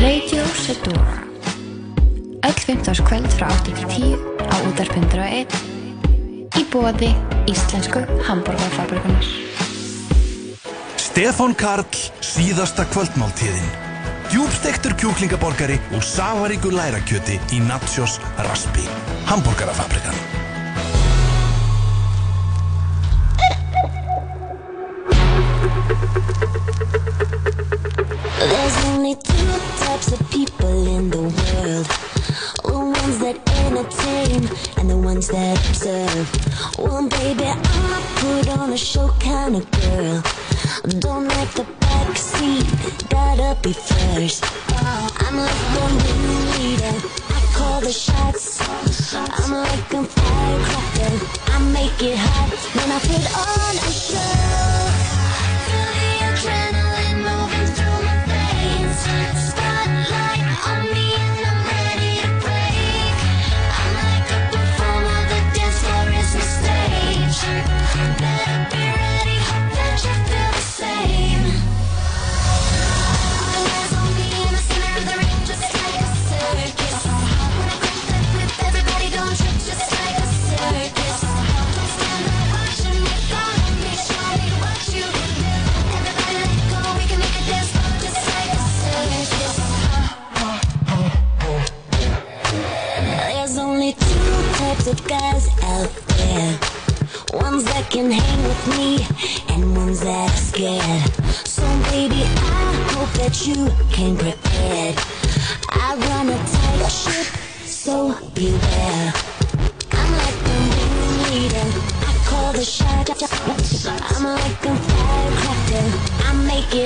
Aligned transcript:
Radio 0.00 0.44
Sedora 0.54 1.22
Öll 2.40 2.52
15. 2.52 3.04
kvöld 3.04 3.32
frá 3.32 3.48
8.10 3.48 4.16
á 4.48 4.56
útarpundra 4.68 5.26
1 5.28 5.52
í 6.56 6.64
bóði 6.72 7.10
Íslensku 7.44 8.00
Hamburgerfabrikunar 8.24 9.28
Stefan 10.96 11.52
Karl, 11.52 11.84
síðasta 12.24 12.88
kvöldmáltíðin. 12.94 13.70
Djúbstektur 14.32 14.96
kjúklingaborgari 14.96 15.76
og 15.92 16.04
safaríku 16.06 16.72
lærakjöti 16.72 17.36
í 17.52 17.60
Natsjós 17.68 18.20
Raspi 18.40 18.88
Hamburgerafabrikan 19.28 20.29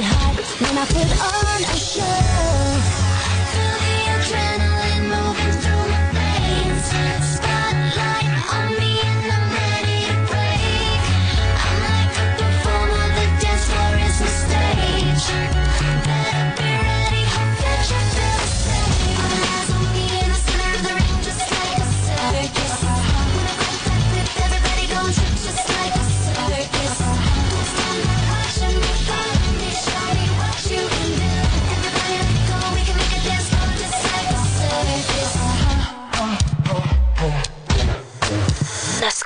hot 0.05 0.37
when 0.61 0.79
I 0.79 0.85
put 0.87 1.11
on 1.21 1.65
a 1.65 1.77
show. 1.77 3.04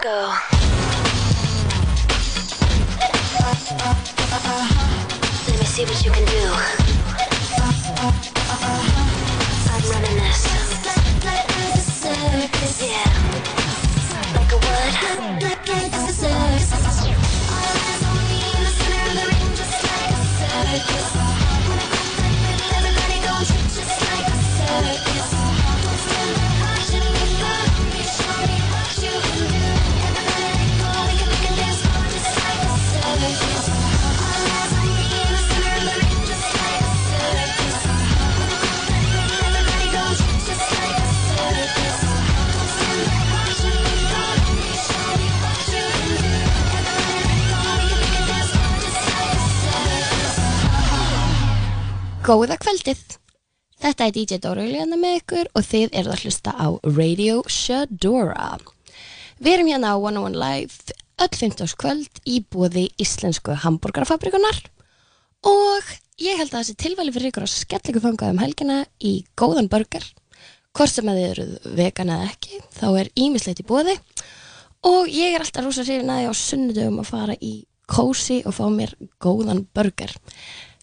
go. 0.09 0.35
Let 5.47 5.59
me 5.59 5.67
see 5.67 5.85
what 5.85 6.05
you 6.05 6.11
can 6.11 6.25
do. 6.25 6.88
Góða 52.29 52.59
kvöldið! 52.61 52.99
Þetta 53.81 54.05
er 54.05 54.11
DJ 54.13 54.37
Dóra 54.45 54.65
Juliana 54.67 54.99
með 55.01 55.15
ykkur 55.23 55.49
og 55.57 55.65
þið 55.65 55.95
eruð 55.97 56.13
að 56.13 56.25
hlusta 56.27 56.53
á 56.53 56.69
Radio 56.85 57.39
Shadora. 57.49 58.59
Við 59.41 59.55
erum 59.55 59.71
hérna 59.71 59.95
á 59.95 59.97
101 59.97 60.37
Live 60.37 60.99
öll 61.25 61.39
15. 61.39 61.73
kvöld 61.81 62.21
í 62.29 62.43
bóði 62.53 62.85
Íslensku 63.01 63.57
Hamburgerfabrikunar 63.65 64.61
og 65.49 65.89
ég 66.21 66.37
held 66.37 66.53
að 66.53 66.59
það 66.59 66.69
sé 66.69 66.77
tilvæli 66.85 67.17
fyrir 67.17 67.33
ykkur 67.33 67.49
að 67.49 67.55
skella 67.55 67.95
ykkur 67.95 68.07
fangað 68.11 68.37
um 68.37 68.45
helgina 68.45 68.79
í 69.01 69.15
góðan 69.33 69.73
burger. 69.73 70.05
Hvort 70.77 70.99
sem 70.99 71.09
að 71.09 71.23
þið 71.23 71.33
eruð 71.33 71.75
vegan 71.81 72.13
eða 72.13 72.29
ekki, 72.29 72.65
þá 72.77 72.89
er 72.93 73.15
ímislegt 73.25 73.65
í 73.65 73.71
bóði 73.73 73.97
og 74.85 75.09
ég 75.09 75.33
er 75.33 75.49
alltaf 75.49 75.65
rosa 75.65 75.81
sérfin 75.81 76.13
að 76.13 76.27
ég 76.27 76.37
á 76.37 76.43
sunnudögum 76.45 77.01
að 77.01 77.13
fara 77.17 77.41
í 77.41 77.63
kósi 77.89 78.43
og 78.45 78.61
fá 78.61 78.67
mér 78.69 78.99
góðan 79.17 79.65
burger. 79.73 80.13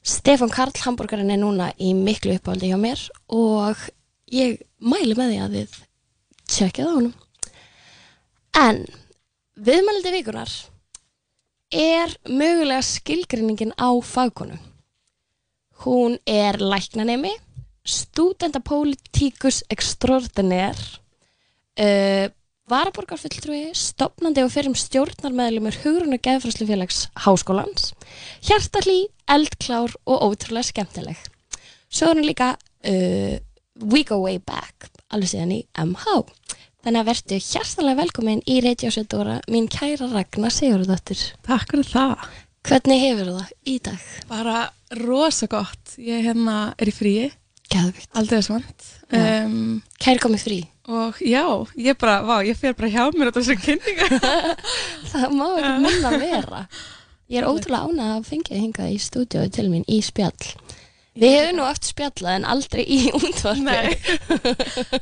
Stefan 0.05 0.51
Karl, 0.53 0.69
hambúrgarinn 0.85 1.33
er 1.33 1.39
núna 1.41 1.71
í 1.81 1.95
miklu 1.97 2.35
uppáldi 2.37 2.69
hjá 2.69 2.77
mér 2.77 3.01
og 3.33 3.79
ég 4.29 4.59
mælu 4.77 5.15
með 5.17 5.31
því 5.31 5.39
að 5.41 5.55
þið 5.55 5.79
tjekkið 6.53 6.85
á 6.85 6.93
hann. 6.93 7.07
En 8.61 8.83
viðmældi 9.65 10.11
vikunar 10.13 10.53
er 11.73 12.13
mögulega 12.29 12.85
skilgrinningin 12.85 13.73
á 13.81 13.89
fagkonu. 14.05 14.59
Hún 15.81 16.19
er 16.29 16.61
læknanemi, 16.61 17.33
studentapólitíkus 17.81 19.63
ekstrordinær, 19.73 20.77
uh, 21.81 22.29
varaborgarfulltrúi, 22.71 23.69
stopnandi 23.77 24.41
og 24.41 24.51
ferum 24.53 24.75
stjórnarmeðlumur 24.77 25.75
hugrun 25.83 26.15
og 26.17 26.21
geðfræslufélags 26.25 27.05
háskólans, 27.25 27.91
hjartalí, 28.45 29.05
eldklár 29.29 29.93
og 30.09 30.23
ótrúlega 30.31 30.71
skemmtileg. 30.71 31.19
Svo 31.93 32.09
er 32.09 32.17
hún 32.17 32.25
líka 32.25 32.55
uh, 32.55 33.35
We 33.85 34.01
Go 34.07 34.17
Way 34.23 34.41
Back, 34.41 34.89
alveg 35.13 35.35
síðan 35.35 35.53
í 35.59 35.61
MH. 35.77 36.23
Þannig 36.85 37.01
að 37.01 37.09
verðtu 37.11 37.39
hjartalega 37.41 38.01
velkomin 38.01 38.43
í 38.49 38.59
Reykjavík-dóra, 38.65 39.39
mín 39.49 39.69
kæra 39.69 40.09
Ragnar 40.11 40.53
Sigurðardóttir. 40.53 41.21
Takk 41.45 41.71
fyrir 41.73 41.89
það. 41.89 42.27
Hvernig 42.65 43.01
hefur 43.01 43.31
það 43.35 43.55
í 43.69 43.79
dag? 43.85 44.11
Bara 44.29 44.59
rosa 45.05 45.49
gott. 45.49 45.97
Ég 46.01 46.25
hérna 46.25 46.59
er 46.81 46.89
í 46.89 46.93
fríi. 46.93 47.31
Gæðvikt. 47.69 48.09
Aldrei 48.17 48.41
svont 48.45 48.89
um, 49.13 49.81
kæri 50.01 50.21
komið 50.23 50.45
frí 50.45 50.59
og 50.85 51.17
já, 51.25 51.45
ég 51.81 51.97
bara, 51.97 52.19
vá, 52.25 52.35
ég 52.45 52.57
fyrir 52.59 52.75
bara 52.77 52.91
hjá 52.93 53.03
mér 53.15 53.31
á 53.33 53.37
þessu 53.37 53.57
kynningu 53.57 54.19
það 55.11 55.33
má 55.33 55.47
ekki 55.57 55.73
munna 55.81 56.11
vera. 56.21 56.61
Ég 57.25 57.41
er 57.41 57.47
ótrúlega 57.49 57.89
ánað 57.89 58.11
að 58.19 58.27
fengja 58.29 58.59
hingað 58.59 58.91
í 58.93 58.99
stúdíu 59.01 59.47
til 59.49 59.65
mín 59.71 59.85
í 59.89 59.97
spjall. 60.05 60.51
Við 61.17 61.31
hefum 61.39 61.57
nú 61.57 61.65
eftir 61.65 61.93
spjallað 61.95 62.37
en 62.37 62.47
aldrei 62.53 62.83
í 62.85 62.99
útvarfi 63.17 63.65
nei, 63.65 63.95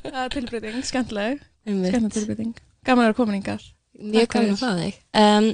það 0.08 0.22
er 0.24 0.36
tilbryting, 0.38 0.84
skemmtileg. 0.88 1.44
Skemmtileg 1.68 2.16
tilbryting, 2.16 2.54
gaman 2.88 3.04
að 3.04 3.10
vera 3.10 3.20
komin 3.20 3.40
yngar 3.42 3.72
mjög 4.00 4.30
gaman 4.34 4.56
að 4.56 4.62
fá 4.62 4.70
þig. 4.80 5.00
Um, 5.20 5.50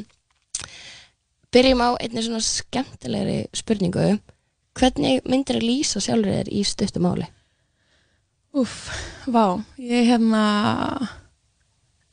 byrjum 1.53 1.83
á 1.83 1.89
einni 1.97 2.25
svona 2.25 2.43
skemmtilegri 2.45 3.39
spurningu. 3.57 4.07
Hvernig 4.79 5.25
myndir 5.27 5.59
að 5.59 5.67
lýsa 5.67 6.01
sjálfur 6.03 6.37
þér 6.37 6.51
í 6.53 6.63
stuttumáli? 6.67 7.27
Úff, 8.59 8.89
vá, 9.29 9.59
ég 9.77 10.07
hérna, 10.09 10.43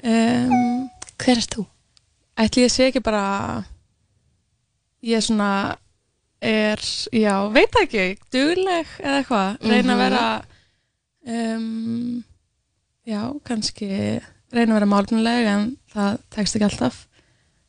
um, 0.04 0.90
Hver 1.16 1.38
erst 1.40 1.54
þú? 1.56 1.64
ætli 2.37 2.66
ég 2.66 2.70
sé 2.70 2.87
ekki 2.90 3.00
bara, 3.02 3.64
ég 5.02 5.22
svona 5.25 5.48
er, 6.44 6.78
já, 7.16 7.34
veit 7.54 7.78
ekki, 7.81 8.04
dugleg 8.34 8.90
eða 9.00 9.22
eitthvað, 9.22 9.56
reyna 9.64 9.94
að 9.94 9.96
Mhm. 9.96 10.02
vera, 10.04 10.44
um, 11.26 12.25
já, 13.06 13.20
kannski 13.48 13.88
reyna 14.52 14.75
að 14.75 14.78
vera 14.78 14.90
málunleg 14.93 15.46
en 15.54 15.76
það 15.94 16.19
tekst 16.31 16.56
ekki 16.56 16.69
alltaf, 16.69 17.06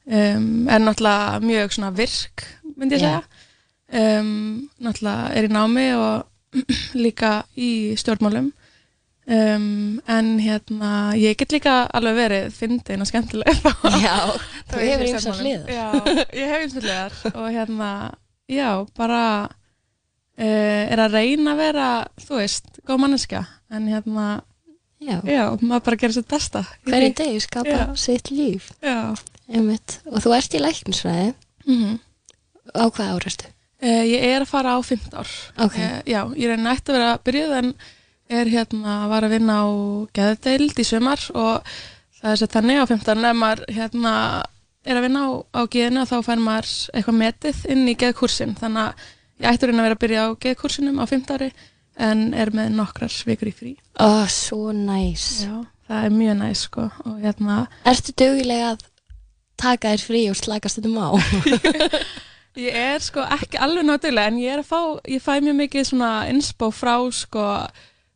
um, 0.06 0.68
er 0.70 0.80
náttúrulega 0.80 1.40
mjög 1.42 1.72
svona 1.72 1.92
virk, 1.96 2.44
myndi 2.78 2.96
ég 2.96 3.02
segja, 3.02 3.24
um, 4.20 4.70
náttúrulega 4.82 5.32
er 5.36 5.44
í 5.48 5.48
námi 5.56 5.88
og 5.96 6.28
líka 6.94 7.46
í 7.58 7.96
stjórnmálum, 7.96 8.52
um, 9.28 10.00
en 10.08 10.32
hérna, 10.44 10.92
ég 11.20 11.38
get 11.40 11.52
líka 11.56 11.76
alveg 11.98 12.18
verið 12.22 12.48
fyndin 12.58 13.04
og 13.04 13.10
skemmtileg 13.10 13.62
þá. 13.64 13.72
Já, 14.08 14.18
þú 14.72 14.82
hefur 14.82 15.06
ymsar 15.08 15.22
stjórnmálum. 15.22 15.46
hliðar. 15.46 15.70
Já, 15.76 16.26
ég 16.42 16.52
hef 16.54 16.66
ymsar 16.68 16.88
hliðar 16.88 17.22
og 17.34 17.48
hérna, 17.56 17.92
já, 18.48 18.70
bara 18.98 19.22
uh, 19.46 20.84
er 20.92 21.02
að 21.06 21.18
reyna 21.20 21.54
að 21.56 21.64
vera, 21.66 21.88
þú 22.24 22.42
veist, 22.42 22.70
góð 22.88 23.04
manneskja, 23.06 23.46
en 23.74 23.90
hérna, 23.92 24.28
Já, 24.98 25.20
já, 25.30 25.44
maður 25.62 25.84
bara 25.86 25.98
gerir 26.02 26.14
sitt 26.16 26.26
besta. 26.26 26.64
hverjum 26.88 27.12
degi 27.20 27.42
skapar 27.44 27.84
Já. 27.84 27.98
sitt 28.02 28.32
líf. 28.34 28.72
Einmitt. 28.82 30.00
Og 30.10 30.24
þú 30.24 30.32
ert 30.34 30.56
í 30.58 30.62
læknisfræði. 30.64 31.36
Mm 31.70 32.00
Á 32.74 32.84
hvað 32.90 33.12
árastu? 33.14 33.52
Uh, 33.78 34.02
ég 34.10 34.26
er 34.26 34.42
að 34.42 34.50
fara 34.50 34.74
á 34.74 34.82
15 34.82 35.14
ár. 35.22 35.30
Ok. 35.68 35.78
Eh, 35.78 36.00
já, 36.10 36.24
ég 36.34 36.50
reyna 36.50 36.74
eftir 36.74 36.98
að 36.98 37.04
vera 37.04 37.22
byrjuð 37.30 37.54
en 37.60 37.70
er 38.30 38.50
hérna, 38.52 38.98
var 39.12 39.28
að 39.28 39.38
vinna 39.38 39.62
á 39.64 39.68
geðdeild 40.18 40.82
í 40.82 40.86
sumar 40.88 41.22
og 41.34 41.70
það 42.20 42.32
er 42.32 42.42
sér 42.42 42.54
þannig 42.56 42.82
á 42.82 42.86
15 42.90 43.30
ef 43.30 43.38
maður 43.38 43.64
hérna 43.78 44.14
er 44.88 45.00
að 45.00 45.08
vinna 45.08 45.24
á, 45.24 45.30
á 45.56 45.62
geðinu 45.72 46.04
og 46.04 46.10
þá 46.12 46.18
fær 46.26 46.44
maður 46.44 46.74
eitthvað 46.94 47.20
metið 47.22 47.64
inn 47.74 47.88
í 47.88 47.96
geðkursin 48.00 48.54
þannig 48.60 48.84
að 48.84 49.08
ég 49.38 49.50
ætti 49.52 49.68
að 49.70 49.82
vera 49.82 49.98
að 49.98 50.04
byrja 50.04 50.28
á 50.28 50.30
geðkursinum 50.46 51.02
á 51.02 51.06
15 51.06 51.36
ári 51.38 51.50
en 52.08 52.28
er 52.38 52.52
með 52.54 52.76
nokkrar 52.78 53.14
vikur 53.26 53.50
í 53.50 53.56
frí. 53.58 53.72
Ó, 53.98 54.28
svo 54.30 54.70
næs. 54.76 55.26
Já, 55.48 55.64
það 55.90 56.06
er 56.06 56.14
mjög 56.14 56.40
næs 56.44 56.64
sko 56.68 56.86
og 57.10 57.18
hérna 57.24 57.64
Ertu 57.90 58.14
duglega 58.14 58.76
að 58.76 58.86
taka 59.58 59.94
þér 59.96 60.06
frí 60.06 60.24
og 60.32 60.38
slakast 60.38 60.80
þetta 60.80 61.10
á? 61.10 61.10
Ég 62.58 62.74
er 62.74 63.04
sko 63.06 63.22
ekki 63.22 63.60
alveg 63.62 63.86
náttúrulega 63.86 64.32
en 64.32 64.40
ég 64.42 64.56
er 64.56 64.64
að 64.64 64.70
fá, 64.72 64.80
ég 65.06 65.22
fæ 65.22 65.36
mjög 65.46 65.58
mikið 65.60 65.84
svona 65.92 66.12
inspo 66.32 66.72
frá 66.74 66.96
sko 67.14 67.44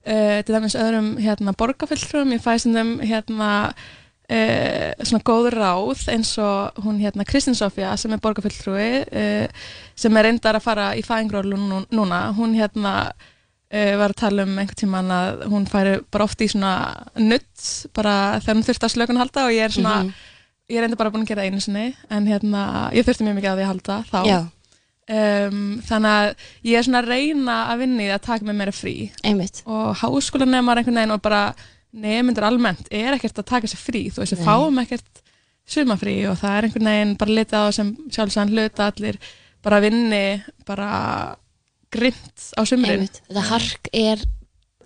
uh, 0.06 0.38
til 0.45 0.56
dæmis 0.56 0.75
öðrum 0.75 1.09
hérna 1.21 1.53
borgarfylltrum, 1.57 2.31
ég 2.36 2.42
fæ 2.44 2.57
sem 2.59 2.74
þeim 2.75 2.94
hérna 3.06 3.50
uh, 3.71 4.92
svona 5.03 5.24
góð 5.27 5.50
ráð 5.56 6.06
eins 6.13 6.31
og 6.42 6.80
hún 6.86 7.01
hérna 7.03 7.25
Kristín 7.27 7.57
Sofía 7.57 7.95
sem 7.98 8.13
er 8.15 8.21
borgarfylltrúi 8.24 8.89
uh, 9.06 9.68
sem 9.95 10.18
er 10.18 10.27
reyndar 10.30 10.57
að 10.59 10.65
fara 10.68 10.88
í 10.98 11.03
fæðingrólu 11.06 11.59
nú, 11.59 11.83
núna, 11.92 12.31
hún 12.38 12.56
hérna 12.57 13.12
var 13.71 14.12
að 14.12 14.18
tala 14.19 14.44
um 14.44 14.57
einhvern 14.59 14.75
tímann 14.81 15.12
að 15.15 15.45
hún 15.48 15.63
færi 15.71 15.94
bara 16.12 16.25
oft 16.27 16.42
í 16.44 16.48
svona 16.51 16.71
nutt 17.15 17.62
bara 17.95 18.42
þegar 18.44 18.57
hún 18.57 18.65
þurfti 18.68 18.83
að 18.83 18.92
slökun 18.98 19.19
halda 19.21 19.45
og 19.48 19.53
ég 19.56 19.63
er 19.63 19.71
svona 19.71 19.94
Mhm. 20.03 20.09
ég 20.71 20.77
er 20.77 20.83
enda 20.89 20.98
bara 21.00 21.09
búin 21.13 21.24
að 21.24 21.30
gera 21.31 21.45
einu 21.48 21.62
sinni 21.63 21.95
en 22.09 22.27
hérna, 22.27 22.92
ég 22.92 23.07
þurfti 23.07 23.24
mjög 23.24 23.38
mikið 23.39 23.48
á 23.48 23.56
því 23.56 23.63
að 23.63 23.71
halda 23.71 23.95
þá. 24.12 24.19
Já, 24.27 24.39
um, 25.09 25.59
þannig 25.88 26.12
að 26.12 26.48
ég 26.69 26.77
er 26.77 26.88
svona 26.88 27.01
að 27.01 27.12
reyna 27.12 27.57
að 27.71 27.86
því 27.88 28.09
að 28.12 28.24
taka 28.27 28.48
með 28.48 28.59
mér 28.62 28.74
frí 28.75 28.95
einmitt. 29.24 29.63
og 29.65 29.95
háskólanemar 30.01 30.81
einhvern 30.81 31.01
veginn 31.01 31.15
og 31.18 31.24
bara 31.25 31.44
nefndur 31.92 32.48
almennt 32.48 32.88
er 32.92 33.18
ekkert 33.18 33.42
að 33.42 33.50
taka 33.51 33.68
sér 33.68 33.81
frí 33.81 34.06
þú 34.09 34.24
veist, 34.24 34.38
við 34.38 34.45
fáum 34.48 34.80
ekkert 34.83 35.24
sumafrí 35.71 36.18
og 36.30 36.39
það 36.39 36.57
er 36.57 36.68
einhvern 36.68 36.92
veginn 36.92 37.15
bara 37.19 37.38
litið 37.38 37.57
á 37.57 37.62
það 37.62 37.77
sem 37.77 37.94
sjálfsagn 38.12 38.53
hluta 38.56 38.89
allir 38.92 39.19
bara 39.62 39.81
vinni 39.83 40.25
bara 40.68 40.92
grimt 41.92 42.51
á 42.56 42.62
sumrin 42.63 42.95
einmitt. 42.95 43.21
Þetta 43.27 43.48
hark 43.50 43.92
er 43.94 44.24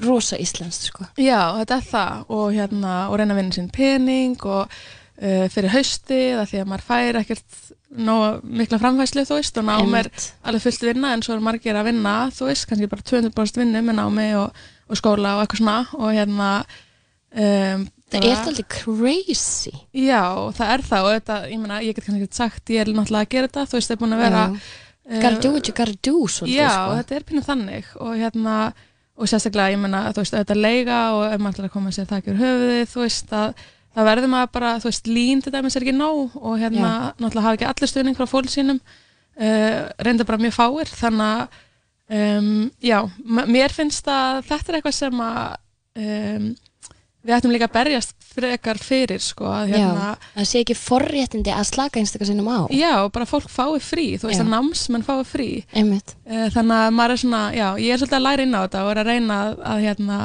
rosa 0.04 0.38
íslenskt, 0.42 0.90
sko. 0.90 1.08
Já, 1.22 1.56
þetta 1.62 1.78
er 1.78 1.88
það 1.88 2.34
og, 2.36 2.46
hérna, 2.56 2.96
og 3.10 3.20
reyna 3.20 3.36
að 3.36 3.42
vinna 3.42 3.56
sín 3.56 3.72
pening 3.74 4.36
og 4.44 4.66
uh, 4.66 5.46
fyrir 5.54 5.72
haustið 5.76 6.42
að 6.42 6.50
því 6.52 6.62
að 6.62 6.72
maður 6.72 6.88
fær 6.90 7.22
ekkert 7.22 7.60
nóg 7.98 8.44
mikla 8.44 8.80
framfæslu 8.82 9.26
þú 9.28 9.40
veist 9.40 9.60
og 9.62 9.68
nám 9.68 9.98
er 10.00 10.10
alveg 10.44 10.64
fullt 10.66 10.88
vinna 10.90 11.14
en 11.16 11.26
svo 11.26 11.36
er 11.36 11.44
margir 11.44 11.78
að 11.80 11.90
vinna 11.92 12.16
þú 12.36 12.50
veist, 12.50 12.68
kannski 12.70 12.90
bara 12.92 13.06
200% 13.12 13.62
vinnu 13.62 13.84
með 13.86 14.00
námi 14.00 14.30
og, 14.40 14.64
og 14.90 15.00
skóla 15.00 15.36
og 15.38 15.46
eitthvað 15.46 15.62
svona 15.62 15.78
og 16.00 16.16
hérna 16.16 16.50
um, 17.36 17.86
Það 18.16 18.26
er 18.30 18.36
alltaf 18.38 18.68
crazy. 18.70 19.72
Já, 19.98 20.22
það 20.56 20.72
er 20.72 20.84
það 20.86 21.08
og 21.08 21.14
þetta, 21.16 21.38
ég 21.50 21.60
meina, 21.60 21.80
ég 21.84 21.96
get 21.98 22.06
kannski 22.06 22.28
ekki 22.28 22.38
sagt 22.38 22.72
ég 22.72 22.84
er 22.84 22.92
náttúrulega 22.94 23.26
að 23.26 23.32
gera 23.34 23.50
þetta, 23.50 23.64
þú 23.72 23.80
veist, 23.80 23.90
það 23.90 23.96
er 23.96 24.02
búin 24.04 24.16
að 24.16 24.22
vera 24.22 24.44
Já. 24.46 24.60
Gotta 25.06 25.42
do 25.42 25.52
what 25.54 25.68
you 25.70 25.74
gotta 25.78 25.98
do, 26.02 26.14
svolítið, 26.34 26.58
Já, 26.58 26.70
sko. 26.74 26.94
þetta 27.00 27.16
er 27.16 27.26
pínu 27.30 27.42
þannig 27.46 27.90
og 28.02 28.14
hérna, 28.18 28.54
og 29.16 29.30
sérstaklega, 29.30 29.74
ég 29.76 29.82
meina, 29.84 30.00
þú 30.10 30.24
veist, 30.24 30.38
þetta 30.38 30.58
leiga 30.58 31.00
og 31.14 31.26
ef 31.28 31.42
maður 31.44 31.58
ætlar 31.58 31.68
að 31.68 31.74
koma 31.76 31.94
sér 31.94 32.14
úr 32.16 32.40
höfuðið, 32.40 32.86
þú 32.94 33.04
veist, 33.04 33.36
að 33.38 33.66
það 33.96 34.10
verður 34.12 34.32
maður 34.34 34.52
bara, 34.58 34.74
þú 34.84 34.90
veist, 34.92 35.08
lín 35.08 35.42
til 35.46 35.54
dæmis 35.56 35.76
er 35.80 35.86
ekki 35.86 35.96
nóg 35.96 36.36
og 36.42 36.60
hérna, 36.60 36.92
náttúrulega 37.16 37.46
hafa 37.48 37.58
ekki 37.60 37.70
allir 37.72 37.92
stuðning 37.94 38.18
frá 38.20 38.28
fólk 38.28 38.52
sínum, 38.52 38.82
uh, 39.40 39.80
reynda 40.04 40.28
bara 40.28 40.42
mjög 40.44 40.56
fáir, 40.58 40.92
þannig 41.00 41.32
að, 41.32 41.62
um, 42.20 42.52
já, 42.84 43.00
mér 43.48 43.74
finnst 43.74 44.08
að 44.12 44.44
þetta 44.52 44.72
er 44.74 44.80
eitthvað 44.82 44.98
sem 45.00 45.26
að 45.26 45.56
um, 46.06 46.50
við 47.26 47.34
ættum 47.40 47.54
líka 47.56 47.66
að 47.66 47.74
berjast 47.80 48.12
frekar 48.36 48.78
fyrir, 48.84 49.22
sko, 49.24 49.48
að 49.48 49.72
hérna, 49.72 50.10
Já, 50.12 50.28
það 50.36 50.48
sé 50.52 50.60
ekki 50.62 50.76
forréttindi 50.78 51.54
að 51.56 51.64
slaka 51.72 52.02
einstakar 52.02 52.28
sinnum 52.28 52.50
á. 52.52 52.60
já, 52.76 52.92
bara 53.16 53.26
fólk 53.26 53.48
fái 53.50 53.80
frí, 53.82 54.06
þú 54.20 54.28
veist, 54.30 54.42
Já. 54.42 54.44
að 54.44 54.52
námsmenn 54.52 55.06
fái 55.08 55.24
frí, 55.26 55.48
Einmitt. 55.74 56.14
Eh, 56.28 56.50
Þannig 56.54 56.76
að 56.84 56.92
maður 57.00 57.16
er 57.16 57.22
svona, 57.24 57.42
já, 57.56 57.68
ég 57.82 57.96
er 57.96 58.02
svolítið 58.04 58.20
að 58.20 58.26
læra 58.28 58.46
inn 58.46 58.54
á 58.54 58.62
þetta 58.68 58.84
og 58.84 58.92
er 58.92 59.02
að 59.02 59.10
reyna 59.10 59.38
að, 59.46 59.56
að 59.72 59.82
hérna, 59.88 60.20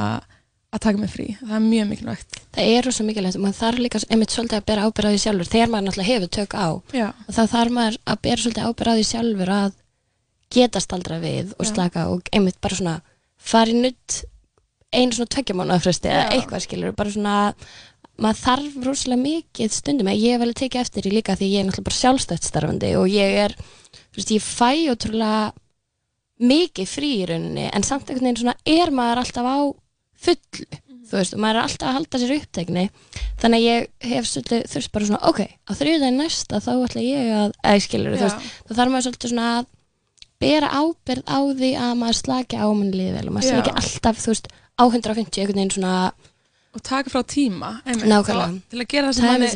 að 0.71 0.83
taka 0.85 1.01
mig 1.03 1.11
frí. 1.11 1.27
Það 1.41 1.55
er 1.57 1.63
mjög 1.67 1.89
mikilvægt. 1.91 2.41
Það 2.55 2.73
er 2.77 2.87
rosa 2.87 3.05
mikilvægt 3.07 3.39
og 3.39 3.43
maður 3.45 3.59
þarf 3.61 3.83
líka 3.85 4.01
einmitt 4.07 4.35
svolítið 4.35 4.59
að 4.61 4.67
bera 4.71 4.87
ábyrgð 4.87 5.11
á 5.11 5.13
því 5.15 5.21
sjálfur 5.25 5.51
þegar 5.51 5.71
maður 5.73 5.87
náttúrulega 5.89 6.11
hefur 6.13 6.31
tök 6.37 6.55
á. 6.55 6.69
Já, 6.95 7.07
Og 7.27 7.35
þá 7.35 7.43
þarf 7.55 7.75
maður 7.79 7.99
að 8.07 8.21
bera 8.27 8.45
svolítið 8.45 8.69
ábyrgð 8.71 8.91
á 8.91 8.99
því 9.01 9.07
sjálfur 9.11 9.53
að 9.57 9.73
geta 10.51 10.83
staldra 10.83 11.19
við 11.23 11.55
og 11.59 11.67
Já. 11.67 11.71
slaka 11.75 12.09
og 12.11 12.31
einmitt 12.35 12.61
bara 12.63 12.79
svona 12.79 12.97
fara 13.39 13.71
í 13.71 13.81
nutt 13.83 14.21
einu 14.91 15.15
svona 15.15 15.31
tveggja 15.31 15.55
mánuða 15.59 15.83
fresti 15.85 16.11
eða 16.11 16.31
eitthvað 16.35 16.65
skilur, 16.67 16.95
bara 16.99 17.13
svona 17.15 17.35
maður 18.21 18.41
þarf 18.45 18.79
rosalega 18.85 19.23
mikið 19.23 19.75
stundum 19.75 20.11
ég 20.13 20.35
hef 20.35 20.43
vel 20.43 20.55
tekið 20.59 20.81
eftir 20.83 21.07
því 21.07 21.13
líka 21.15 21.37
því 21.39 21.51
ég 21.51 21.61
er 21.63 21.69
náttúrulega 21.69 21.89
bara 21.89 22.01
sjálfstætt 22.01 22.47
starfandi 22.47 22.91
og 22.99 23.07
ég 23.11 23.39
er 23.47 23.55
veist, 24.17 24.33
ég 24.35 24.43
fæ 24.45 24.91
ótrúlega 24.93 25.53
mikið 26.41 26.91
frí 26.91 27.13
í 27.21 27.29
rauninni 27.31 27.69
en 27.71 27.87
samt 27.87 28.11
einhvern 28.11 28.27
veginn 28.31 28.43
svona 28.43 28.57
er 28.67 28.93
maður 28.95 29.23
alltaf 29.23 29.47
á 29.47 29.59
fullu 30.21 30.81
þú 31.11 31.19
veist, 31.19 31.35
og 31.35 31.43
maður 31.43 31.59
er 31.59 31.67
alltaf 31.67 31.89
að 31.89 31.97
halda 31.97 32.21
sér 32.23 32.33
upptegni 32.37 32.85
þannig 33.41 33.59
að 33.59 33.67
ég 33.67 33.87
hef 34.13 34.29
svolítið 34.31 34.65
þurft 34.71 34.93
bara 34.95 35.09
svona, 35.09 35.21
ok, 35.31 35.41
á 35.67 35.71
þriðudaginn 35.81 36.21
næsta 36.21 36.61
þá 36.63 36.71
ætla 36.77 37.03
ég 37.05 37.31
að, 37.35 37.55
eða 37.67 37.85
skilur 37.87 38.15
þú 38.15 38.25
veist 38.29 38.49
þá 38.69 38.75
þarf 38.79 38.93
maður 38.95 39.07
svolítið 39.09 39.33
svona 39.33 39.49
að 39.57 39.71
bera 40.41 40.71
ábyrð 40.73 41.25
á 41.29 41.39
því 41.61 41.71
að 41.77 41.95
maður 42.01 42.19
slaki 42.21 42.61
á 42.63 42.67
mann 42.71 42.93
líði 42.95 43.15
vel 43.19 43.27
og 43.29 43.35
maður 43.37 43.59
ekki 43.61 43.75
alltaf, 43.83 44.21
þú 44.23 44.31
veist, 44.33 44.47
á 44.81 44.83
150 44.87 45.43
einhvern 45.43 45.59
veginn 45.61 45.75
svona, 45.75 45.95
og 46.71 46.85
taka 46.87 47.11
frá 47.13 47.21
tíma. 47.29 47.73
Einmitt, 47.85 48.07
Til 48.71 48.79
að 48.81 48.89
gera 48.95 49.11
það 49.11 49.17
sem 49.19 49.27
manni, 49.35 49.51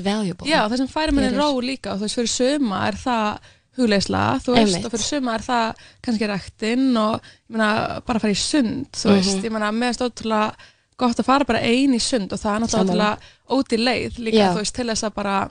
já, 0.50 0.58
það 0.68 0.76
sem 0.82 0.90
færi 0.92 1.14
manni 1.16 1.30
ró 1.38 1.48
líka 1.64 1.94
og 1.94 2.02
þú 2.02 2.08
veist, 2.08 2.18
fyrir 2.18 2.32
suma 2.34 2.82
er 2.90 2.98
það 3.00 3.48
hugleisla, 3.76 4.38
þú 4.44 4.54
veist, 4.54 4.74
Einmitt. 4.74 4.84
og 4.86 4.92
fyrir 4.92 5.06
suma 5.08 5.34
er 5.34 5.40
það 5.40 5.74
kannski 6.02 6.28
ræktinn 6.30 6.96
og 6.96 7.20
ég 7.20 7.56
meina, 7.56 8.00
bara 8.06 8.18
fara 8.22 8.32
í 8.32 8.36
sund, 8.38 8.86
þú 8.92 9.10
veist, 9.16 9.36
Mhm. 9.38 9.44
ég 9.44 9.50
meina, 9.52 9.72
meðan 9.72 9.94
stóttúrulega 9.98 10.54
gott 10.96 11.16
að 11.18 11.24
fara 11.24 11.44
bara 11.44 11.58
ein 11.58 11.92
í 11.94 12.00
sund 12.00 12.32
og 12.32 12.38
það 12.38 12.54
er 12.56 12.60
náttúrulega 12.60 13.18
óti 13.50 13.76
leið 13.78 14.18
líka, 14.18 14.36
Já. 14.38 14.52
þú 14.54 14.58
veist, 14.62 14.74
til 14.74 14.86
þess 14.86 15.02
að 15.10 15.14
bara 15.14 15.50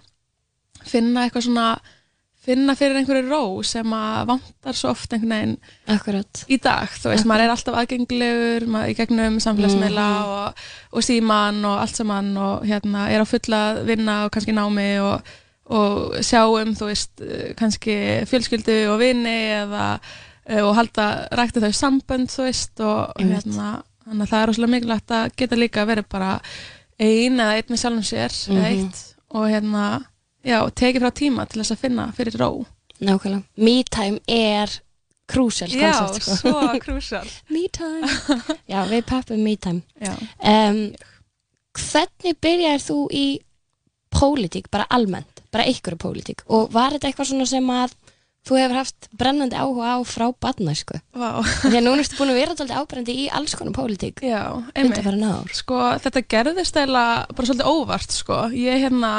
finna 0.85 1.25
eitthvað 1.27 1.43
svona 1.47 1.67
finna 2.43 2.73
fyrir 2.75 2.97
einhverju 2.99 3.29
ró 3.31 3.63
sem 3.63 3.85
að 3.95 4.25
vantar 4.27 4.75
svo 4.75 4.89
oft 4.91 5.13
einhvern 5.15 5.29
veginn 5.31 5.57
akkurat 5.87 6.41
í 6.51 6.57
dag, 6.61 6.89
þú 6.89 7.13
veist, 7.13 7.25
maður 7.29 7.45
er 7.45 7.53
alltaf 7.53 7.77
aðgengilegur 7.79 8.65
maður, 8.67 8.89
í 8.91 8.95
gegnum 8.97 9.37
samfélagsmiðla 9.39 10.07
Mhm. 10.19 10.33
og, 10.33 10.65
og 10.91 11.01
síman 11.07 11.61
og 11.65 11.79
allt 11.79 11.95
saman 11.95 12.35
og 12.37 12.63
hérna 12.67 13.05
er 13.09 13.21
á 13.23 13.25
fulla 13.25 13.61
vinna 13.85 14.25
og 14.25 14.31
kannski 14.31 14.51
námi 14.51 14.89
og, 14.99 15.21
og 15.65 16.17
sjáum, 16.25 16.74
þú 16.75 16.89
veist, 16.89 17.22
eh, 17.24 17.53
kannski 17.55 17.96
fjölskyldu 18.27 18.75
og 18.91 19.00
vini 19.00 19.36
eða 19.63 19.86
uh, 20.50 20.62
og 20.67 20.75
halda 20.75 21.27
rækta 21.32 21.62
þau 21.63 21.72
sambönd 21.77 22.27
þú 22.34 22.43
veist 22.50 22.79
og 22.84 23.13
hérna 23.22 23.82
þannig 24.03 24.25
að 24.25 24.29
það 24.34 24.41
er 24.41 24.48
rosalega 24.51 24.72
mikilvægt 24.75 25.12
að 25.15 25.29
geta 25.39 25.55
líka 25.55 25.86
verið 25.88 26.10
bara 26.12 26.32
ein 27.00 27.39
eða 27.39 27.53
einn 27.55 27.70
með 27.72 27.79
sjálfum 27.84 28.03
sér 28.03 28.32
eða 28.51 28.60
Mhm. 28.60 28.65
eitt 28.72 29.15
og 29.34 29.48
hérna 29.50 29.86
já, 30.46 30.60
tekið 30.75 31.01
frá 31.01 31.12
tíma 31.15 31.46
til 31.50 31.62
þess 31.63 31.72
að 31.72 31.84
finna 31.88 32.12
fyrir 32.17 32.36
ró 32.39 32.65
Nákvæmlega. 33.03 33.43
Me 33.58 33.84
time 33.84 34.20
er 34.27 34.70
crucial 35.27 35.67
Já, 35.72 35.93
sko. 36.20 36.36
svo 36.36 36.79
krúsal 36.79 37.25
me 37.50 37.67
time. 37.72 38.08
Já, 38.70 38.84
við 38.88 39.01
peppum 39.05 39.41
me 39.43 39.55
time. 39.55 39.82
Um, 40.43 40.93
hvernig 41.74 42.38
byrjar 42.43 42.79
þú 42.84 42.98
í 43.12 43.25
pólitík, 44.13 44.67
bara 44.72 44.86
almennt, 44.93 45.32
bara 45.53 45.67
einhverju 45.69 46.01
pólitík. 46.01 46.43
Og 46.50 46.74
var 46.74 46.95
þetta 46.95 47.12
eitthvað 47.12 47.31
svona 47.31 47.48
sem 47.50 47.72
að 47.74 47.95
þú 48.43 48.57
hefur 48.60 48.79
haft 48.81 49.07
brennandi 49.15 49.55
áhuga 49.55 49.93
á 49.95 49.98
frá 50.03 50.25
badnæsku? 50.43 51.00
vá. 51.15 51.39
Því 51.63 51.77
að 51.77 51.86
núna 51.86 52.03
ertu 52.03 52.19
búin 52.19 52.33
að 52.33 52.39
vera 52.41 52.55
alltaf 52.55 52.75
ábrendi 52.75 53.15
í 53.24 53.29
alls 53.31 53.55
konar 53.55 53.77
pólitík. 53.77 54.19
Sko, 55.55 55.79
þetta 56.03 56.25
gerðist 56.36 56.79
eða 56.81 57.05
bara 57.31 57.48
svolítið 57.48 57.72
óvart, 57.72 58.15
sko. 58.17 58.41
Ég 58.57 58.83
hérna 58.83 59.13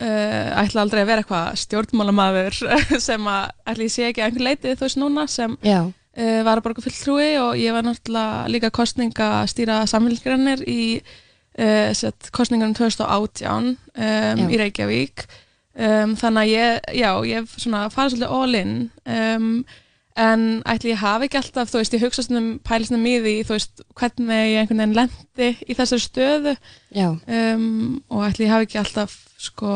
uh, 0.00 0.62
ætla 0.62 0.84
aldrei 0.84 1.02
að 1.02 1.10
vera 1.10 1.24
eitthvað 1.24 1.60
stjórnmálamaður 1.64 2.62
sem 3.08 3.28
að 3.30 3.52
ætla 3.72 3.88
ég 3.88 3.94
sé 3.94 4.08
ekki 4.08 4.24
einhver 4.24 4.48
leitið 4.48 4.78
þú 4.78 4.86
veist 4.86 5.00
núna 5.00 5.26
sem 5.30 5.58
uh, 5.64 6.40
var 6.46 6.58
að 6.58 6.64
borga 6.66 6.84
fulltrúi 6.84 7.30
og 7.42 7.54
ég 7.60 7.76
var 7.76 7.86
náttúrulega 7.86 8.50
líka 8.52 8.72
kostninga 8.74 9.30
að 9.40 9.52
stýra 9.54 9.80
samfélgjarnir 9.90 10.64
í 10.70 10.82
uh, 10.98 12.10
kostningunum 12.34 12.76
2018 12.78 13.72
um, 13.74 14.44
í 14.46 14.60
Reykjavík 14.60 15.26
um, 15.76 16.14
þannig 16.20 16.42
að 16.42 16.52
ég, 16.52 16.92
já, 17.00 17.10
ég 17.30 17.48
farið 17.54 18.14
svolítið 18.14 18.36
all 18.38 18.60
in. 18.60 18.76
Um, 19.04 19.48
en 20.14 20.42
ætli 20.70 20.92
ég 20.92 21.00
hafi 21.02 21.26
ekki 21.26 21.40
alltaf, 21.40 21.72
þú 21.72 21.80
veist, 21.80 21.94
ég 21.96 22.04
hugsa 22.06 22.22
svona 22.22 22.58
pælisnum 22.62 23.06
í 23.10 23.14
því, 23.18 23.34
þú 23.48 23.56
veist, 23.56 23.84
hvernig 23.98 24.44
ég 24.52 24.60
einhvern 24.60 24.82
veginn 24.84 24.98
lendi 25.00 25.48
í 25.66 25.74
þessari 25.74 26.04
stöðu. 26.04 26.56
Um, 27.26 28.02
og 28.14 28.28
ætli 28.28 28.46
ég 28.46 28.54
hafi 28.54 28.68
ekki 28.68 28.82
alltaf 28.84 29.16
sko, 29.44 29.70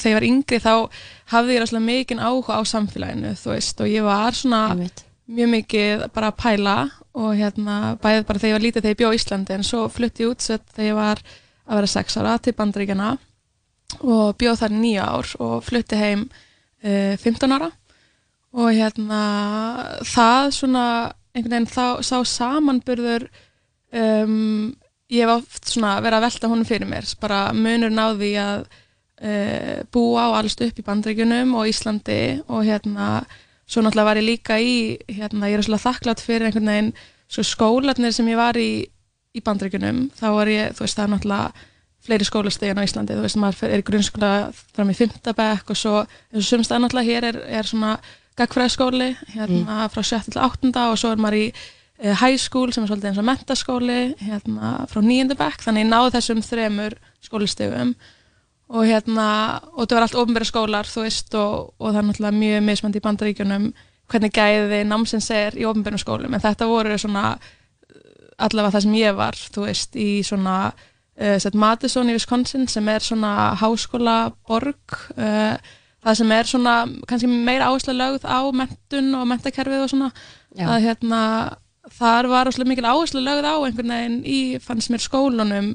þegar 0.00 0.10
ég 0.10 0.18
var 0.18 0.28
yngri 0.28 0.60
þá 0.62 0.72
hafði 1.32 1.56
ég 1.56 1.62
rosalega 1.62 1.86
mikinn 1.86 2.22
áhuga 2.22 2.58
á 2.58 2.62
samfélaginu 2.68 3.34
þú 3.38 3.54
veist, 3.54 3.82
og 3.82 3.90
ég 3.90 4.06
var 4.06 4.36
svona 4.36 4.62
einmitt. 4.72 5.04
mjög 5.30 5.52
mikið 5.56 6.06
bara 6.16 6.32
að 6.32 6.40
pæla 6.42 6.76
og 7.12 7.34
hérna, 7.38 7.76
bæðið 8.02 8.26
bara 8.28 8.42
þegar 8.42 8.50
ég 8.50 8.56
var 8.56 8.66
lítið 8.66 8.80
þegar 8.86 8.94
ég 8.94 9.02
bjó 9.02 9.12
Íslandi 9.18 9.56
en 9.56 9.66
svo 9.68 9.84
flutti 9.92 10.24
ég 10.24 10.32
út 10.32 10.46
þegar 10.46 10.88
ég 10.88 10.98
var 10.98 11.22
að 11.22 11.78
vera 11.78 11.92
sex 11.92 12.18
ára 12.18 12.38
til 12.42 12.56
Bandaríkjana 12.58 13.12
og 14.00 14.36
bjóð 14.40 14.60
þar 14.62 14.74
nýja 14.76 15.06
ár 15.06 15.32
og 15.42 15.64
flutti 15.66 15.98
heim 15.98 16.26
uh, 16.84 17.14
15 17.20 17.56
ára. 17.56 17.70
Og 18.52 18.68
hérna 18.76 19.22
það 20.04 20.50
svona 20.58 20.86
einhvern 21.32 21.54
veginn 21.54 21.70
þá, 21.72 22.04
sá 22.04 22.18
samanburður 22.28 23.24
um, 23.96 24.72
ég 25.12 25.24
hef 25.24 25.32
oft 25.38 25.72
svona 25.72 25.94
verið 26.04 26.18
að 26.18 26.26
velta 26.26 26.50
honum 26.52 26.68
fyrir 26.68 26.90
mér. 26.90 27.08
Bara 27.22 27.40
munur 27.56 27.92
náði 27.92 28.34
að 28.42 28.66
uh, 28.66 29.78
búa 29.94 30.28
og 30.30 30.38
alveg 30.42 30.68
upp 30.68 30.82
í 30.82 30.86
Bandaríkjunum 30.88 31.56
og 31.56 31.72
Íslandi 31.72 32.22
og 32.48 32.66
hérna 32.68 33.24
svo 33.64 33.80
náttúrulega 33.80 34.10
var 34.10 34.20
ég 34.20 34.28
líka 34.28 34.58
í 34.60 34.74
hérna, 35.08 35.48
ég 35.48 35.56
er 35.56 35.64
svolítið 35.64 35.86
þakklátt 35.86 36.24
fyrir 36.24 36.48
einhvern 36.48 36.68
veginn 36.68 36.90
sko, 37.32 37.44
skólarnir 37.46 38.12
sem 38.12 38.28
ég 38.28 38.40
var 38.40 38.58
í 38.60 38.72
í 39.32 39.40
Bandaríkjunum, 39.44 40.08
þá 40.16 40.26
var 40.36 40.50
ég, 40.52 40.74
þú 40.76 40.84
veist, 40.84 40.98
það 40.98 41.04
er 41.04 41.12
náttúrulega 41.14 41.68
fleiri 42.02 42.26
skólastegin 42.26 42.80
á 42.80 42.86
Íslandi, 42.86 43.14
þú 43.16 43.26
veist, 43.26 43.38
maður 43.38 43.70
er 43.70 43.82
í 43.82 43.86
grunnskóla 43.86 44.32
fram 44.74 44.90
í 44.90 44.96
fimmtabæk 44.98 45.70
og 45.70 45.78
svo 45.78 46.00
eins 46.02 46.40
og 46.42 46.48
sumstað 46.48 46.82
náttúrulega 46.82 47.10
hér 47.10 47.28
er, 47.30 47.38
er 47.60 47.68
svona 47.68 47.92
gagfræðaskóli, 48.38 49.12
hérna 49.34 49.86
frá 49.92 50.02
7. 50.02 50.32
til 50.32 50.42
8. 50.42 50.72
og 50.88 50.98
svo 50.98 51.12
er 51.12 51.22
maður 51.22 51.38
í 51.38 51.44
uh, 51.52 52.16
high 52.22 52.40
school 52.40 52.72
sem 52.72 52.82
er 52.82 52.90
svolítið 52.90 53.12
eins 53.12 53.22
og 53.22 53.28
mentaskóli 53.28 54.00
hérna 54.22 54.74
frá 54.90 55.00
9. 55.04 55.36
bekk, 55.38 55.62
þannig 55.66 55.86
ég 55.86 55.92
náði 55.92 56.12
þessum 56.16 56.42
þremur 56.48 56.98
skólistegum 57.22 57.94
og 58.72 58.88
hérna, 58.88 59.28
og 59.76 59.84
það 59.84 59.98
var 59.98 60.06
allt 60.06 60.20
ofnbæra 60.22 60.48
skólar, 60.48 60.88
þú 60.88 61.04
veist, 61.04 61.34
og, 61.36 61.74
og 61.76 61.90
það 61.90 61.98
er 62.00 62.06
náttúrulega 62.08 62.38
mjög 62.40 62.62
mismandi 62.70 63.02
í 63.02 63.04
bandaríkjunum 63.04 63.66
hvernig 64.12 64.32
gæði 64.34 64.78
námsins 64.88 65.28
er 65.32 65.56
í 65.60 65.66
ofnbærum 65.68 66.00
skólum, 66.00 66.32
en 66.32 66.42
þetta 66.42 66.68
voru 66.70 66.96
svona 67.00 67.36
allavega 68.42 68.74
það 68.74 68.86
sem 68.86 68.96
ég 68.96 69.18
var, 69.18 69.36
þú 69.54 69.66
veist, 69.66 69.96
í 70.00 70.22
svona 70.26 70.56
uh, 71.22 71.36
sett 71.42 71.56
Madison 71.58 72.10
í 72.10 72.16
Wisconsin 72.16 72.66
sem 72.70 72.90
er 72.90 73.04
svona 73.04 73.52
háskóla 73.60 74.16
borg 74.48 74.98
uh, 75.16 75.56
það 76.02 76.18
sem 76.18 76.34
er 76.34 76.50
svona 76.50 76.76
kannski 77.08 77.30
meira 77.30 77.70
áherslu 77.70 77.94
lögð 77.94 78.26
á 78.26 78.42
mentun 78.54 79.12
og 79.18 79.28
mentakerfið 79.30 79.84
og 79.84 79.92
svona 79.92 80.10
Já. 80.58 80.66
að 80.66 80.88
hérna 80.88 81.22
þar 81.92 82.28
var 82.30 82.50
óslega 82.50 82.70
mikil 82.70 82.88
áherslu 82.88 83.22
lögð 83.22 83.48
á 83.48 83.54
einhvern 83.54 83.94
veginn 83.94 84.18
í 84.26 84.40
fannst 84.62 84.92
mér 84.92 85.02
skólunum. 85.02 85.72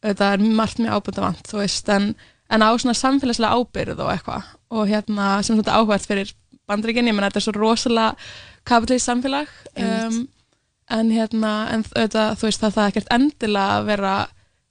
Það 0.00 0.26
er 0.32 0.44
margt 0.56 0.80
mjög 0.80 0.98
ábyrgðavant 0.98 1.48
þú 1.50 1.60
veist 1.60 1.88
en, 1.92 2.12
en 2.48 2.64
á 2.64 2.70
svona 2.80 2.96
samfélagslega 2.96 3.58
ábyrgð 3.58 4.04
og 4.04 4.12
eitthvað. 4.14 4.52
Og 4.70 4.90
hérna 4.90 5.32
sem 5.44 5.58
svona 5.58 5.76
áhvert 5.76 6.06
fyrir 6.08 6.34
bandreikin, 6.70 7.08
ég 7.10 7.16
menna 7.16 7.30
þetta 7.30 7.42
er 7.42 7.46
svo 7.48 7.56
rosalega 7.56 8.14
kapitalist 8.68 9.08
samfélag 9.08 9.50
um, 9.80 10.20
en 10.94 11.10
hérna 11.14 11.52
en 11.74 11.84
auðvitað, 11.94 12.36
þú 12.38 12.48
veist 12.48 12.62
það 12.62 12.76
það 12.76 12.84
er 12.84 12.92
ekkert 12.92 13.12
endilega 13.16 13.78
að 13.78 13.88
vera 13.90 14.14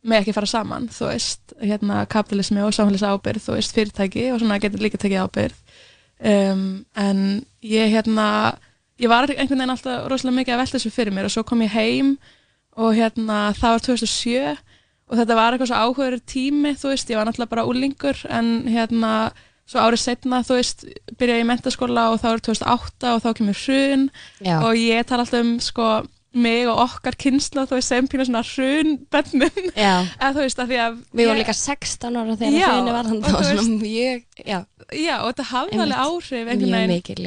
með 0.05 0.21
ekki 0.21 0.35
fara 0.37 0.49
saman 0.49 0.87
þú 0.93 1.09
veist, 1.09 1.53
hérna 1.59 2.05
kapitalismi 2.09 2.63
og 2.63 2.73
samfélags 2.75 3.03
ábyrgð, 3.03 3.45
þú 3.45 3.57
veist, 3.57 3.75
fyrirtæki 3.75 4.29
og 4.33 4.39
svona 4.41 4.59
getur 4.63 4.83
líka 4.83 4.99
tekið 5.01 5.25
ábyrgð. 5.25 5.77
Um, 6.19 6.63
en 6.99 7.19
ég 7.63 7.93
hérna 7.93 8.27
ég 8.99 9.07
var 9.07 9.29
einhvern 9.29 9.61
veginn 9.61 9.71
alltaf 9.71 10.07
rosalega 10.11 10.39
mikið 10.41 10.55
að 10.55 10.61
velta 10.63 10.75
þessu 10.75 10.91
fyrir 10.91 11.15
mér 11.15 11.29
og 11.29 11.33
svo 11.33 11.45
kom 11.47 11.63
ég 11.63 11.71
heim 11.71 12.17
og 12.79 12.95
hérna 12.97 13.37
það 13.55 13.75
var 13.75 13.85
2007 13.85 14.57
og 15.09 15.19
þetta 15.19 15.37
var 15.39 15.55
eitthvað 15.55 15.71
svo 15.71 15.83
áhugaður 15.83 16.25
tími 16.27 16.73
þú 16.79 16.91
veist, 16.91 17.11
ég 17.11 17.19
var 17.19 17.29
náttúrulega 17.29 17.53
bara 17.55 17.67
úlingur 17.69 18.19
en 18.27 18.51
hérna 18.67 19.13
svo 19.69 19.83
árið 19.85 20.03
setna 20.03 20.41
þú 20.45 20.59
veist, 20.59 20.85
byrjaði 21.15 21.41
ég 21.41 21.45
í 21.45 21.49
mentaskóla 21.49 22.05
og 22.13 22.21
þá 22.23 22.29
er 22.31 22.43
2008 22.49 23.13
og 23.15 23.23
þá 23.23 23.29
kemur 23.39 23.63
hrun 23.63 24.07
Já, 24.43 24.55
og 24.59 24.79
ég 24.79 25.07
tala 25.07 25.25
alltaf 25.25 25.45
um 25.45 25.55
sko 25.63 25.89
mig 26.33 26.67
og 26.69 26.77
okkar 26.83 27.15
kynsla 27.17 27.63
þú 27.65 27.77
veist, 27.79 27.89
sem 27.89 28.07
pínu 28.07 28.25
svona 28.27 28.43
hrun 28.45 28.91
bennum 29.09 29.69
já. 29.73 29.93
eða 30.21 30.33
þú 30.35 30.43
veist, 30.43 30.59
að 30.61 30.67
því 30.73 30.77
að 30.83 30.97
Við 30.99 31.21
ég- 31.23 31.29
vorum 31.31 31.39
líka 31.41 31.55
16 31.57 32.19
ára 32.21 32.35
þegar 32.37 32.57
Já, 32.59 32.67
hrunið 32.69 32.93
var 32.97 33.09
þannig 33.09 33.29
og 33.33 33.47
svona 33.49 33.79
mjög, 33.81 34.19
já, 34.45 34.59
já, 34.93 35.15
og 35.23 35.31
þetta 35.31 35.47
hafði 35.53 35.79
alveg 35.85 36.03
áhrif 36.05 36.51
mjög 36.53 36.93
mikil, 36.93 37.25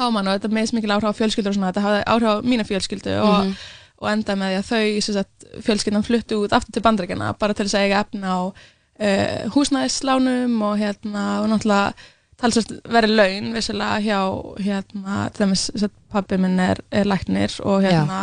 á 0.00 0.04
mann 0.08 0.30
og 0.30 0.38
þetta 0.38 0.52
meðs 0.56 0.72
mikil 0.72 0.94
áhrif 0.96 1.12
á 1.12 1.18
fjölskyldur 1.20 1.52
og 1.52 1.58
svona, 1.58 1.72
þetta 1.74 1.84
hafði 1.84 2.02
áhrif 2.14 2.32
á 2.32 2.36
mína 2.48 2.64
fjölskyldu 2.70 3.16
og, 3.20 3.38
Mhm. 3.44 3.54
og 4.00 4.08
enda 4.14 4.36
með 4.40 4.54
því 4.54 4.58
að 4.62 4.68
þau 4.70 5.12
sagt, 5.20 5.48
fjölskyldan 5.66 6.06
fluttu 6.06 6.38
út 6.40 6.52
aftur 6.56 6.72
til 6.72 6.82
bandrækjana 6.86 7.34
bara 7.38 7.52
til 7.52 7.66
þess 7.68 7.76
að 7.76 7.84
eiga 7.84 8.00
efna 8.06 8.28
á 8.32 8.40
uh, 8.48 9.50
húsnæðislánum 9.52 10.56
og 10.64 10.78
hérna 10.80 11.26
og 11.42 11.50
náttúrulega 11.52 11.92
talsvært 12.40 12.72
verið 12.88 13.16
laun 13.18 13.50
vissilega 13.56 14.00
hjá 14.04 14.20
hérna 14.64 15.26
pabbi 16.10 16.38
minn 16.40 16.60
er, 16.62 16.80
er 16.90 17.08
læknir 17.08 17.58
og 17.64 17.84
hérna 17.84 18.22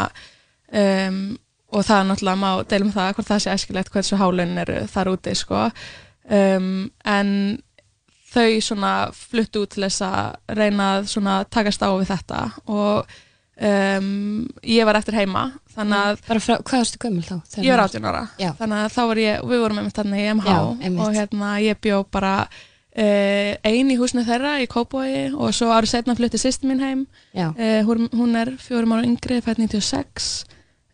um, 0.71 1.21
og 1.67 1.83
það 1.83 2.00
er 2.00 2.09
náttúrulega 2.09 2.41
má 2.41 2.50
deilum 2.71 2.91
það 2.95 3.13
hvort 3.17 3.29
það 3.31 3.43
sé 3.43 3.53
æskilegt 3.53 3.93
hversu 3.93 4.19
hálun 4.19 4.57
eru 4.63 4.81
þar 4.91 5.13
úti 5.13 5.36
sko 5.36 5.67
um, 5.67 6.89
en 7.05 7.31
þau 8.31 8.50
svona 8.63 8.91
fluttu 9.15 9.63
út 9.65 9.74
til 9.75 9.86
þess 9.88 10.03
að 10.07 10.57
reyna 10.59 10.89
að 10.97 11.07
svona 11.13 11.38
takast 11.51 11.83
á 11.83 11.89
við 11.95 12.09
þetta 12.12 12.41
og 12.67 13.15
um, 13.62 14.47
ég 14.63 14.88
var 14.88 15.00
eftir 15.00 15.17
heima 15.17 15.45
þannig 15.75 15.97
að 16.09 16.24
frá, 16.25 16.55
hvað 16.57 16.81
varstu 16.81 17.01
gömul 17.03 17.25
þá? 17.25 17.36
ég 17.63 17.71
var 17.74 17.83
þú- 17.86 18.00
18 18.01 18.09
ára 18.12 18.24
Já. 18.41 18.51
þannig 18.59 18.79
að 18.83 18.95
þá 18.95 19.01
var 19.12 19.21
ég, 19.24 19.45
við 19.51 19.63
vorum 19.63 19.81
einmitt 19.81 20.00
þarna 20.00 20.19
í 20.21 20.27
MH 20.33 20.47
Já, 20.47 20.59
og 21.05 21.15
hérna 21.19 21.53
ég 21.63 21.81
bjó 21.83 22.01
bara 22.12 22.33
uh, 22.97 23.51
ein 23.67 23.93
í 23.93 23.97
húsinu 23.99 24.25
þeirra 24.27 24.57
í 24.63 24.67
Kópói 24.71 25.29
og 25.33 25.53
svo 25.55 25.69
árið 25.73 25.93
setna 25.93 26.17
flutti 26.17 26.41
sýsti 26.41 26.69
mín 26.69 26.83
heim. 26.83 27.05
Uh, 27.37 27.81
hún, 27.85 28.35
er 28.39 28.53
fjórum 28.61 28.97
ára 28.97 29.07
yngri, 29.07 29.39
fætt 29.45 29.61
96 29.61 30.31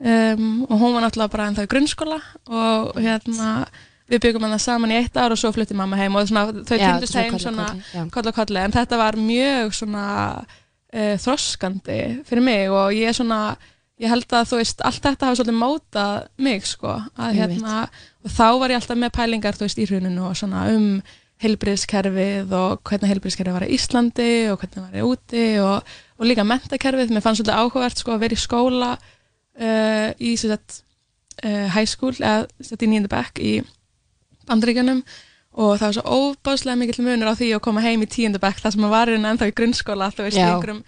um, 0.03 0.63
og 0.69 0.77
hún 0.79 0.93
var 0.93 1.05
náttúrulega 1.05 1.31
bara 1.31 1.50
ennþá 1.50 1.65
í 1.65 1.72
grunnskóla 1.72 2.19
og 2.50 3.00
hérna 3.00 3.65
við 4.12 4.25
byggum 4.25 4.45
hann 4.45 4.60
saman 4.60 4.91
í 4.91 5.00
eitt 5.00 5.15
ár 5.17 5.33
og 5.33 5.39
svo 5.39 5.53
flutti 5.55 5.77
mamma 5.77 5.98
heim 5.98 6.15
og 6.19 6.27
svona, 6.27 6.51
þau 6.51 6.75
týndust 6.75 7.15
heim 7.17 7.31
kolli, 7.31 7.45
svona 7.45 8.07
koll 8.12 8.29
og 8.29 8.36
kolli, 8.36 8.60
en 8.60 8.75
þetta 8.75 9.00
var 9.00 9.17
mjög 9.19 9.77
svona 9.79 10.07
uh, 10.43 11.15
þroskandi 11.24 12.01
fyrir 12.27 12.45
mig 12.45 12.74
og 12.74 12.91
ég 12.98 13.15
svona 13.15 13.55
ég 14.01 14.12
held 14.12 14.36
að 14.36 14.50
þú 14.50 14.60
veist, 14.60 14.81
allt 14.83 15.03
þetta 15.05 15.29
hafa 15.29 15.39
svolítið 15.39 15.60
mótað 15.60 16.15
mig 16.43 16.65
sko, 16.67 16.98
að 17.15 17.36
hérna 17.39 17.83
og 18.24 18.33
þá 18.33 18.48
var 18.60 18.74
ég 18.74 18.81
alltaf 18.81 19.00
með 19.00 19.13
pælingar, 19.15 19.57
þú 19.57 19.67
veist, 19.67 19.79
í 19.79 19.88
hruninu 19.88 20.25
og 20.27 20.38
svona 20.39 20.65
um 20.74 20.88
heilbriðskerfið 21.44 22.56
og 22.58 22.82
hvernig 22.88 23.12
heilbriðskerfið 23.12 23.58
var 23.58 23.66
í 23.68 23.76
Íslandi 23.76 24.32
og 24.52 24.62
hvernig 24.62 24.86
var 24.86 24.96
í 24.98 25.04
úti 25.08 25.44
og, 25.64 25.92
og 26.18 26.30
líka 26.30 26.46
mentakerfið, 26.48 27.12
mér 27.14 27.26
fannst 27.26 27.42
svolítið 27.42 27.60
áhugavert 27.60 28.02
sko 28.02 28.16
að 28.16 28.24
vera 28.26 28.38
í 28.38 28.42
skóla 28.44 28.90
uh, 28.96 30.10
í 30.18 30.34
sagt, 30.40 30.82
uh, 31.44 31.68
high 31.76 31.90
school 31.90 32.16
eða 32.18 32.48
sagt, 32.64 32.84
í 32.84 32.90
nýjönda 32.90 33.12
bekk 33.12 33.44
í 33.44 33.54
bandaríkjunum. 34.50 35.04
Og 35.54 35.76
það 35.78 35.86
var 35.86 35.96
svo 36.00 36.18
óbáslega 36.18 36.80
mikill 36.80 37.04
munur 37.06 37.30
á 37.30 37.38
því 37.38 37.52
að 37.54 37.66
koma 37.68 37.84
heim 37.86 38.02
í 38.02 38.10
tíundabæk 38.10 38.64
þar 38.64 38.74
sem 38.74 38.82
maður 38.82 38.96
var 38.96 39.12
ennþá 39.20 39.50
í 39.52 39.58
grunnskóla 39.60 40.08
veist, 40.18 40.40
í 40.40 40.42
einhverjum 40.42 40.82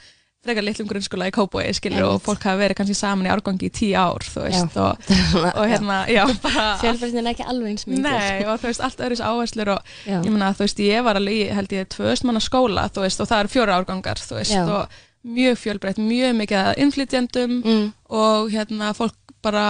frekar 0.46 0.66
litlum 0.66 0.90
grunnskóla 0.90 1.30
í 1.32 1.74
skilur 1.76 2.06
og 2.08 2.22
fólk 2.26 2.46
hafa 2.46 2.60
verið 2.62 2.80
kannski 2.80 2.98
saman 2.98 3.28
í 3.28 3.32
árgangi 3.34 3.70
í 3.70 3.74
tíu 3.74 3.96
ár 3.98 4.26
þú 4.26 4.46
veist 4.46 4.78
og, 4.82 5.10
og 5.60 5.66
hérna, 5.72 6.04
já, 6.12 6.24
bara 6.44 6.68
Fjölbreytnin 6.84 7.24
er 7.24 7.32
ekki 7.34 7.48
alveg 7.50 7.74
eins 7.74 7.88
mikið 7.90 8.06
Nei, 8.06 8.46
og 8.46 8.62
þú 8.62 8.70
veist, 8.70 8.84
allt 8.86 9.04
öðru 9.06 9.20
áherslur 9.26 9.74
og 9.76 9.92
Já. 10.06 10.20
ég 10.20 10.30
meina, 10.30 10.52
þú 10.54 10.66
veist, 10.66 10.82
ég 10.86 11.06
var 11.06 11.20
alveg 11.20 11.40
í, 11.40 11.44
held 11.58 11.76
ég, 11.76 11.90
tvöðust 11.94 12.28
manna 12.28 12.44
skóla, 12.44 12.86
þú 12.94 13.06
veist, 13.06 13.22
og 13.24 13.30
það 13.32 13.44
eru 13.44 13.54
fjóra 13.56 13.78
árgangar, 13.80 14.22
þú 14.22 14.40
veist, 14.40 14.56
Já. 14.56 14.64
og 14.66 15.36
mjög 15.36 15.60
fjölbreytt, 15.64 16.02
mjög 16.02 16.38
mikið 16.42 16.62
að 16.62 16.82
innflytjendum 16.86 17.56
mm, 17.64 17.86
og 18.22 18.54
hérna, 18.54 18.92
fólk 18.98 19.36
bara 19.46 19.66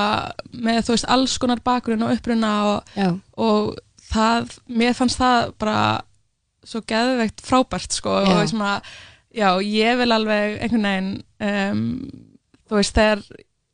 með, 0.52 0.82
þú 0.88 0.96
veist, 0.96 1.10
alls 1.16 1.38
konar 1.42 1.64
bakgrunn 1.64 2.04
og 2.08 2.16
uppruna 2.18 2.54
og, 2.74 2.94
Já, 3.00 3.10
og 3.40 3.76
það, 4.12 4.56
mér 4.68 4.96
fannst 4.98 5.20
það 5.22 5.56
bara 5.62 5.80
svo 6.66 6.82
geðveikt 6.90 7.44
frábært, 7.46 7.96
sko, 7.96 8.20
Já. 8.26 8.32
og 8.36 8.50
svona, 8.52 8.78
já, 9.36 9.50
ég 9.62 10.00
vil 10.02 10.16
alveg 10.16 10.58
einhvern 10.66 10.90
veginn, 10.90 11.14
um, 11.44 11.86
þú 12.70 12.80
veist, 12.80 12.98
þegar, 12.98 13.24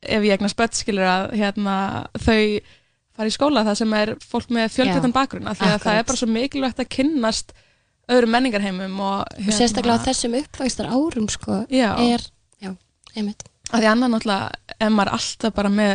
ef 0.02 0.28
ég 0.28 0.36
eignast 0.36 0.60
börn 0.60 0.78
skilur 0.78 1.10
að, 1.10 1.26
hérna, 1.40 1.76
þau 2.20 2.40
fara 3.18 3.30
í 3.30 3.36
skóla 3.36 3.66
það 3.68 3.78
sem 3.82 3.98
er 4.00 4.14
fólk 4.24 4.54
með 4.56 4.72
fjölbreyttan 4.78 5.16
bakgrunn 5.16 5.50
af 5.52 5.60
því 5.60 5.70
að 5.74 5.84
það 5.84 6.00
er 6.00 6.08
bara 6.10 6.22
svo 6.22 6.30
mikilvægt 6.32 6.82
að 6.82 6.90
kynnast 6.96 7.54
öðrum 8.12 8.34
menningarheimum 8.36 8.96
og, 9.04 9.36
og 9.38 9.54
sérstaklega 9.56 10.02
á 10.02 10.06
þessum 10.08 10.38
uppvægstar 10.40 10.90
árum 10.92 11.28
sko, 11.32 11.62
já, 11.72 11.92
er, 12.02 12.24
já, 12.64 12.74
einmitt. 13.14 13.46
Af 13.72 13.80
því 13.80 13.92
annað 13.92 14.14
náttúrulega 14.16 14.78
ef 14.82 14.92
maður 14.96 15.14
alltaf 15.20 15.56
bara 15.56 15.72
með 15.72 15.94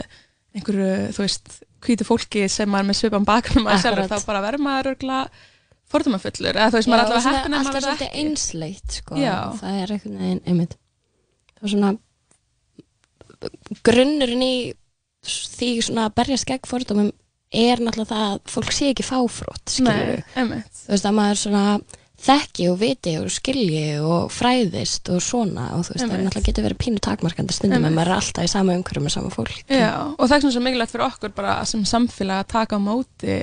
einhverju, 0.56 0.92
þú 1.16 1.24
veist, 1.24 1.58
hvítu 1.84 2.06
fólki 2.08 2.46
sem 2.52 2.70
maður 2.70 2.86
er 2.86 2.90
með 2.90 2.98
svipan 3.00 3.26
bakgrunn 3.28 3.66
maður 3.66 3.82
sjálfur, 3.84 4.08
þá 4.12 4.30
bara 4.30 4.44
verður 4.46 4.64
maður 4.64 4.92
örgulega 4.94 5.44
fordómafullur, 5.92 6.56
eða 6.56 6.70
þú 6.72 6.78
veist, 6.80 6.90
maður 6.90 7.02
er 7.02 7.06
alltaf 7.06 7.28
heppin 7.30 7.56
alltaf 7.58 7.72
maður 7.72 7.86
svolítið 7.86 8.06
ekki 8.08 8.22
einsleitt 8.24 8.96
sko, 9.00 9.18
Já. 9.20 9.36
það 9.60 9.78
er 9.82 9.94
einhvern 9.96 10.18
veginn 10.22 10.42
einmitt. 10.46 10.74
Það 11.56 11.68
er 11.68 11.74
svona 11.74 11.92
grunnurinn 13.86 14.42
í 14.46 14.54
því 15.26 15.70
svona 15.84 16.08
að 16.08 16.16
berjast 16.20 16.48
gegn 16.48 16.68
fordómum 16.70 17.12
er 17.56 17.80
náttúrulega 17.82 18.10
það 18.10 18.24
að 18.32 18.40
fólk 18.50 18.74
sé 18.74 18.90
ekki 18.92 19.06
fáfrótt 19.06 19.76
skilur 19.76 20.18
Nei, 20.18 20.26
einmitt. 20.38 20.82
Þú 20.82 20.92
veist 20.94 21.08
að 21.08 21.16
maður 21.16 21.40
svona 21.42 21.62
þekki 22.26 22.66
og 22.72 22.78
viti 22.80 23.12
og 23.20 23.28
skilji 23.30 23.84
og 24.00 24.30
fræðist 24.32 25.10
og 25.12 25.20
svona 25.22 25.68
og 25.76 25.84
þú 25.86 25.94
veist 25.94 26.02
það 26.04 26.12
náttúrulega 26.24 26.48
getur 26.48 26.66
verið 26.66 26.80
pínu 26.82 27.02
takmarkandi 27.04 27.56
stundum 27.56 27.86
en 27.86 27.96
maður 27.96 28.12
er 28.14 28.18
alltaf 28.20 28.48
í 28.48 28.50
sama 28.50 28.76
umhverju 28.78 29.04
með 29.04 29.14
sama 29.18 29.32
fólk. 29.34 29.56
Já, 29.68 29.90
og 30.16 30.22
það 30.24 30.36
er 30.38 30.44
svona 30.44 30.56
svo 30.56 30.64
mikilvægt 30.64 30.94
fyrir 30.94 31.06
okkur 31.10 31.34
bara 31.36 31.56
sem 31.68 31.84
samfélag 31.86 32.42
að 32.42 32.52
taka 32.54 32.80
á 32.80 32.86
móti 32.86 33.36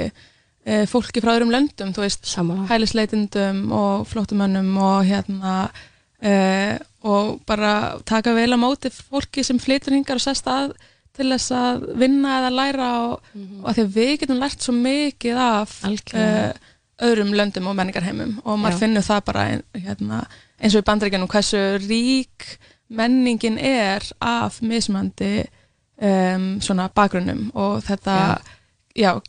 fólki 0.88 1.20
frá 1.20 1.34
öðrum 1.34 1.52
löndum, 1.52 1.92
þú 1.92 2.06
veist 2.06 2.30
hælisleitindum 2.70 3.66
og 3.76 4.06
flóttumönnum 4.08 4.70
og 4.80 5.04
hérna 5.10 5.56
uh, 6.24 6.76
og 7.04 7.42
bara 7.48 8.00
taka 8.08 8.34
vel 8.34 8.56
á 8.56 8.58
móti 8.58 8.92
fólki 8.94 9.44
sem 9.44 9.60
flytur 9.60 9.96
hingar 9.96 10.22
og 10.22 10.24
sest 10.24 10.48
að 10.48 10.72
til 11.14 11.30
þess 11.30 11.52
að 11.54 11.88
vinna 12.00 12.38
eða 12.40 12.52
læra 12.54 12.92
og, 13.06 13.34
og 13.62 13.66
að 13.70 13.76
því 13.76 13.84
að 13.84 13.98
við 13.98 14.14
getum 14.22 14.40
lært 14.42 14.64
svo 14.66 14.74
mikið 14.74 15.42
af 15.44 15.76
eh, 16.18 16.54
öðrum 17.06 17.34
löndum 17.38 17.70
og 17.70 17.78
menningarheimum 17.78 18.40
og 18.42 18.58
maður 18.58 18.78
Já. 18.78 18.82
finnur 18.82 19.06
það 19.06 19.26
bara 19.28 19.44
hérna, 19.76 20.22
eins 20.58 20.74
og 20.74 20.82
í 20.82 20.88
bandreikinum 20.88 21.30
hversu 21.30 21.62
rík 21.84 22.48
menningin 22.94 23.60
er 23.60 24.06
af 24.22 24.58
mismandi 24.66 25.44
um, 26.02 26.48
svona 26.64 26.90
bakgrunnum 26.94 27.52
og 27.54 27.84
þetta 27.86 28.18
já, 28.18 28.53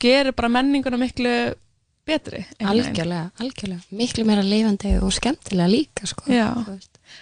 gerir 0.01 0.33
bara 0.37 0.49
menninguna 0.49 0.99
miklu 1.01 1.55
betri 2.05 2.43
algjörlega, 2.61 3.31
algjörlega, 3.41 3.81
miklu 3.97 4.25
meira 4.29 4.43
lifandi 4.45 4.99
og 5.01 5.13
skemmtilega 5.17 5.71
líka 5.73 6.07
sko 6.07 6.27
Já. 6.29 6.51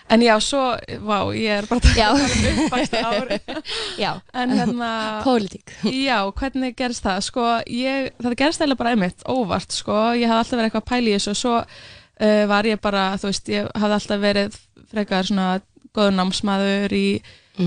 En 0.08 0.22
já, 0.22 0.32
svo, 0.40 0.60
vá, 1.04 1.18
ég 1.36 1.58
er 1.58 1.66
bara 1.68 1.80
Já. 1.94 2.08
uppvægst 2.14 2.94
ári. 2.94 3.38
já, 4.04 4.20
En 4.32 4.50
hérna, 4.50 5.20
pólitík 5.22 5.70
já, 5.84 6.32
hvernig 6.32 6.76
gerist 6.76 7.04
það? 7.04 7.20
Sko, 7.26 7.44
ég, 7.68 8.12
það 8.22 8.36
gerist 8.40 8.62
eiginlega 8.62 8.78
bara 8.78 8.94
einmitt, 8.94 9.22
óvart, 9.28 9.70
sko. 9.72 9.98
Ég 10.16 10.30
hafði 10.30 10.38
alltaf 10.38 10.56
verið 10.58 10.70
eitthvað 10.70 10.82
að 10.82 10.90
pæla 10.92 11.10
í 11.10 11.16
þessu 11.18 11.30
og 11.34 11.40
svo 11.42 11.54
uh, 11.58 12.44
var 12.48 12.70
ég 12.70 12.80
bara, 12.80 13.04
þú 13.20 13.30
veist, 13.30 13.52
ég 13.52 13.68
hafði 13.74 13.98
alltaf 13.98 14.22
verið 14.22 14.58
frekar 14.92 15.28
svona 15.28 15.48
góður 15.92 16.16
námsmaður 16.16 16.96
í 16.96 17.06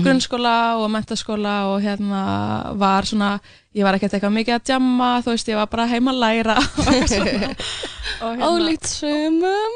grunnskóla 0.02 0.56
og 0.80 0.90
mentaskóla 0.90 1.54
og 1.70 1.84
hérna 1.84 2.22
var 2.74 3.06
svona, 3.06 3.36
ég 3.76 3.84
var 3.86 3.96
ekkert 3.98 4.16
eitthvað 4.16 4.34
mikið 4.38 4.56
að 4.56 4.64
djamma, 4.70 5.08
þú 5.24 5.34
veist, 5.34 5.50
ég 5.52 5.58
var 5.60 5.70
bara 5.72 5.86
heima 5.90 6.12
að 6.14 6.20
læra 6.24 6.56
hérna- 6.88 8.46
ólíkt 8.48 8.88
sumum 8.88 9.74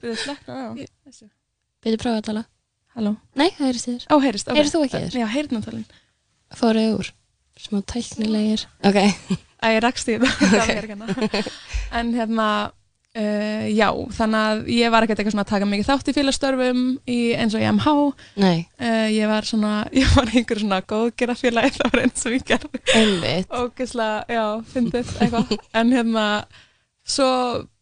Byrðu 0.00 0.16
slekka 0.20 0.56
á 0.56 0.68
þessu. 0.76 1.28
Byrðu 1.84 2.00
prófa 2.02 2.20
að 2.20 2.26
tala 2.30 2.42
Halló. 2.96 3.12
Nei, 3.38 3.48
það 3.54 3.66
heyrist 3.68 3.86
þér 3.88 4.04
Ó, 4.10 4.14
heyrist, 4.24 4.48
ok. 4.50 4.56
Heyrist 4.58 4.74
þú 4.74 4.80
ekki 4.86 5.00
þér? 5.04 5.16
Já, 5.20 5.26
heyrnartalinn. 5.30 5.84
Fóruð 6.58 6.94
úr 6.98 7.10
Smá 7.60 7.80
tæknilegir 7.92 8.64
Ok 8.88 8.98
Æ, 9.60 9.66
ég 9.76 9.80
rakst 9.84 10.08
í 10.08 10.16
þetta, 10.16 10.30
það 10.56 10.70
ekki 10.74 10.94
hérna. 10.94 11.42
En 12.00 12.12
hérna, 12.16 12.46
uh, 13.18 13.66
já, 13.70 13.88
þannig 14.16 14.40
að 14.40 14.70
ég 14.74 14.92
var 14.94 15.06
ekkert 15.06 15.20
eitthvað 15.22 15.34
svona 15.34 15.44
að 15.46 15.52
taka 15.52 15.68
mikið 15.70 15.88
þátt 15.90 16.10
í 16.10 16.14
félagstörfum 16.16 16.82
í, 17.10 17.18
eins 17.34 17.56
og 17.56 17.64
í 17.64 17.68
MH. 17.70 17.94
Nei, 18.42 18.56
Uh, 18.80 19.08
ég 19.12 19.28
var 19.30 19.48
svona, 19.48 19.74
ég 20.00 20.14
var 20.16 20.30
einhver 20.32 20.62
svona 20.62 20.80
góðgera 20.88 21.36
félagi, 21.38 21.74
það 21.76 21.92
var 21.92 22.04
eins 22.04 22.26
og 22.26 22.36
ég 22.36 22.46
gerði. 22.48 22.82
einmitt 22.94 23.54
Ógislega, 23.60 24.24
já, 24.32 24.44
fyndið 24.72 25.14
eitthvað. 25.20 25.54
En 25.80 25.94
hérna, 25.94 26.26
svo 27.10 27.30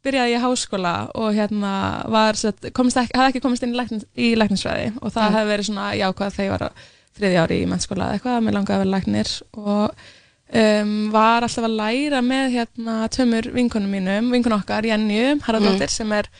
byrjaði 0.04 0.36
ég 0.36 0.44
háskóla 0.44 0.94
og 1.18 1.34
hérna 1.36 1.72
var, 2.10 2.38
sett, 2.38 2.70
ekki, 2.70 3.16
hafði 3.18 3.32
ekki 3.32 3.42
komist 3.44 3.64
inn 3.66 3.74
í, 3.74 3.78
læknis, 3.78 4.06
í 4.16 4.30
læknisfræði 4.38 4.92
og 5.02 5.12
það 5.14 5.34
hefði 5.36 5.52
verið 5.52 5.68
svona 5.68 5.88
jákvæð 5.98 6.36
þegar 6.38 6.48
ég 6.48 6.54
var 6.54 6.64
á 6.64 6.70
þriði 7.18 7.40
ári 7.42 7.58
í 7.62 7.66
mennskóla 7.68 8.12
eitthvað, 8.14 8.40
mér 8.46 8.54
langaði 8.54 8.76
að 8.76 8.82
vera 8.84 8.94
læknir 8.94 9.32
og 9.58 10.06
um, 10.52 10.92
var 11.12 11.46
alltaf 11.46 11.66
að 11.68 11.78
læra 11.78 12.22
með 12.24 12.52
hérna 12.56 12.98
tömur 13.14 13.50
vinkonum 13.54 13.92
mínum, 13.92 14.30
vinkon 14.34 14.56
okkar, 14.58 14.86
Jenju 14.88 15.38
Haraldóttir, 15.46 15.92
sem 15.92 16.12
er 16.16 16.30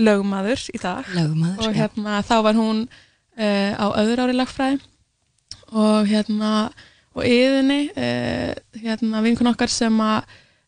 lögmaður 0.00 0.66
í 0.74 0.80
dag. 0.80 1.08
Lögmaður 1.16 1.66
og 1.66 1.76
hérna 1.76 2.20
þá 2.26 2.36
var 2.46 2.58
hún 2.58 2.84
uh, 2.86 3.72
á 3.76 3.86
öðru 4.00 4.26
ári 4.26 4.38
lagfræði 4.38 4.80
og 5.70 6.08
hérna 6.10 6.52
og 7.14 7.26
yðinni 7.26 7.88
uh, 7.94 8.52
hérna 8.80 9.22
vinkun 9.24 9.50
okkar 9.50 9.72
sem 9.72 9.96
að 10.02 10.20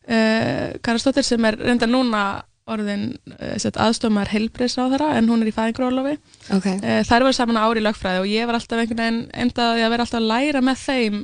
uh, 0.07 0.73
Karastóttir 0.83 1.25
sem 1.27 1.45
er 1.47 1.59
reynda 1.59 1.87
núna 1.89 2.23
orðin 2.69 3.09
uh, 3.35 3.55
aðstofmar 3.59 4.31
heilbreyðsráðara 4.31 5.13
en 5.17 5.27
hún 5.31 5.43
er 5.43 5.51
í 5.51 5.55
fæðingrólofi 5.55 6.15
Ok, 6.55 6.67
uh, 6.77 6.99
þær 7.07 7.27
voru 7.27 7.35
saman 7.35 7.59
ári 7.59 7.83
í 7.83 7.87
lögfræði 7.87 8.23
og 8.23 8.29
ég 8.31 8.47
var 8.47 8.59
alltaf 8.59 8.79
einhvern 8.79 9.01
veginn 9.01 9.23
endaði 9.45 9.83
að 9.83 9.95
vera 9.95 10.05
alltaf 10.05 10.21
að 10.21 10.29
læra 10.31 10.63
með 10.63 10.85
þeim 10.85 11.17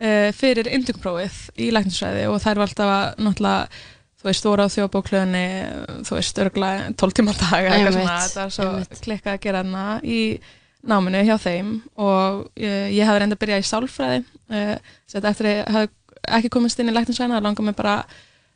uh, 0.00 0.28
fyrir 0.36 0.70
indugprófið 0.74 1.40
í 1.60 1.70
læknisfræði 1.74 2.28
og 2.30 2.40
þær 2.42 2.62
var 2.62 2.68
alltaf 2.68 2.92
að 2.94 3.24
náttúrulega 3.26 3.82
þú 4.20 4.28
veist, 4.28 4.46
voru 4.46 4.64
á 4.68 4.74
þjóðbóklöðinni 4.74 5.44
þú 6.04 6.16
veist, 6.18 6.40
örgulega 6.44 6.88
12 7.00 7.16
tíma 7.16 7.36
dag 7.40 7.68
þetta 7.70 8.42
var 8.42 8.56
svo 8.56 8.70
klikkað 9.00 9.36
að 9.36 9.44
gera 9.46 9.62
hana 9.64 9.84
í 10.04 10.20
náminu 10.90 11.22
hjá 11.24 11.36
þeim 11.40 11.70
og 12.00 12.42
uh, 12.48 12.88
ég 12.92 13.06
hafði 13.08 13.22
reynda 13.22 13.38
að 13.38 13.44
byrja 13.44 13.60
í 13.60 13.68
sálfræði 13.68 14.20
uh, 14.52 14.74
eftir 15.20 15.48
að 15.48 15.54
ég 15.54 15.72
hafði 15.76 15.96
ekki 16.36 16.52
komist 16.52 16.80
inn 16.80 16.92
í 16.92 16.94
læknisfræðina, 16.94 17.38
það 17.38 17.46
langar 17.48 17.66
mig 17.66 17.78
bara 17.78 17.96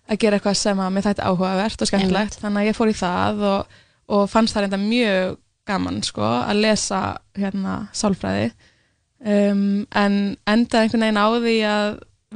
að 0.04 0.20
gera 0.20 0.36
eitthvað 0.36 0.58
sem 0.60 0.80
að 0.84 0.92
mér 0.92 1.06
þætti 1.06 1.24
áhugavert 1.24 1.80
og 1.80 1.88
skemmtilegt, 1.88 2.36
þannig 2.42 2.60
að 2.60 2.68
ég 2.68 2.76
fór 2.76 2.90
í 2.92 2.96
það 2.98 3.42
og, 3.48 3.78
og 4.12 4.26
fannst 4.28 4.56
það 4.56 4.66
reynda 4.66 4.80
mjög 4.82 5.38
gaman 5.64 6.02
sko, 6.04 6.24
að 6.44 6.60
lesa 6.60 7.00
hérna 7.38 7.78
sálfræði 7.96 8.50
um, 9.24 9.84
en 9.90 10.18
endaði 10.46 10.86
einhvern 10.88 11.06
veginn 11.06 11.20
á 11.20 11.28
því 11.34 11.56
að 11.68 11.88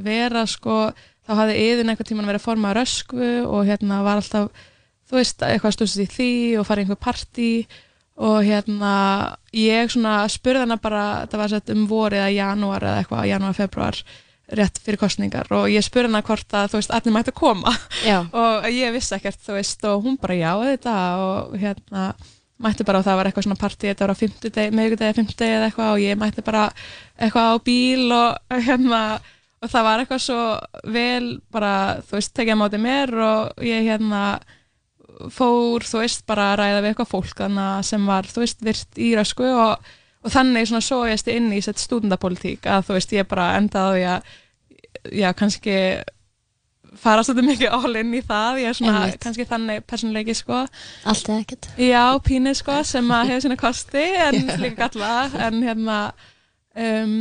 vera 0.08 0.44
sko, 0.48 0.78
þá 1.26 1.34
hafði 1.42 1.58
yðin 1.66 1.92
einhvern 1.92 2.08
tímann 2.08 2.30
verið 2.30 2.40
að 2.42 2.48
forma 2.48 2.74
röskvu 2.76 3.32
og 3.48 3.66
hérna 3.68 4.00
var 4.06 4.22
alltaf, 4.22 4.64
þú 5.08 5.18
veist, 5.20 5.42
eitthvað 5.44 5.76
stusist 5.76 6.04
í 6.04 6.08
því 6.14 6.32
og 6.60 6.68
farið 6.68 6.86
einhver 6.86 7.02
partí 7.02 7.50
og 8.18 8.40
hérna 8.46 8.94
ég 9.54 9.92
svona 9.92 10.20
spurði 10.30 10.64
hana 10.64 10.78
bara, 10.82 11.04
þetta 11.24 11.42
var 11.42 11.52
sett 11.52 11.74
um 11.74 11.84
vorið 11.90 12.24
eða 12.24 12.32
janúar 12.34 12.86
eða 12.86 13.02
eitthvað, 13.02 13.28
janúar, 13.30 13.58
februar 13.58 14.00
rétt 14.58 14.80
fyrir 14.80 14.98
kostningar 15.00 15.50
og 15.52 15.68
ég 15.70 15.84
spurði 15.84 16.10
hana 16.10 16.24
hvort 16.24 16.56
að 16.56 16.72
þú 16.72 16.80
veist, 16.80 16.94
allir 16.96 17.14
mætti 17.14 17.34
að 17.34 17.38
koma 17.42 17.74
og 18.42 18.68
ég 18.72 18.94
vissi 18.96 19.14
ekkert, 19.18 19.42
þú 19.44 19.58
veist, 19.58 19.86
og 19.86 20.02
hún 20.06 20.18
bara 20.20 20.38
já 20.38 20.50
þetta 20.64 20.96
og 21.26 21.56
hérna 21.60 22.08
mætti 22.62 22.86
bara 22.86 23.00
og 23.00 23.06
það 23.06 23.18
var 23.18 23.28
eitthvað 23.28 23.46
svona 23.46 23.60
partí, 23.60 23.88
þetta 23.88 24.06
var 24.06 24.14
á 24.14 24.18
miðvikudegi, 24.18 25.16
fimmtudegi 25.16 25.56
eða 25.56 25.66
eitthvað 25.68 25.90
og 25.94 26.02
ég 26.02 26.18
mætti 26.18 26.44
bara 26.46 26.64
eitthvað 27.18 27.50
á 27.50 27.56
bíl 27.68 28.14
og 28.14 28.30
hérna 28.68 29.02
og 29.58 29.72
það 29.72 29.86
var 29.88 30.02
eitthvað 30.02 30.22
svo 30.22 30.42
vel 30.94 31.28
bara, 31.54 31.72
þú 32.06 32.18
veist, 32.18 32.34
tekið 32.36 32.58
móti 32.60 32.80
mér 32.82 33.14
og 33.26 33.64
ég 33.66 33.88
hérna 33.88 34.24
fór, 35.34 35.86
þú 35.86 36.02
veist, 36.04 36.26
bara 36.30 36.52
að 36.52 36.60
ræða 36.60 36.82
við 36.82 36.92
eitthvað 36.92 37.10
fólk 37.14 37.40
sem 37.86 38.04
var, 38.06 38.28
þú 38.30 38.44
veist, 38.44 38.60
virt 38.62 39.00
í 39.02 39.08
rösku 39.18 39.48
og, 39.50 39.88
og 40.22 40.34
þannig 40.34 40.68
svona 40.70 40.84
sójast 40.84 41.30
ég 41.30 41.40
inn 41.40 41.50
í 41.54 41.62
stúdendapolítík 41.62 42.68
að 42.70 42.86
þú 42.86 42.98
veist, 42.98 43.16
ég 43.18 43.26
bara 43.30 43.48
endaði 43.58 44.06
að 44.14 44.30
já, 45.14 45.32
kannski 45.34 45.74
fara 47.02 47.22
svolítið 47.26 47.48
mikið 47.52 47.74
all 47.78 47.98
in 48.00 48.14
í 48.18 48.22
það 48.26 48.60
ég 48.62 48.70
er 48.72 48.78
svona 48.78 48.94
Einmitt. 49.04 49.20
kannski 49.22 49.46
þannig 49.48 49.84
personleiki 49.90 50.34
sko 50.38 50.60
Allt 50.64 51.28
eða 51.30 51.38
ekkert. 51.44 51.68
já, 51.78 52.02
pínu 52.26 52.54
sko 52.58 52.78
sem 52.84 53.10
að 53.14 53.28
hefur 53.32 53.44
sína 53.46 53.58
kosti 53.60 54.04
en 54.26 54.38
líka 54.64 54.88
galla 54.88 55.12
en 55.48 55.62
hérna 55.66 55.98
um, 56.74 57.18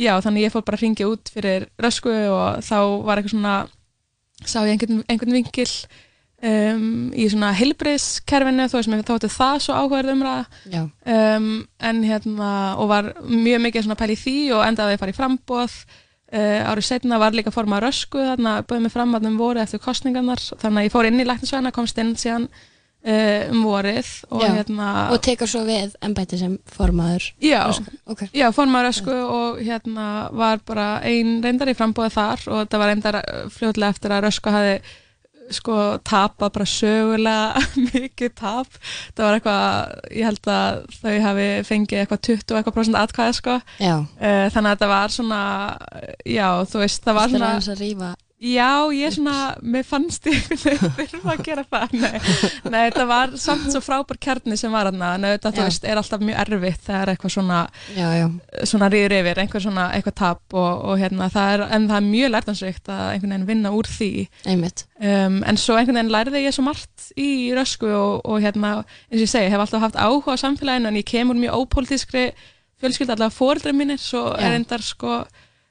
já, 0.00 0.14
þannig 0.24 0.46
ég 0.48 0.54
fór 0.54 0.64
bara 0.66 0.80
að 0.80 0.86
ringja 0.86 1.08
út 1.10 1.32
fyrir 1.34 1.68
rösku 1.80 2.12
og 2.32 2.62
þá 2.64 2.78
var 3.06 3.20
eitthvað 3.20 3.34
svona 3.36 3.56
sá 4.46 4.62
ég 4.64 4.72
einhvern, 4.76 5.02
einhvern 5.12 5.36
vinkil 5.36 5.68
um, 6.40 7.10
í 7.12 7.26
svona 7.28 7.50
heilbriðskerfinu 7.58 8.68
þó 8.72 8.76
sem 8.80 8.94
ég 8.96 9.04
þótti 9.08 9.28
það 9.34 9.58
svo 9.66 9.74
áhugaverð 9.76 10.14
umræða 10.14 10.44
Já. 10.72 10.82
um, 11.36 11.50
en 11.90 12.00
hérna 12.08 12.52
og 12.80 12.88
var 12.92 13.10
mjög 13.28 13.66
mikið 13.66 13.84
svona 13.84 13.98
pæli 14.00 14.16
í 14.16 14.22
því 14.22 14.36
og 14.56 14.64
endaði 14.64 14.96
að 14.96 15.02
fara 15.04 15.12
í 15.14 15.18
frambóð 15.18 15.76
uh, 16.32 16.70
árið 16.72 16.86
setna 16.86 17.18
var 17.22 17.32
líka 17.36 17.50
forma 17.54 17.80
rösku 17.82 18.18
þarna 18.18 18.60
búið 18.66 18.84
mig 18.86 18.92
fram 18.94 19.14
að 19.18 19.26
um 19.30 19.38
voru 19.40 19.60
eftir 19.62 19.82
kostningarnar 19.82 20.38
þannig 20.60 20.82
að 20.82 20.88
ég 20.88 20.94
fór 20.94 21.08
inn 21.10 21.20
í 21.20 21.26
læknisvæðina 21.28 21.72
komst 21.76 21.98
inn 22.02 22.14
síðan 22.20 22.48
uh, 22.50 23.50
um 23.50 23.62
vorið 23.64 24.08
og 24.30 24.42
Já. 24.44 24.50
hérna 24.58 24.88
Og 25.14 25.20
tekur 25.24 25.48
svo 25.50 25.62
við 25.68 25.94
embæti 26.04 26.38
sem 26.40 26.58
formaður. 26.68 27.30
já, 27.42 27.62
Ok. 28.06 28.26
já, 28.34 28.50
forma 28.52 28.82
rösku 28.84 29.10
og 29.14 29.60
hérna 29.64 30.30
var 30.32 30.60
bara 30.66 31.00
ein 31.04 31.40
reyndar 31.42 31.68
í 31.72 31.76
frambóði 31.78 32.12
þar 32.16 32.46
og 32.48 32.58
þetta 32.64 32.78
var 32.82 32.92
reyndar 32.94 33.20
uh, 33.22 33.46
fljótlega 33.50 33.90
eftir 33.96 34.10
að 34.16 34.26
rösku 34.28 34.50
hafi 34.52 34.80
sko 35.50 35.76
tapað 36.06 36.52
bara 36.56 36.68
sögulega 36.70 37.62
mikið 37.90 38.32
tap 38.38 38.78
það 39.16 39.24
var 39.26 39.38
eitthvað, 39.38 39.92
ég 40.20 40.28
held 40.30 40.50
að 40.54 40.80
þau 41.00 41.14
hafi 41.26 41.48
fengið 41.68 42.02
eitthvað 42.04 42.24
20 42.30 42.54
og 42.54 42.60
eitthvað 42.60 42.78
prosent 42.78 43.00
atkvæði 43.02 43.36
sko, 43.40 43.58
Já. 43.82 43.94
uh, 43.98 44.46
þannig 44.54 44.70
að 44.70 44.74
þetta 44.74 44.90
var 44.94 45.14
svona 45.18 45.42
já, 46.24 46.48
þú 46.70 46.82
veist, 46.84 47.04
það 47.06 47.20
var 47.20 47.30
Það 47.30 47.38
svona. 47.38 47.54
Já, 48.40 48.88
ég 48.96 49.12
svona, 49.12 49.34
mér 49.60 49.84
fannst 49.84 50.24
ég 50.30 50.46
þurfa 50.48 51.34
að 51.34 51.42
gera 51.44 51.64
það 51.68 51.92
nei, 52.00 52.20
nei, 52.72 52.78
þetta 52.88 53.04
var 53.10 53.34
samt 53.36 53.66
svo 53.68 53.82
frábær 53.84 54.16
kjarni 54.22 54.56
sem 54.56 54.72
var 54.72 54.88
hann, 54.88 55.02
en 55.04 55.26
þetta, 55.34 55.50
þú 55.58 55.64
veist, 55.66 55.84
er 55.84 56.00
alltaf 56.00 56.22
mjög 56.24 56.38
erfitt 56.46 56.86
þegar 56.86 57.12
eitthvað 57.12 57.34
svona 57.34 57.58
Já, 57.96 58.06
já. 58.16 58.26
svona 58.70 58.88
rýður 58.94 59.14
yfir, 59.18 59.40
einhver 59.44 59.64
svona 59.66 59.84
eitthvað 59.96 60.16
tap 60.22 60.56
og, 60.56 60.84
og 60.88 61.02
hérna, 61.02 61.28
það 61.34 61.52
er, 61.56 61.64
en 61.76 61.88
það 61.90 61.98
er 62.00 62.06
mjög 62.08 62.32
lærtansrikt 62.36 62.88
að 62.94 63.02
einhvern 63.10 63.34
veginn 63.34 63.48
vinna 63.50 63.74
úr 63.76 63.90
því 63.92 64.10
Einmitt. 64.54 64.86
um, 65.04 65.36
en 65.44 65.60
svo 65.60 65.76
einhvern 65.76 66.00
veginn 66.00 66.14
lærði 66.16 66.44
ég 66.46 66.56
svo 66.56 66.64
margt 66.70 67.10
í 67.20 67.28
rösku 67.56 67.92
og, 67.92 68.24
og 68.24 68.40
hérna, 68.40 68.72
eins 69.10 69.20
og 69.20 69.26
ég 69.26 69.34
segi, 69.34 69.52
hef 69.52 69.66
alltaf 69.66 69.84
haft 69.84 70.00
áhuga 70.00 70.38
á 70.40 70.42
samfélaginu 70.46 70.88
en 70.94 70.98
ég 71.02 71.08
kemur 71.12 71.36
mjög 71.36 71.60
ópolítískri 71.66 72.30
fjölskylda, 72.80 73.12
allavega 73.18 73.36
fóreldrar 73.36 73.76
mínir 73.76 74.00
svo 74.00 74.30
Já. 74.32 74.46
er 74.48 74.54
endar 74.56 74.80
sko 74.80 75.18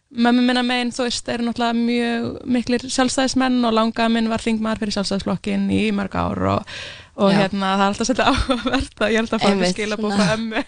mömmu 0.09 0.41
minna 0.41 0.63
megin, 0.65 0.89
þú 0.95 1.05
veist, 1.05 1.27
eru 1.29 1.45
náttúrulega 1.45 1.75
mjög 1.77 2.47
miklir 2.49 2.85
sjálfstæðismenn 2.89 3.59
og 3.67 3.75
langa 3.77 4.07
minn 4.09 4.31
var 4.31 4.41
þingmaður 4.41 4.81
fyrir 4.83 4.95
sjálfstæðisflokkin 4.97 5.67
í 5.75 5.83
mörg 5.93 6.17
ár 6.17 6.41
og, 6.55 6.73
og 7.19 7.35
hérna 7.35 7.75
það 7.75 7.83
er 7.83 7.91
alltaf 7.91 8.09
svolítið 8.09 8.31
áhugavert 8.31 9.05
að 9.05 9.13
ég 9.13 9.21
alltaf 9.21 9.37
að 9.37 9.43
fá 9.45 9.49
eitthvað 9.51 9.73
skilabóð 9.75 10.15
svona. 10.15 10.25
frá 10.25 10.33
ömmu 10.39 10.63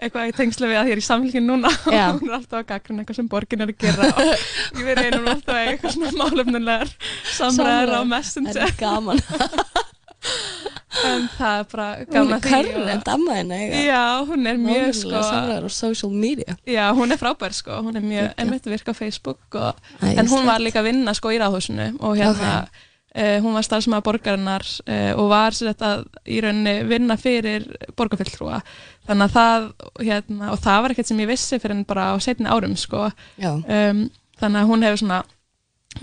eitthvað 0.00 0.30
í 0.30 0.34
tengslu 0.38 0.70
við 0.70 0.80
að 0.80 0.88
ég 0.88 0.96
er 0.96 1.02
í 1.02 1.06
samfélgin 1.10 1.48
núna 1.50 1.72
og 1.90 1.92
Já. 1.92 2.06
hún 2.16 2.30
er 2.30 2.36
alltaf 2.38 2.58
að 2.62 2.68
gagna 2.72 3.02
eitthvað 3.02 3.20
sem 3.20 3.30
borgin 3.36 3.66
er 3.66 3.74
að 3.74 3.80
gera 3.84 4.10
og 4.16 4.80
ég 4.80 4.84
verið 4.88 5.10
einum 5.10 5.32
alltaf 5.34 5.60
eitthvað 5.60 5.96
svona 5.98 6.16
málefnulegar 6.24 6.94
samræður 7.36 7.96
á 8.00 8.02
messenger 8.14 8.60
Það 8.60 8.68
er 8.70 8.78
gaman. 8.80 9.20
en 11.06 11.26
það 11.38 11.60
er 11.60 11.66
bara 11.72 11.86
Hún 12.00 12.12
gaman 12.14 12.32
er 12.32 12.40
að 12.40 12.66
því 12.66 12.74
en 12.82 12.98
og, 12.98 13.04
damma 13.06 13.34
henni. 13.38 13.60
já, 13.86 14.02
hún 14.26 14.46
er 14.50 14.56
mjög 14.58 14.84
Mjög 14.84 14.94
sko 15.00 15.22
samræður 15.30 15.66
á 15.66 15.70
social 15.70 16.12
media. 16.12 16.56
já, 16.66 16.84
hún 16.98 17.12
er 17.14 17.20
frábær 17.20 17.54
sko, 17.54 17.78
hún 17.86 17.96
er 17.96 18.02
mjög 18.04 18.24
Geggjað. 18.28 18.38
einmitt 18.44 18.66
virka 18.72 18.90
á 18.92 18.96
Facebook 18.98 19.38
og, 19.54 19.74
Æ, 20.02 20.18
en 20.18 20.26
hún 20.32 20.46
var 20.50 20.58
líka 20.60 20.80
að 20.82 20.88
vinna 20.90 21.14
sko 21.14 21.30
í 21.30 21.38
ráðhúsinu 21.38 21.92
og 22.00 22.16
hérna 22.18 22.52
uh, 22.66 23.38
hún 23.42 23.54
var 23.54 23.62
starfsmaður 23.66 24.06
borgarinnar 24.10 24.66
uh, 24.86 25.12
og 25.18 25.30
var 25.30 25.54
sér 25.56 25.72
þetta 25.72 25.92
í 26.26 26.40
rauninni 26.42 26.74
vinna 26.90 27.16
fyrir 27.16 27.66
borgarfylltrúa 27.96 28.60
þannig 29.06 29.26
að 29.30 29.34
það 29.38 29.70
hérna, 30.10 30.52
og 30.52 30.58
það 30.62 30.82
var 30.82 30.90
ekkert 30.94 31.06
sem 31.10 31.22
ég 31.22 31.30
vissi 31.30 31.58
fyrir 31.62 31.76
en 31.78 31.84
bara 31.88 32.10
á 32.12 32.14
setni 32.22 32.46
árum 32.50 32.74
sko. 32.78 33.08
Um, 33.42 34.08
þannig 34.38 34.60
að 34.62 34.68
hún 34.70 34.84
hefur 34.86 35.00
svona 35.02 35.22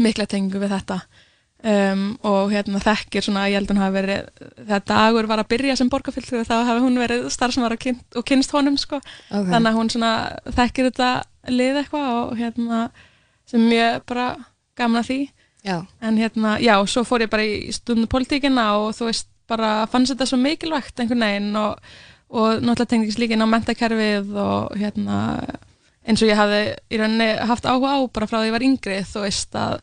mikla 0.03 0.25
tengu 0.27 0.59
við 0.59 0.73
þetta 0.75 0.97
um, 1.63 2.03
og 2.27 2.51
hérna 2.53 2.81
þekkir 2.83 3.25
svona, 3.25 3.47
ég 3.49 3.57
held 3.57 3.69
að 3.71 3.75
hún 3.75 3.83
hafi 3.83 3.95
verið 3.97 4.27
þegar 4.57 4.83
dagur 4.91 5.29
var 5.31 5.41
að 5.43 5.49
byrja 5.53 5.75
sem 5.79 5.89
borgarfylltrúi 5.89 6.43
þá 6.47 6.55
hafi 6.67 6.83
hún 6.85 6.99
verið 7.01 7.29
starfsmaður 7.33 7.77
og, 7.77 7.81
kynnt, 7.85 8.03
og 8.19 8.25
kynst 8.29 8.53
honum 8.53 8.77
sko 8.77 8.99
Ok. 8.99 9.47
þannig 9.49 9.71
að 9.71 9.79
hún 9.79 9.89
svona 9.93 10.11
þekkir 10.59 10.89
þetta 10.91 11.09
lið 11.49 11.79
eitthvað 11.81 12.11
og 12.17 12.35
hérna 12.37 12.81
sem 13.47 13.63
mjög 13.69 14.03
bara 14.05 14.27
gaman 14.77 15.01
að 15.01 15.09
því 15.11 15.19
Já. 15.67 15.77
en 16.01 16.17
hérna, 16.21 16.57
já, 16.63 16.75
svo 16.87 17.01
fór 17.03 17.25
ég 17.25 17.31
bara 17.31 17.43
í 17.43 17.71
stundu 17.75 18.07
politíkina 18.07 18.67
og 18.79 18.93
þú 18.95 19.09
veist 19.09 19.27
bara 19.49 19.87
fannst 19.89 20.13
þetta 20.13 20.27
svo 20.29 20.37
mikilvægt 20.39 20.99
einhvern 20.99 21.23
veginn 21.25 21.55
og, 21.59 21.79
og 22.29 22.59
náttúrulega 22.61 22.91
tengdist 22.93 23.19
líka 23.19 23.35
inn 23.35 23.43
á 23.43 23.49
mentakerfið 23.49 24.29
og 24.43 24.75
hérna 24.79 25.17
eins 26.07 26.21
og 26.23 26.29
ég 26.29 26.39
hafði 26.39 26.61
í 26.93 26.99
rauninni 27.01 27.27
haft 27.49 27.65
áhuga 27.67 27.95
á 27.95 27.99
bara 28.13 28.27
frá 28.29 28.37
því 28.39 28.47
ég 28.51 28.55
var 28.55 28.65
yngri, 28.67 28.99
þú 29.07 29.23
veist 29.25 29.57
að 29.59 29.79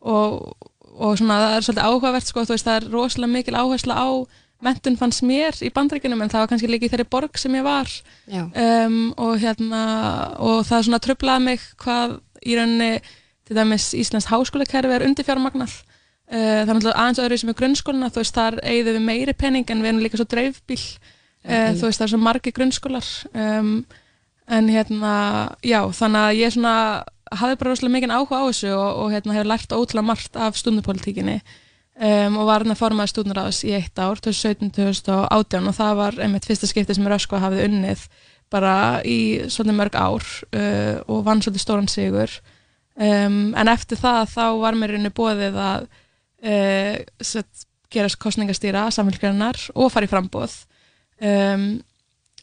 og, 0.00 0.56
og 0.98 1.18
svona 1.20 1.38
það 1.44 1.56
er 1.56 1.66
svolítið 1.66 1.88
áhugavert 1.88 2.28
sko, 2.28 2.44
þú 2.44 2.54
veist, 2.54 2.68
það 2.68 2.78
er 2.78 2.92
rosalega 2.92 3.32
mikil 3.32 3.58
áhersla 3.58 3.98
á 3.98 4.08
mentun 4.64 4.96
fannst 4.98 5.22
mér 5.22 5.54
í 5.62 5.70
bandreikunum 5.74 6.24
en 6.24 6.30
það 6.32 6.42
var 6.42 6.50
kannski 6.50 6.70
líka 6.70 6.88
í 6.88 6.90
þeirri 6.90 7.06
borg 7.10 7.38
sem 7.38 7.54
ég 7.54 7.66
var. 7.66 7.90
Um, 8.28 9.12
og 9.14 9.36
hérna 9.38 9.82
og 10.42 10.64
það 10.66 10.88
svona 10.88 11.02
tröflaði 11.04 11.44
mig 11.44 11.66
hvað 11.78 12.16
í 12.42 12.56
rauninni 12.58 12.90
til 13.48 13.56
dæmis 13.56 13.92
Íslands 13.96 14.28
háskólakerfi 14.32 14.96
er 14.96 15.06
undirfjármagnað. 15.06 15.76
Uh, 16.28 16.34
það 16.34 16.64
er 16.64 16.74
náttúrulega 16.74 17.04
aðeins 17.04 17.22
öðru 17.24 17.38
sem 17.40 17.52
er 17.52 17.58
grunnskólina 17.60 18.10
þú 18.12 18.22
veist 18.24 18.36
þar 18.36 18.58
eigðu 18.64 18.96
við 18.98 19.06
meiri 19.06 19.36
penning 19.38 19.70
en 19.70 19.84
við 19.84 19.92
erum 19.92 20.02
líka 20.04 20.20
svo 20.20 20.26
dreifbíl 20.28 20.82
uh, 20.82 21.70
þú 21.78 21.86
veist 21.86 22.02
það 22.02 22.06
er 22.08 22.12
svo 22.12 22.20
margi 22.26 22.54
grunnskólar. 22.58 23.12
Um, 23.32 23.72
en 24.48 24.68
hérna 24.72 25.14
já 25.62 25.80
þannig 25.94 26.24
að 26.24 26.40
ég 26.40 26.52
svona 26.56 26.74
hafði 27.30 27.58
bara 27.60 27.72
rosalega 27.72 27.94
mikið 27.96 28.14
áhuga 28.14 28.40
á 28.40 28.44
þessu 28.48 28.70
og, 28.74 28.90
og 29.02 29.14
hérna 29.14 29.36
hefur 29.36 29.50
lært 29.52 29.74
ótrúlega 29.74 30.08
margt 30.10 30.38
af 30.38 30.58
stundupolítíkinni 30.60 31.38
um, 31.40 32.38
og 32.40 32.48
var 32.48 32.64
hérna 32.64 32.78
formaði 32.78 33.12
stúdnaráðs 33.12 33.62
í 33.68 33.74
eitt 33.76 34.00
ár 34.00 34.20
2017-2018 34.24 35.70
og 35.70 35.76
það 35.76 35.94
var 36.02 36.18
einmitt 36.24 36.48
fyrsta 36.48 36.70
skipti 36.70 36.96
sem 36.96 37.08
Röskva 37.10 37.42
hafði 37.42 37.66
unnið 37.68 38.04
bara 38.52 38.74
í 39.04 39.44
svolítið 39.50 39.78
mörg 39.78 39.98
ár 39.98 40.24
uh, 40.24 40.96
og 41.04 41.24
vann 41.26 41.42
svolítið 41.44 41.64
stóran 41.64 41.90
sigur. 41.92 42.32
Um, 42.98 43.52
en 43.54 43.70
eftir 43.70 44.00
það 44.00 44.32
þá 44.32 44.44
var 44.62 44.78
mér 44.78 44.96
inni 44.96 45.12
bóðið 45.14 45.58
að 45.62 45.84
uh, 45.86 46.94
sett, 47.20 47.66
gerast 47.92 48.18
kostningastýra 48.20 48.88
samfélgjarnar 48.94 49.60
og 49.76 49.92
fara 49.92 50.08
í 50.08 50.10
frambóð 50.10 50.56
um, 51.24 51.68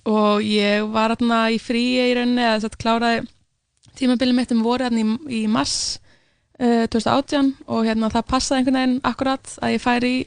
og 0.06 0.46
ég 0.46 0.86
var 0.94 1.14
hérna 1.14 1.42
í 1.54 1.60
fríi 1.62 2.08
í 2.12 2.16
rauninni 2.18 2.46
að 2.48 2.70
kláraði 2.82 3.26
tímabilið 4.00 4.38
mitt 4.38 4.56
um 4.56 4.64
voru 4.66 4.88
hérna 4.88 5.02
í, 5.02 5.18
í 5.42 5.44
mars 5.52 5.76
uh, 6.60 6.86
2018 6.92 7.52
og 7.68 7.86
hérna 7.88 8.12
það 8.14 8.30
passaði 8.32 8.62
einhvern 8.62 8.80
veginn 8.80 8.98
akkurat 9.12 9.54
að 9.62 9.76
ég 9.76 9.84
færi 9.84 10.14
í 10.16 10.24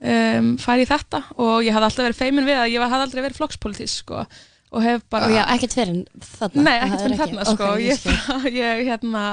um, 0.00 0.52
færi 0.60 0.84
í 0.86 0.90
þetta 0.90 1.22
og 1.36 1.64
ég 1.66 1.74
hafði 1.76 1.88
alltaf 1.88 2.06
verið 2.06 2.20
feimin 2.20 2.48
við 2.48 2.60
að 2.60 2.74
ég 2.74 2.84
hafði 2.84 3.06
aldrei 3.06 3.24
verið 3.26 3.40
flokkspolítís 3.40 3.96
sko, 4.02 4.26
og 4.70 4.84
hef 4.84 5.02
bara 5.12 5.28
Og 5.28 5.34
já, 5.34 5.42
ekkert 5.54 5.76
fyrir 5.76 6.04
þarna. 6.36 6.66
Nei, 6.66 6.76
ekkert 6.76 7.00
er 7.00 7.06
fyrir 7.06 7.20
þarna 7.24 7.48
sko. 7.48 7.72
Ok, 7.74 7.82
ég, 7.84 8.06
ég 8.60 8.84
hérna, 8.88 9.24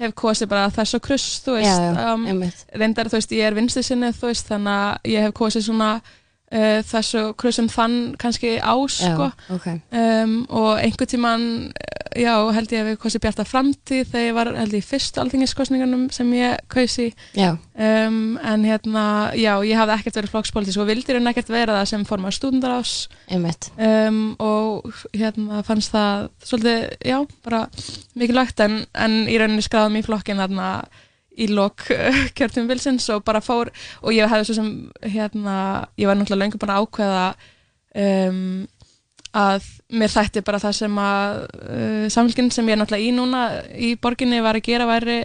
hef 0.00 0.14
kosið 0.18 0.52
bara 0.52 0.68
þess 0.74 0.98
og 0.98 1.04
kruss, 1.06 1.40
þú 1.44 1.56
veist, 1.58 1.72
Já, 1.72 1.96
já, 1.96 2.12
um, 2.14 2.44
reyndar, 2.82 3.10
þú 3.10 3.20
veist, 3.20 3.34
ég 3.36 3.48
er 3.48 3.56
vinstri 3.56 3.84
sinni, 3.86 4.12
þú 4.16 4.30
veist, 4.30 4.48
þannig 4.52 4.80
að 4.84 5.12
ég 5.14 5.26
hef 5.26 5.36
kosið 5.36 5.68
svona 5.68 5.90
uh, 6.52 6.80
þess 6.86 7.16
og 7.20 7.34
krussum 7.40 7.68
þann 7.72 7.96
kannski 8.20 8.56
á, 8.62 8.74
sko, 8.90 9.28
Já, 9.30 9.54
ok. 9.56 9.66
um, 9.90 10.34
og 10.48 10.70
einhvern 10.80 11.10
tíman, 11.10 11.46
eh, 11.74 12.20
já, 12.22 12.32
held 12.56 12.72
ég 12.72 12.82
að 12.84 12.90
við 12.92 12.98
kosið 13.02 13.24
bjarta 13.26 13.44
framtíð 13.48 14.04
þegar 14.12 14.26
ég 14.26 14.36
var, 14.38 14.50
held 14.56 14.76
ég, 14.76 14.84
í 14.84 14.88
fyrstu 14.90 15.20
alþingiskosningunum 15.22 16.06
sem 16.14 16.30
ég 16.36 16.60
kausi, 16.72 17.08
um, 17.36 18.20
en 18.38 18.64
hérna, 18.68 19.06
já, 19.36 19.52
ég 19.66 19.76
hafði 19.80 19.96
ekkert 19.98 20.20
verið 20.20 20.34
flokkspolítis 20.34 20.78
og 20.80 20.88
vildi 20.90 21.16
raun 21.16 21.32
ekkert 21.32 21.52
vera 21.52 21.80
það 21.80 21.90
sem 21.92 22.06
formar 22.08 22.36
stúdendarás, 22.36 22.94
einmitt. 23.28 23.70
um, 23.78 24.22
og 24.42 24.86
hérna 25.16 25.62
fannst 25.66 25.92
það 25.94 26.28
svolítið, 26.46 26.86
já, 27.04 27.18
bara 27.44 27.66
mikilvægt 28.16 28.60
en, 28.64 28.84
en 28.94 29.18
í 29.28 29.36
rauninni 29.38 29.64
skráðum 29.66 29.98
í 30.00 30.06
flokkin 30.06 30.40
þarna 30.40 30.70
í 31.36 31.46
lok 31.52 31.84
kjörtum 32.36 32.68
vilsins 32.70 33.08
og 33.14 33.24
bara 33.26 33.42
fór 33.44 33.70
og 34.02 34.12
ég 34.16 34.28
hefði 34.30 34.48
svo 34.48 34.56
sem 34.60 34.70
hérna, 35.04 35.56
ég 36.00 36.08
var 36.08 36.16
náttúrulega 36.18 36.44
löngu 36.46 36.60
bara 36.62 36.78
ákveða 36.82 37.26
um, 37.96 38.66
að 39.36 39.66
mér 39.92 40.12
þætti 40.14 40.42
bara 40.46 40.60
það 40.62 40.76
sem 40.78 41.00
að 41.02 41.40
uh, 41.44 42.06
samfélginn 42.12 42.52
sem 42.54 42.68
ég 42.70 42.76
er 42.76 42.80
náttúrulega 42.80 43.08
í 43.10 43.12
núna 43.16 43.42
í 43.76 43.90
borginni 44.00 44.40
var 44.44 44.56
að 44.56 44.68
gera 44.70 44.88
væri 44.88 45.18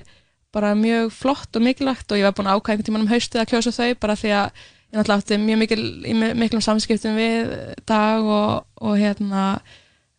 bara 0.51 0.73
mjög 0.75 1.13
flott 1.15 1.55
og 1.55 1.63
mikilvægt 1.63 2.11
og 2.11 2.19
ég 2.19 2.27
var 2.27 2.35
búin 2.35 2.49
að 2.51 2.59
ákvæða 2.59 2.73
einhvern 2.75 2.87
tímann 2.89 3.05
um 3.05 3.11
haustið 3.13 3.39
að 3.45 3.51
kjósa 3.53 3.71
þau 3.77 3.93
bara 4.03 4.17
því 4.19 4.33
að 4.35 4.49
ég 4.91 4.97
náttúrulega 4.99 5.21
átti 5.23 5.37
mjög 5.39 5.61
mikil, 5.61 5.85
miklum 6.41 6.63
samskiptum 6.65 7.15
við 7.15 7.53
dag 7.87 8.27
og, 8.27 8.65
og 8.83 8.97
hérna 8.99 9.45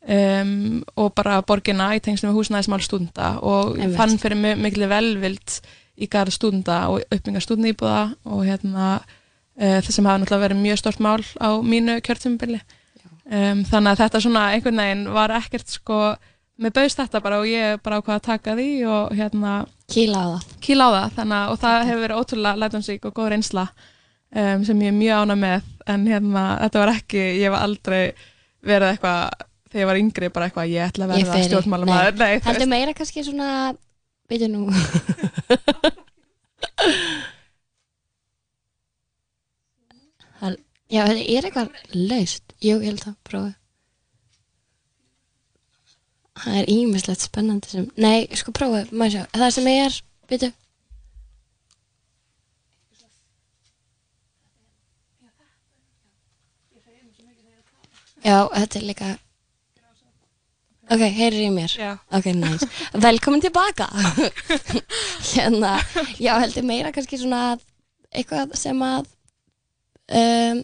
um, 0.09 0.81
og 0.96 1.12
bara 1.18 1.42
borgina 1.44 1.90
í 1.96 2.00
tengslu 2.00 2.31
með 2.31 2.38
húsnæðismál 2.40 2.81
stúnda 2.85 3.35
og 3.44 3.74
Einmitt. 3.76 3.98
fann 3.98 4.16
fyrir 4.22 4.40
mi- 4.40 4.57
mikil 4.64 4.88
velvild 4.90 5.59
í 6.00 6.09
garð 6.11 6.33
stúdenda 6.37 6.78
og 6.90 7.02
uppbyggingar 7.05 7.44
stúdendýbúða 7.44 8.02
og 8.24 8.44
hérna 8.48 8.87
uh, 9.00 9.78
það 9.83 9.90
sem 9.92 10.09
hafa 10.09 10.22
náttúrulega 10.22 10.44
verið 10.46 10.62
mjög 10.64 10.81
stort 10.81 11.02
mál 11.05 11.20
á 11.42 11.48
mínu 11.61 11.98
kjörtumbili 12.07 12.61
um, 12.62 13.64
þannig 13.68 13.92
að 13.92 14.00
þetta 14.05 14.22
svona 14.24 14.46
einhvern 14.55 14.83
veginn 14.83 15.05
var 15.12 15.35
ekkert 15.37 15.68
sko, 15.72 16.00
mér 16.62 16.74
bauðst 16.76 17.00
þetta 17.02 17.20
bara 17.24 17.40
og 17.42 17.48
ég 17.50 17.78
bara 17.85 18.00
ákvað 18.00 18.18
að 18.18 18.26
taka 18.31 18.57
því 18.59 18.68
og 18.88 19.14
hérna 19.18 19.55
Kýla 19.92 20.20
á 20.24 20.26
það. 20.33 20.44
kýla 20.64 20.85
á 20.88 20.90
það. 20.94 21.09
Þannig 21.18 21.50
og 21.52 21.59
það 21.61 21.83
hefur 21.88 22.02
verið 22.07 22.20
ótrúlega 22.22 22.61
lætumsík 22.62 23.02
og 23.05 23.12
góð 23.18 23.26
reynsla 23.35 23.64
um, 24.33 24.62
sem 24.64 24.78
ég 24.81 24.88
er 24.88 24.96
mjög 24.96 25.18
ána 25.26 25.37
með. 25.37 25.66
En 25.92 26.07
hérna 26.09 26.44
þetta 26.62 26.81
var 26.81 26.92
ekki, 26.94 27.24
ég 27.42 27.52
var 27.52 27.66
aldrei 27.66 28.02
verið 28.64 28.94
eitthvað 28.94 29.42
þegar 29.72 29.83
ég 29.83 29.90
var 29.90 30.00
yngri 30.00 30.31
bara 30.33 30.48
eitthvað 30.48 30.72
ég 30.72 30.87
ætla 30.87 31.09
að 31.09 31.12
verða 31.16 31.42
stjórnmálamæður 31.48 32.46
Heldur 32.46 32.70
meira 32.70 32.94
kannski 32.96 33.24
svona, 33.26 33.50
veitu 34.33 34.49
nú. 34.53 34.66
Hal- 40.40 40.59
Já, 40.95 41.03
þetta 41.09 41.25
er 41.35 41.47
eitthvað 41.49 41.77
laust. 42.11 42.55
Jú, 42.66 42.75
ég 42.81 42.88
held 42.90 43.05
að 43.11 43.14
prófa. 43.29 43.53
Það 46.42 46.59
er 46.62 46.71
ímislegt 46.75 47.25
spennandi 47.27 47.71
sem, 47.73 47.87
nei, 48.07 48.18
sko 48.40 48.55
prófa, 48.59 48.83
maður 48.90 49.14
sjá. 49.16 49.25
Það 49.42 49.55
sem 49.59 49.71
er, 49.73 49.99
veitu. 50.33 50.53
Já, 58.25 58.37
þetta 58.55 58.79
er 58.79 58.85
líka, 58.87 59.09
ok, 60.92 61.05
heyrir 61.18 61.46
í 61.46 61.50
mér. 61.55 61.72
Já. 61.81 61.92
Ok, 62.18 62.31
nice. 62.37 62.68
Velkomin 63.07 63.42
tilbaka. 63.44 63.88
hérna, 65.33 65.76
já, 66.20 66.35
heldur 66.42 66.66
meira 66.68 66.92
kannski 66.94 67.20
svona 67.20 67.57
eitthvað 68.12 68.52
sem 68.61 68.83
að 68.85 69.07
um, 70.12 70.61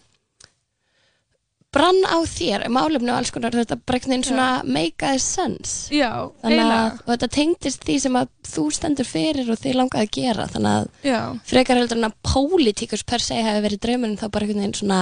brann 1.73 1.99
á 2.09 2.17
þér, 2.25 2.65
málefni 2.73 3.13
og 3.13 3.19
alls 3.21 3.31
konar, 3.33 3.53
þetta 3.55 3.77
bregnin 3.89 4.23
svona 4.25 4.49
make 4.65 5.05
a 5.05 5.19
sense. 5.21 5.93
já, 5.93 6.09
Þannig 6.43 6.63
að, 6.65 6.73
eiginlega 6.73 7.03
og 7.05 7.11
þetta 7.13 7.29
tengdist 7.37 7.85
því 7.85 7.97
sem 8.05 8.17
að 8.21 8.31
þú 8.49 8.65
stendur 8.79 9.09
fyrir 9.09 9.51
og 9.53 9.61
þið 9.61 9.77
langaði 9.77 10.07
að 10.09 10.15
gera, 10.17 10.47
þannig 10.55 10.79
að 10.79 11.11
já, 11.11 11.21
frekar 11.53 11.81
heldur 11.83 12.01
en 12.01 12.09
að 12.09 12.17
pólitíkus 12.33 13.05
per 13.09 13.25
se 13.25 13.37
hafi 13.45 13.65
verið 13.67 13.83
draumurinn 13.85 14.17
þá 14.21 14.27
bara 14.33 14.49
einhvern 14.49 14.65
veginn 14.65 14.79
svona, 14.81 15.01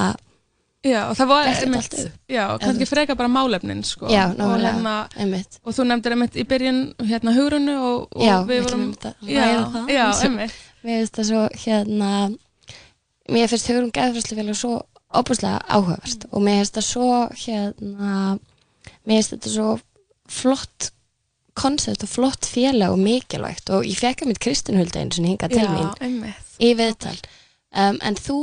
já, 0.86 1.00
og 1.10 1.16
það 1.18 1.30
var 1.32 1.50
einmitt, 1.50 1.96
já, 2.30 2.44
kannski 2.62 2.88
freka 2.88 3.16
bara 3.18 3.28
málefnin 3.32 3.82
sko. 3.86 4.08
já, 4.12 4.24
og, 4.30 4.36
náttúrulega, 4.38 4.72
hérna, 4.72 4.94
einmitt. 5.18 5.60
og 5.64 5.76
þú 5.76 5.86
nefndir 5.90 6.16
einmitt 6.16 6.36
í 6.38 6.46
byrjun 6.48 6.80
hérna 7.10 7.34
hugrunu 7.36 7.76
og, 7.76 8.08
og 8.16 8.24
Já, 8.26 8.34
við 8.48 8.64
vorum 8.66 8.88
já, 9.26 9.46
það. 9.74 9.94
já, 9.94 10.06
einmitt 10.26 10.58
Mér 10.86 11.00
finnst 11.02 11.16
það 11.18 11.30
svo 11.30 11.44
hérna 11.64 12.10
mér 13.34 13.48
finnst 13.50 13.70
hugurum 13.72 13.94
geðfræslufélag 13.96 14.58
svo 14.58 14.74
óbúslega 15.16 15.62
áhugavert 15.66 16.28
og 16.30 16.44
mér 16.46 16.60
finnst 16.60 16.76
það 16.78 16.86
svo 16.90 17.08
hérna 17.44 18.12
mér 19.06 19.16
finnst 19.18 19.34
þetta 19.34 19.54
svo 19.56 19.72
flott 20.30 20.90
koncept 21.56 22.04
og 22.04 22.10
flott 22.12 22.46
félag 22.46 22.92
og 22.92 23.00
mikilvægt 23.00 23.70
og 23.72 23.86
ég 23.88 23.98
fekk 23.98 24.22
að 24.22 24.30
mitt 24.30 24.42
Kristinhulda 24.44 25.00
einu 25.02 25.16
sinni 25.16 25.32
hingað 25.32 25.54
til 25.56 25.68
mín 25.72 26.26
í 26.60 26.72
viðtal 26.76 27.16
um, 27.16 27.96
en 28.04 28.18
þú 28.20 28.38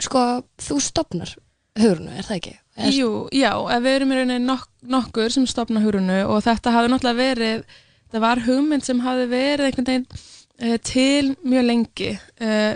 sko, 0.00 0.24
þú 0.60 0.80
stopnar 0.82 1.32
hugurnu, 1.78 2.10
er 2.16 2.26
það 2.26 2.36
ekki? 2.40 2.56
Er, 2.80 2.92
Jú, 2.94 3.10
já, 3.34 3.52
við 3.82 3.92
erum 3.92 4.12
í 4.12 4.18
rauninni 4.18 4.46
nok 4.46 4.68
nokkur 4.90 5.32
sem 5.34 5.46
stopna 5.48 5.82
hurunu 5.84 6.22
og 6.30 6.40
þetta 6.46 6.72
hafði 6.74 6.92
náttúrulega 6.92 7.20
verið, 7.20 7.64
það 8.12 8.24
var 8.24 8.42
hugmynd 8.46 8.86
sem 8.86 9.02
hafði 9.04 9.26
verið 9.30 9.66
einhvern 9.68 9.90
veginn 9.90 10.06
uh, 10.10 10.78
til 10.86 11.34
mjög 11.44 11.68
lengi. 11.68 12.14
Uh, 12.40 12.72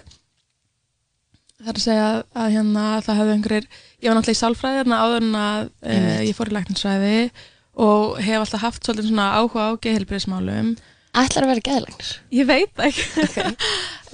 það 1.65 1.73
er 1.73 1.81
að 1.81 1.85
segja 1.87 2.07
að, 2.11 2.23
að 2.45 2.55
hérna 2.59 2.85
það 3.07 3.21
hefði 3.23 3.37
einhverjir, 3.39 3.69
ég 4.05 4.09
var 4.11 4.19
náttúrulega 4.19 4.39
í 4.39 4.43
sálfræði 4.43 4.81
þarna 4.83 5.03
áður 5.05 5.29
en 5.29 5.39
að 5.41 5.69
uh, 5.71 6.21
ég 6.29 6.39
fór 6.39 6.53
í 6.53 6.57
lækninsræði 6.59 7.19
og 7.85 8.19
hef 8.23 8.43
alltaf 8.43 8.67
haft 8.69 8.87
svolítið 8.87 9.11
svona 9.11 9.31
áhuga 9.41 9.71
á 9.71 9.81
geðhelbriðismálum. 9.83 10.75
Ætlar 11.15 11.47
að 11.47 11.53
vera 11.53 11.63
geðlagnir? 11.71 12.15
Ég 12.35 12.51
veit 12.51 12.87
ekki. 12.89 13.09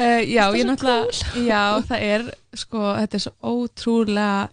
Okay. 0.01 0.16
Uh, 0.23 0.23
já, 0.25 0.47
ég 0.57 0.64
náttúrulega, 0.64 1.11
já, 1.45 1.64
það 1.85 2.05
er, 2.07 2.23
sko, 2.57 2.81
þetta 2.97 3.19
er 3.19 3.23
svo 3.27 3.33
ótrúlega 3.53 4.47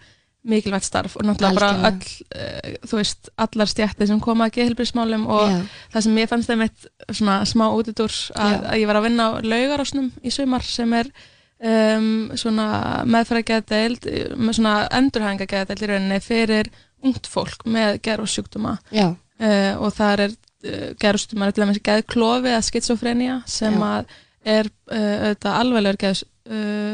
mikilvægt 0.47 0.87
starf 0.87 1.15
og 1.19 1.25
náttúrulega 1.27 1.59
bara 1.59 1.89
öll, 1.89 2.11
uh, 2.39 2.75
þú 2.87 2.99
veist, 3.01 3.31
allar 3.37 3.69
stjætti 3.69 4.07
sem 4.09 4.19
koma 4.23 4.47
að 4.47 4.57
geðhelbrismálum 4.57 5.25
og 5.27 5.51
Já, 5.51 5.57
það 5.95 6.05
sem 6.05 6.19
ég 6.21 6.29
fannst 6.31 6.51
þeim 6.51 6.65
eitt 6.67 6.89
svona 7.09 7.37
smá 7.49 7.65
útidúr 7.69 8.13
að, 8.35 8.55
að 8.71 8.81
ég 8.81 8.89
var 8.89 8.99
að 8.99 9.07
vinna 9.09 9.27
á 9.27 9.31
laugarásnum 9.43 10.11
í 10.23 10.33
sumar 10.33 10.65
sem 10.67 10.93
er 10.97 11.11
um, 11.59 12.09
svona 12.39 12.67
meðfærageðdeild, 13.09 14.09
með 14.35 14.59
svona 14.59 14.75
endurhæðingageðdeild 14.99 15.83
í 15.83 15.89
rauninni 15.91 16.21
fyrir 16.23 16.71
ungt 17.05 17.29
fólk 17.29 17.65
með 17.69 17.99
gerðsjúkdóma 18.07 18.77
já, 18.91 19.09
uh, 19.11 19.73
og 19.83 19.91
það 19.97 20.23
er 20.27 20.37
uh, 20.37 20.87
gerðsjúkdóma, 21.03 21.51
til 21.51 21.65
dæmis 21.65 21.83
geðklofi 21.89 22.53
eða 22.53 22.63
skitsofrenia 22.69 23.41
sem 23.49 23.75
Já. 23.77 23.89
að 23.91 24.15
er 24.47 24.69
auðvitað 24.87 25.55
alveglegur 25.59 25.97
geðs, 25.99 26.19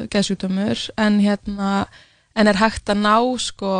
geðsjúkdómur 0.10 0.80
en 0.98 1.20
hérna 1.22 1.68
en 2.36 2.50
er 2.50 2.60
hægt 2.60 2.90
að 2.90 3.02
ná 3.04 3.16
sko 3.42 3.74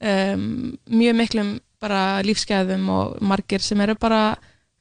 um, 0.00 0.76
mjög 0.88 1.16
miklum 1.20 1.54
bara 1.80 2.22
lífsgæðum 2.24 2.88
og 2.92 3.16
margir 3.20 3.64
sem 3.64 3.80
eru 3.84 3.96
bara 4.00 4.36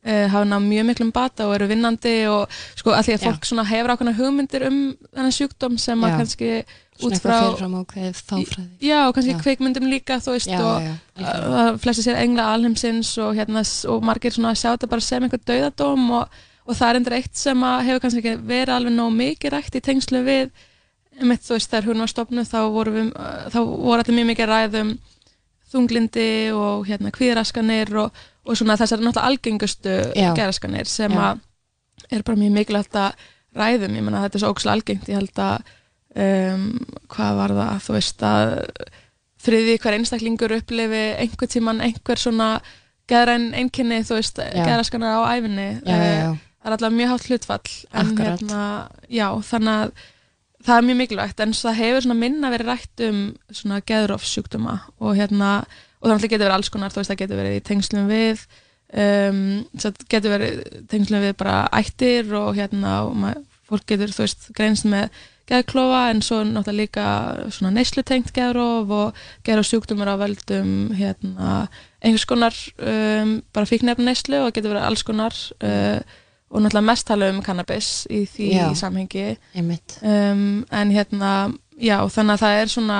uh, 0.05 0.25
hafa 0.31 0.45
náð 0.47 0.65
mjög 0.69 0.87
miklum 0.89 1.11
bata 1.15 1.47
og 1.49 1.57
eru 1.57 1.67
vinnandi 1.71 2.15
og 2.31 2.55
sko 2.77 2.95
að 2.95 3.09
því 3.09 3.17
að 3.17 3.27
fólk 3.27 3.47
svona 3.49 3.67
hefur 3.67 3.93
ákveðna 3.95 4.15
hugmyndir 4.19 4.67
um 4.69 4.79
þennan 5.11 5.35
sjúkdóm 5.35 5.77
sem 5.81 6.05
að 6.05 6.13
Já. 6.13 6.17
kannski 6.21 6.51
svona 6.95 7.17
út 7.17 7.23
frá 7.23 7.37
já, 8.79 8.99
og 9.03 9.15
kannski 9.17 9.35
Já. 9.35 9.41
kveikmyndum 9.43 9.89
líka 9.91 10.19
þú 10.23 10.37
veist 10.37 10.51
Já, 10.51 10.59
og 10.63 10.85
já, 10.85 10.93
já, 11.19 11.31
að 11.63 11.79
flesti 11.83 12.05
sér 12.05 12.21
engla 12.23 12.47
alheimsins 12.53 13.11
og, 13.19 13.33
hérna, 13.35 13.65
og 13.91 14.05
margir 14.07 14.35
svona 14.35 14.55
sjá 14.55 14.69
þetta 14.71 14.91
bara 14.93 15.03
sem 15.03 15.25
einhver 15.25 15.43
dauðadóm 15.43 16.07
og, 16.21 16.39
og 16.65 16.79
það 16.79 16.87
er 16.87 17.01
endur 17.01 17.17
eitt 17.19 17.35
sem 17.35 17.67
að 17.67 17.83
hefur 17.89 18.05
kannski 18.05 18.37
verið 18.39 18.75
alveg 18.77 18.95
nóg 18.95 19.11
mikið 19.19 19.55
rætt 19.57 19.75
í 19.75 19.83
tengslu 19.83 20.23
við 20.23 20.55
einmitt 21.19 21.45
þú 21.45 21.57
veist 21.57 21.71
þegar 21.71 21.89
hún 21.89 22.03
var 22.03 22.11
stopnuð 22.11 22.49
þá 22.51 22.59
voru, 22.73 22.95
við, 22.95 23.11
uh, 23.15 23.45
þá 23.53 23.59
voru 23.63 23.99
allir 23.99 24.17
mjög 24.19 24.29
mikið 24.31 24.51
ræðum 24.51 24.95
þunglindi 25.75 26.29
og 26.55 26.85
hérna 26.87 27.11
kvíðraskanir 27.15 27.91
og, 27.99 28.25
og 28.45 28.57
svona 28.57 28.77
þessar 28.79 29.01
náttúrulega 29.03 29.31
algengustu 29.31 29.95
Já. 30.15 30.29
geraskanir 30.37 30.89
sem 30.89 31.15
að 31.17 31.41
er 32.13 32.23
bara 32.27 32.39
mjög 32.39 32.53
mikilvægt 32.59 32.99
að 32.99 33.25
ræðum, 33.55 33.97
ég 33.97 34.05
menna 34.05 34.21
þetta 34.25 34.37
er 34.37 34.43
svo 34.43 34.51
ókslega 34.53 34.75
algengt. 34.75 35.09
Ég 35.09 35.19
held 35.19 35.41
að 35.41 35.73
um, 36.15 36.65
hvað 37.11 37.37
var 37.39 37.53
það, 37.59 37.83
þú 37.85 37.95
veist 37.95 38.25
að 38.27 38.55
þriði 39.45 39.77
hver 39.83 39.97
einstaklingur 39.99 40.55
upplifi 40.57 41.03
einhver 41.21 41.51
tíman 41.51 41.83
einhver 41.85 42.21
svona 42.21 42.49
geðræn 43.09 43.51
einkenni, 43.57 44.01
þú 44.05 44.19
veist, 44.19 44.41
geðraskanar 44.41 45.21
á 45.21 45.37
æfinni 45.37 45.67
já, 45.85 45.93
já, 45.93 46.13
já. 46.17 46.29
það 46.33 46.69
er 46.69 46.75
alltaf 46.75 46.95
mjög 46.95 47.11
hátt 47.11 47.27
hlutfall 47.29 47.75
en 48.01 48.13
hérna, 48.17 48.61
þannig 49.45 49.75
að 49.75 50.05
það 50.65 50.77
er 50.77 50.87
mjög 50.89 50.99
mikilvægt, 51.01 51.41
en 51.43 51.55
það 51.55 51.79
hefur 51.79 52.13
minna 52.17 52.51
verið 52.53 52.71
rætt 52.71 53.03
um 53.05 53.19
svona 53.53 53.81
geðrófssjúkdóma 53.85 54.77
og 54.99 55.17
hérna, 55.17 55.51
og 56.01 56.09
þannig 56.09 56.31
getur 56.31 56.47
verið 56.47 56.57
alls 56.57 56.71
konar, 56.73 56.95
veist, 56.95 57.11
það 57.11 57.21
getur 57.23 57.41
verið 57.41 57.57
í 57.57 57.65
tengslum 57.69 58.09
við 58.09 58.43
um, 58.95 59.43
það 59.81 60.01
getur 60.11 60.35
verið 60.35 60.65
tengslum 60.91 61.23
við 61.25 61.37
bara 61.41 61.61
ættir 61.75 62.33
og 62.37 62.51
hérna, 62.57 62.97
og 63.05 63.15
mað, 63.21 63.39
fólk 63.69 63.87
getur, 63.93 64.13
veist, 64.17 64.49
greinst 64.57 64.89
með 64.89 65.09
geðklofa 65.49 66.01
en 66.09 66.23
svo 66.25 66.39
náttúrulega 66.41 66.79
líka 67.45 67.71
neyslutengt 67.75 68.31
geðróf 68.33 68.93
og 68.97 69.25
geðrófssjúkdómar 69.45 70.15
á 70.17 70.21
völdum 70.23 70.71
hérna, 70.97 71.65
einhvers 72.01 72.25
konar 72.29 72.57
um, 72.81 73.37
bara 73.53 73.69
fíknefn 73.69 74.09
neyslu 74.09 74.41
og 74.41 74.55
getur 74.55 74.73
verið 74.73 74.87
alls 74.89 75.05
konar 75.05 75.37
uh, 75.61 76.01
og 76.51 76.61
náttúrulega 76.61 76.89
mest 76.91 77.07
tala 77.07 77.29
um 77.33 77.41
cannabis 77.43 77.91
í 78.09 78.25
því 78.29 78.49
Já. 78.53 78.65
samhengi. 78.75 79.37
Einmitt. 79.55 79.97
Um, 80.01 80.65
en 80.71 80.91
hérna, 80.93 81.31
já, 81.77 81.97
þannig 82.05 82.35
að 82.35 82.43
það 82.45 82.61
er 82.61 82.75
svona 82.75 82.99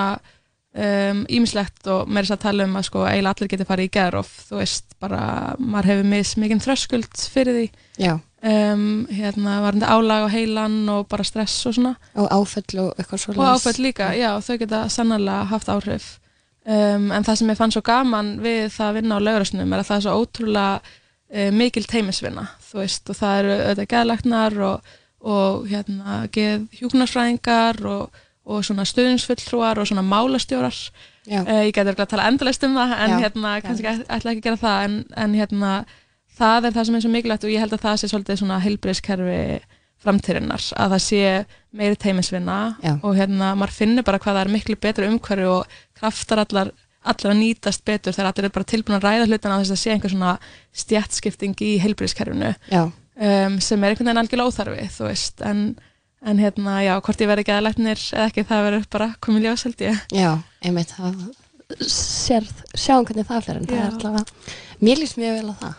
ímislegt 0.75 1.87
og 1.87 2.09
meira 2.11 2.25
þess 2.25 2.35
að 2.35 2.41
tala 2.43 2.65
um 2.67 2.73
að 2.75 2.87
sko 2.89 3.03
eiginlega 3.07 3.31
allir 3.31 3.51
getur 3.53 3.67
farið 3.69 3.87
í 3.87 3.91
geðróf, 3.95 4.31
þú 4.49 4.57
veist, 4.59 4.95
bara 4.99 5.21
maður 5.59 5.91
hefur 5.91 6.09
mis 6.11 6.33
mikinn 6.41 6.63
þröskuld 6.63 7.21
fyrir 7.31 7.55
því. 7.55 7.67
Já, 8.03 8.11
um, 8.51 8.83
hérna, 9.07 9.61
varandi 9.63 9.87
álag 9.87 10.27
á 10.27 10.33
heilan 10.35 10.75
og 10.91 11.07
bara 11.07 11.23
stress 11.23 11.63
og 11.69 11.77
svona. 11.77 11.95
Og 12.19 12.27
áföll 12.27 12.81
og 12.83 12.99
eitthvað 12.99 13.23
svo 13.23 13.37
og 13.37 13.53
áfætt 13.53 13.79
líka, 13.79 14.11
já, 14.19 14.33
þau 14.43 14.59
geta 14.59 14.83
sannarlega 14.91 15.47
haft 15.53 15.71
áhrif. 15.71 16.11
Um, 16.65 17.11
en 17.13 17.23
það 17.23 17.39
sem 17.39 17.49
ég 17.53 17.59
fann 17.61 17.71
svo 17.71 17.83
gaman 17.85 18.35
við 18.43 18.67
það 18.73 18.87
að 18.89 18.95
vinna 18.99 19.19
á 19.21 19.25
laurasnum 19.29 19.73
er 19.73 19.83
að 19.83 19.89
það 19.91 19.97
er 19.97 20.05
svo 20.07 20.19
ótrúlega 20.19 20.95
uh, 21.33 21.49
mikil 21.55 21.87
teimisvinna, 21.89 22.47
þú 22.69 22.81
veist 22.83 23.11
og 23.11 23.19
það 23.19 23.41
eru 23.41 23.55
auðvitað 23.55 23.91
geðlæknar 23.95 24.59
og, 24.69 24.93
og 25.25 25.67
hérna, 25.71 26.21
geð 26.35 26.65
hjúknarsfræðingar 26.79 27.81
og, 27.91 28.23
og 28.45 28.65
svona 28.67 28.85
stuðningsfulltrúar 28.85 29.81
og 29.81 29.89
svona 29.89 30.05
málastjórar. 30.05 30.79
Já, 31.25 31.41
uh, 31.41 31.61
ég 31.65 31.73
geti 31.73 31.87
verið 31.89 32.05
að 32.05 32.11
tala 32.13 32.27
endalist 32.29 32.65
um 32.67 32.75
það 32.77 32.97
en 32.97 33.15
Já, 33.15 33.19
hérna, 33.25 33.55
kannski 33.65 33.91
ætla 33.93 34.19
ætla 34.19 34.35
ekki 34.35 34.43
að 34.43 34.49
gera 34.49 34.63
það 34.65 34.89
en, 34.89 34.99
en 35.23 35.39
hérna, 35.39 35.71
það 36.35 36.69
er 36.69 36.75
það 36.75 36.89
sem 36.89 36.99
er 36.99 37.05
svo 37.05 37.15
mikilvægt 37.15 37.47
og 37.47 37.55
ég 37.55 37.63
held 37.63 37.73
að 37.75 37.87
það 37.87 37.97
sé 38.01 38.11
svolítið 38.11 38.41
svona 38.41 38.61
heilbriðskerfi 38.65 39.41
framtírinnar 40.05 40.63
að 40.77 40.95
það 40.95 41.03
sé 41.05 41.21
meiri 41.75 41.99
teimisvinna 41.99 42.57
Já. 42.83 42.93
og 43.01 43.15
hérna 43.17 43.53
maður 43.57 43.77
finnur 43.79 44.05
bara 44.07 44.19
hvað 44.21 44.37
það 44.37 44.43
er 44.43 44.53
miklu 44.53 44.77
betra 44.81 45.09
umhverju 45.09 45.51
og 45.53 45.77
kraftar 45.97 46.43
allar, 46.43 46.71
allar 47.05 47.33
að 47.33 47.39
nýtast 47.41 47.85
betur 47.87 48.15
þegar 48.15 48.31
allir 48.31 48.49
er 48.49 48.53
bara 48.57 48.69
tilbúin 48.71 48.97
að 48.97 49.07
ræða 49.07 49.27
hlutina 49.29 49.57
á 49.57 49.61
þess 49.61 49.75
að 49.75 49.81
sé 49.81 49.93
einhver 49.95 50.13
svona 50.13 50.35
stjættskipting 50.83 51.65
í 51.65 51.71
heilbríðiskerfinu 51.83 52.51
já, 52.71 52.83
um, 52.85 53.57
sem 53.61 53.83
er 53.83 53.93
einhvern 53.93 54.09
veginn 54.11 54.23
algjörlega 54.23 54.51
óþarfi 54.51 54.89
þú 54.97 55.07
veist, 55.09 55.45
en, 55.45 55.63
en 56.25 56.43
hérna 56.43 56.77
já, 56.85 56.93
hvort 56.99 57.25
ég 57.25 57.31
verði 57.31 57.45
ekki 57.45 57.55
að 57.55 57.65
læknir 57.69 58.05
eða 58.11 58.29
ekki 58.29 58.47
það 58.51 58.67
verður 58.69 58.87
bara 58.97 59.09
komið 59.25 59.49
ljós 59.49 59.65
held 59.69 59.87
ég. 59.87 60.05
Já, 60.15 60.31
einmitt 60.65 60.95
það 60.97 61.25
sér, 61.81 62.45
sjáum 62.77 63.05
hvernig 63.07 63.25
það 63.27 63.47
fyrir 63.47 63.61
en 63.61 63.67
það 63.69 63.79
Já. 63.79 63.85
er 63.85 63.95
allavega, 63.95 64.51
mér 64.85 64.99
líst 65.01 65.17
mjög 65.17 65.39
vel 65.39 65.49
á 65.49 65.55
það. 65.61 65.73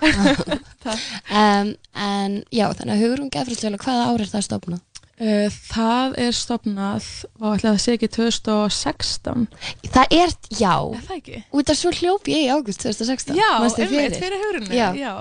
Um, 1.37 1.73
en 1.99 2.35
já, 2.55 2.69
þannig 2.79 2.93
að 2.95 3.01
hugurum 3.03 3.31
gefriðslega 3.35 3.81
hvaða 3.83 4.05
ár 4.07 4.23
er 4.23 4.29
það 4.31 4.45
stofna? 4.47 4.77
Uh, 5.21 5.49
Það 5.71 6.15
er 6.27 6.37
stopnað 6.37 7.09
og 7.41 7.57
ætla 7.57 7.73
að 7.75 7.81
sé 7.85 7.97
ekki 7.97 8.11
2016 8.17 9.47
Það 9.95 10.15
er, 10.21 10.37
já, 10.61 10.75
Er 10.93 11.03
það 11.09 11.17
ekki? 11.19 11.41
út 11.61 11.73
af 11.73 11.81
svo 11.81 11.93
hljóp 11.97 12.31
ég 12.33 12.45
í 12.47 12.53
águst 12.53 12.85
2016 12.85 13.37
Já, 13.39 13.49
einmitt, 13.57 14.21
fyrir? 14.21 14.39
hugurinu 14.45 14.77
Já. 14.77 14.89
Já. 14.99 15.13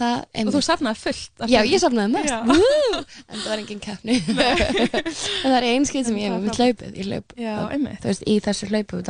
það, 0.00 0.24
Og 0.44 0.52
þú 0.56 0.64
safnaði 0.68 1.02
fullt 1.04 1.46
Já, 1.52 1.60
ég 1.62 1.82
safnaði 1.82 2.14
mest! 2.16 2.34
En 2.34 3.38
það 3.38 3.48
var 3.48 3.62
engin 3.62 3.82
keppni. 3.84 4.18
En 5.44 5.48
það 5.52 5.58
er 5.60 5.68
einskið 5.74 6.08
sem 6.08 6.18
ég 6.20 6.32
hef 6.32 6.44
með 6.44 6.60
hlaupið. 6.60 6.98
Ég 6.98 7.08
hlaup, 7.10 7.34
Já, 7.38 7.54
einmitt. 7.70 8.00
þú 8.02 8.10
veist, 8.10 8.24
í 8.26 8.36
þessu 8.44 8.70
hlaupu 8.72 9.02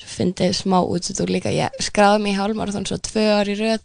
Svo 0.00 0.08
fyndið 0.16 0.54
smá 0.56 0.78
útsutur 0.80 1.28
líka. 1.28 1.50
Ég 1.52 1.74
skráði 1.84 2.22
mig 2.24 2.32
í 2.32 2.38
hálmarathon 2.38 2.86
svo 2.88 2.96
tvö 3.04 3.24
ár 3.36 3.50
í 3.52 3.56
röð 3.58 3.82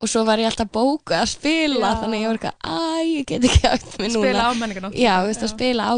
Og 0.00 0.08
svo 0.08 0.22
var 0.24 0.40
ég 0.40 0.48
alltaf 0.48 0.70
bóku 0.72 1.12
að 1.12 1.26
spila 1.28 1.90
Já. 1.92 1.98
Þannig 2.00 2.22
ég 2.22 2.30
var 2.30 2.38
eitthvað, 2.38 2.54
æ, 2.64 3.00
ég 3.04 3.26
get 3.28 3.44
ekki 3.44 3.68
átt 3.68 3.98
mig 4.00 4.08
núna. 4.14 4.22
Spila 4.24 4.44
á 4.48 4.50
menningunum 4.56 4.94
Já, 4.96 5.12
þú 5.20 5.28
veist, 5.28 5.44
að 5.44 5.52
spila 5.52 5.88
á 5.90 5.94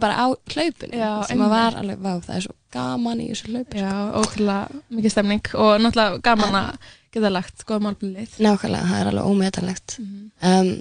bara 0.00 0.14
á 0.16 0.26
hlaupinu 0.54 1.00
Já, 1.02 1.10
Sem 1.28 1.44
að 1.44 1.52
var 1.52 1.76
alveg, 1.82 2.00
vá, 2.00 2.12
það 2.24 2.38
er 2.38 2.46
svo 2.46 2.54
gaman 2.72 3.20
í 3.20 3.28
þessu 3.28 3.50
hlaupu 3.52 3.82
Já, 3.82 3.92
ótrúlega 4.22 4.80
mikið 4.88 5.14
stemning 5.14 5.50
og 5.60 5.72
náttúrulega 5.84 6.22
gaman 6.30 6.58
að 6.62 6.88
geta 7.12 7.32
lagt 7.36 7.66
góð 7.68 7.84
málblið 7.88 8.38
Nákvæmlega, 8.40 8.88
það 8.88 9.02
er 9.02 9.10
alveg 9.12 9.28
ómetanlegt. 9.34 9.98
Mhm. 10.00 10.30
um, 10.48 10.72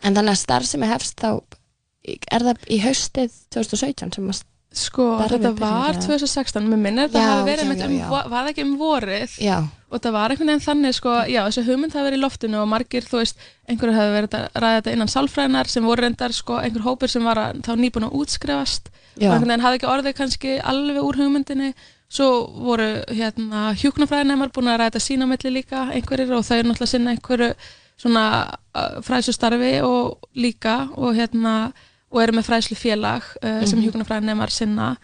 En 0.00 0.14
þannig 0.16 0.32
að 0.32 0.40
starf 0.44 0.64
sem 0.70 0.86
er 0.86 0.94
hefst 0.94 1.18
þá 1.20 1.32
Er 2.06 2.46
það 2.46 2.62
í 2.70 2.78
haustið 2.80 3.34
2017 3.52 4.14
sem 4.16 4.30
að 4.30 4.38
Sko, 4.70 5.04
þetta 5.26 5.50
var 5.58 5.96
eða? 5.96 6.02
2016, 6.04 6.66
mér 6.70 6.78
minnir 6.78 7.08
þetta 7.08 7.22
hafi 7.26 7.46
verið 7.48 7.70
já, 7.74 7.86
já, 7.90 8.04
um, 8.06 8.30
var 8.30 8.50
ekki 8.52 8.62
um 8.62 8.76
vorið? 8.78 9.32
Já, 9.42 9.56
og 9.90 10.02
það 10.04 10.14
var 10.14 10.30
einhvern 10.30 10.52
veginn 10.52 10.62
þannig 10.62 10.94
sko, 10.94 11.14
já, 11.26 11.40
þessi 11.48 11.64
hugmynd 11.66 11.96
hafi 11.96 12.06
verið 12.06 12.20
í 12.20 12.22
loftinu 12.22 12.60
og 12.60 12.68
margir, 12.70 13.08
þú 13.10 13.18
veist, 13.18 13.42
einhverju 13.66 13.96
hafi 13.96 14.12
verið 14.14 14.36
að 14.38 14.60
ræða 14.62 14.76
þetta 14.76 14.94
innan 14.94 15.10
sálfræðinar 15.10 15.72
sem 15.72 15.90
voru 15.90 16.06
reyndar 16.06 16.36
sko, 16.36 16.60
einhver 16.62 16.86
hópur 16.86 17.10
sem 17.10 17.26
var 17.26 17.42
að, 17.42 17.64
þá 17.66 17.72
nýbúin 17.82 18.06
að 18.06 18.16
útskrifast. 18.20 18.92
Já, 19.16 19.26
og 19.26 19.34
einhvern 19.34 19.50
veginn 19.50 19.66
hafði 19.66 19.80
ekki 19.80 19.90
orðið 19.90 20.16
kannski 20.20 20.54
alveg 20.62 21.02
úr 21.02 21.20
hugmyndinni. 21.24 21.72
Svo 22.10 22.30
voru 22.62 22.88
hérna 23.10 23.68
hjúknafræðinemar 23.78 24.54
búin 24.54 24.70
að 24.70 24.80
ræða 24.84 25.02
sína 25.02 25.26
á 25.26 25.30
milli 25.30 25.56
líka 25.58 25.88
einhverjir 25.90 26.30
og 26.38 26.46
þau 26.46 26.56
eru 26.56 26.70
náttúrulega 26.70 26.94
sinna 26.94 27.14
einhverju 27.14 27.52
svona 28.00 28.24
fræðslu 29.06 29.34
starfi 29.34 29.76
og 29.86 30.30
líka 30.38 30.88
og 30.96 31.18
hérna 31.18 31.72
og 32.10 32.22
eru 32.24 32.32
með 32.38 32.48
fræðslu 32.50 32.76
félag 32.80 33.22
uh, 33.44 33.62
sem 33.66 33.78
Mhm. 33.78 33.86
hjúknafræðinemar 33.88 34.50
sinna. 34.50 34.96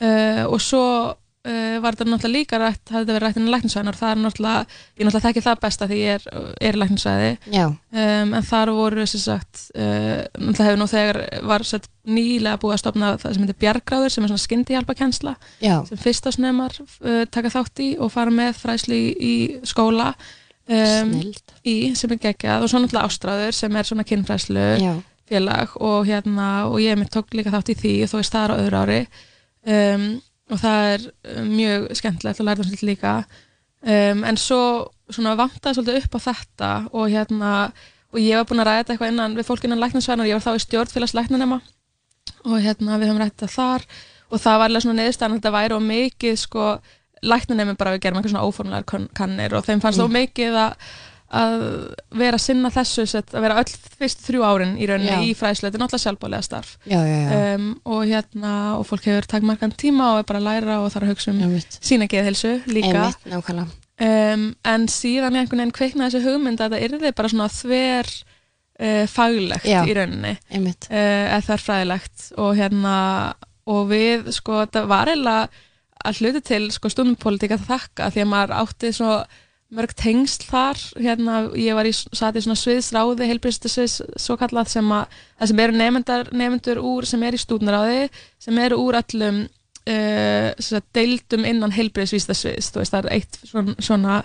Uh, 0.00 0.44
og 0.48 0.60
svo 0.64 0.84
uh, 1.12 1.76
var 1.80 1.92
þetta 1.96 2.04
náttúrulega 2.08 2.32
líka 2.36 2.58
rætt, 2.60 2.82
hafði 2.88 3.00
þetta 3.04 3.14
verið 3.16 3.24
rætt 3.26 3.36
innan 3.40 3.52
læknisvæðin 3.54 3.88
og 3.92 3.96
það 3.96 4.10
er 4.14 4.20
náttúrulega, 4.20 4.60
ég 5.00 5.06
náttúrulega 5.06 5.24
þekki 5.26 5.42
það 5.46 5.60
besta 5.64 5.88
því 5.88 5.98
ég 6.00 6.14
er, 6.18 6.24
er 6.68 6.76
í 6.76 6.80
læknisvæði. 6.82 7.30
Já, 7.52 7.64
um, 7.68 8.34
en 8.38 8.46
þar 8.50 8.72
voru 8.76 9.06
sem 9.08 9.22
sagt 9.24 9.62
uh, 9.76 10.20
náttúrulega 10.40 10.68
hefur 10.70 10.80
nú 10.82 10.88
þegar 10.92 11.20
var 11.52 11.64
sett 11.68 11.88
nýlega 12.08 12.60
búið 12.60 12.76
að 12.76 12.82
stopna 12.84 13.12
það 13.20 13.34
sem 13.36 13.44
heitir 13.46 13.60
bjargráður 13.64 14.12
sem 14.14 14.24
er 14.24 14.32
svona 14.32 14.44
skyndihjálpakensla 14.46 15.34
já, 15.64 15.74
sem 15.88 16.00
fyrstasnemar 16.00 16.76
uh, 16.80 17.24
taka 17.32 17.52
þátt 17.56 17.84
í 17.84 17.90
og 18.00 18.12
fara 18.12 18.32
með 18.32 18.56
fræðslu 18.60 18.96
í, 18.96 19.08
í 19.20 19.34
skóla 19.68 20.14
um, 20.68 21.14
í 21.66 21.76
sem 21.98 22.12
er 22.16 22.20
geggjað. 22.24 22.64
Og 22.64 22.72
svo 22.72 22.80
náttúrulega 22.82 23.08
ástráður 23.08 23.56
sem 23.56 23.76
er 23.80 23.88
svona 23.88 24.04
kynfræðslu. 24.08 24.66
Já, 24.80 24.92
félag 25.30 25.76
og 25.80 26.08
hérna 26.08 26.48
og 26.70 26.80
ég 26.82 26.98
mitt 26.98 27.12
tók 27.14 27.30
líka 27.38 27.52
þátt 27.54 27.72
í 27.74 27.78
því 27.78 27.92
og 28.04 28.10
þó 28.12 28.16
er 28.20 28.28
staðar 28.28 28.54
á 28.56 28.60
öðru 28.64 28.80
ári 28.82 29.00
um, 29.66 30.04
og 30.50 30.58
það 30.62 30.88
er 30.94 31.06
um, 31.36 31.48
mjög 31.54 31.88
skemmtilegt 32.00 32.40
og 32.42 32.48
lærðanslega 32.50 32.88
líka 32.90 33.14
um, 33.86 34.24
en 34.26 34.40
svo 34.40 34.60
svona 35.10 35.36
vantaði 35.38 35.78
svolítið 35.78 36.00
upp 36.04 36.16
á 36.18 36.20
þetta 36.28 36.70
og 36.92 37.08
hérna 37.10 37.52
og 38.10 38.18
ég 38.22 38.36
var 38.40 38.46
búin 38.50 38.62
að 38.62 38.66
ræða 38.70 38.80
þetta 38.82 38.94
eitthvað 38.96 39.12
innan 39.14 39.36
við 39.38 39.46
fólk 39.46 39.66
innan 39.68 39.80
læknansvæðan 39.84 40.24
og 40.24 40.30
ég 40.30 40.38
var 40.38 40.46
þá 40.46 40.54
í 40.58 40.64
stjórnfélags 40.66 41.14
læknanema 41.18 41.60
og 42.46 42.56
hérna 42.64 42.98
við 42.98 43.10
höfum 43.10 43.20
rætt 43.22 43.42
það 43.44 43.54
þar 43.54 43.84
og 44.30 44.40
það 44.42 44.58
var 44.62 44.68
alveg 44.70 44.82
svona 44.84 44.98
neðurstæðan 45.02 45.32
að 45.34 45.38
þetta 45.40 45.52
væri 45.56 45.76
og 45.76 45.84
mikið 45.86 46.36
sko 46.42 46.66
læknanemi 47.30 47.74
bara 47.78 47.92
við 47.94 48.02
gerum 48.06 48.18
eitthvað 48.20 48.32
svona 48.34 48.48
óformlegar 48.48 48.86
kann- 48.88 49.08
kannir 49.18 49.54
og 49.58 49.66
þeim 49.66 49.82
fannst 49.82 50.00
Mm. 50.00 50.06
mm. 50.08 50.18
mikið 50.20 50.58
að 50.64 50.90
að 51.30 51.60
vera 52.18 52.38
að 52.38 52.42
sinna 52.42 52.70
þessu 52.74 53.04
sett, 53.06 53.34
að 53.36 53.44
vera 53.44 53.58
öll 53.62 53.74
fyrst 54.00 54.24
þrjú 54.26 54.46
árin 54.46 54.72
í 54.80 54.88
rauninni 54.90 55.12
Já. 55.12 55.20
í 55.28 55.34
fræðslu, 55.38 55.68
þetta 55.68 55.78
er 55.78 55.84
náttúrulega 55.84 56.04
sjálfbálega 56.04 56.46
starf. 56.46 56.72
Já, 56.90 56.98
já, 57.06 57.18
já, 57.20 57.36
um, 57.54 57.68
og 57.86 58.00
hérna 58.10 58.54
og 58.78 58.86
fólk 58.88 59.06
hefur 59.06 59.28
takmarkan 59.30 59.74
tíma 59.78 60.08
og 60.14 60.22
er 60.22 60.26
bara 60.26 60.40
að 60.42 60.48
læra 60.48 60.80
og 60.82 60.90
þarf 60.90 61.06
að 61.06 61.12
hugsa 61.14 61.34
um 61.34 61.54
sína 61.78 62.08
geðhilsu 62.10 62.56
líka. 62.66 63.06
Einmitt, 63.06 63.78
um, 64.02 64.48
en 64.74 64.88
síðan 64.90 65.38
ég 65.38 65.44
einhvern 65.44 65.62
veginn 65.62 65.76
kveiknaði 65.78 66.16
þessu 66.16 66.26
hugmynd 66.26 66.64
að 66.64 66.74
þetta 66.74 66.90
yrði 66.90 67.14
bara 67.20 67.32
svona 67.34 67.50
þver 67.54 68.10
uh, 68.10 69.04
faglegt 69.14 69.70
í 69.70 69.96
rauninni. 70.00 70.34
Uh, 70.50 70.98
eða 70.98 71.42
þar 71.46 71.66
fræðilegt 71.68 72.30
og 72.42 72.58
hérna 72.58 72.96
og 73.70 73.86
við 73.92 74.32
sko 74.34 74.64
þetta 74.64 74.86
var 74.90 75.12
eiginlega 75.12 75.66
að 76.00 76.22
hluti 76.22 76.40
til 76.48 76.64
sko 76.72 76.90
stundumpolitík 76.90 77.54
að 77.54 77.66
þakka 77.68 78.10
því 78.10 78.22
að 78.24 78.30
maður 78.32 78.54
átti 78.62 78.90
svo 78.96 79.12
mörg 79.74 79.94
tengsl 79.98 80.48
þar. 80.50 80.80
Hérna 80.98 81.38
ég 81.58 81.76
var 81.78 81.86
í 81.86 81.92
satt 81.94 82.38
í 82.38 82.42
svona 82.42 82.58
sviðsráði 82.58 83.28
heilbriðstisviðs 83.30 83.96
svo 84.18 84.36
kallað 84.40 84.72
sem 84.72 84.92
að 84.94 85.16
það 85.38 85.52
sem 85.52 85.62
eru 85.64 85.78
nefndar, 85.78 86.28
nefndur 86.34 86.82
úr 86.82 87.08
sem 87.08 87.22
er 87.26 87.36
í 87.36 87.40
stúdnaráði 87.40 88.04
sem 88.42 88.58
eru 88.64 88.80
úr 88.82 88.98
öllum 89.00 89.44
uh, 89.44 90.50
sagt, 90.58 90.90
deildum 90.96 91.46
innan 91.48 91.74
veist 92.82 92.94
það 92.96 93.06
er 93.06 93.18
eitt 93.18 93.40
svona, 93.46 93.76
svona 93.78 94.20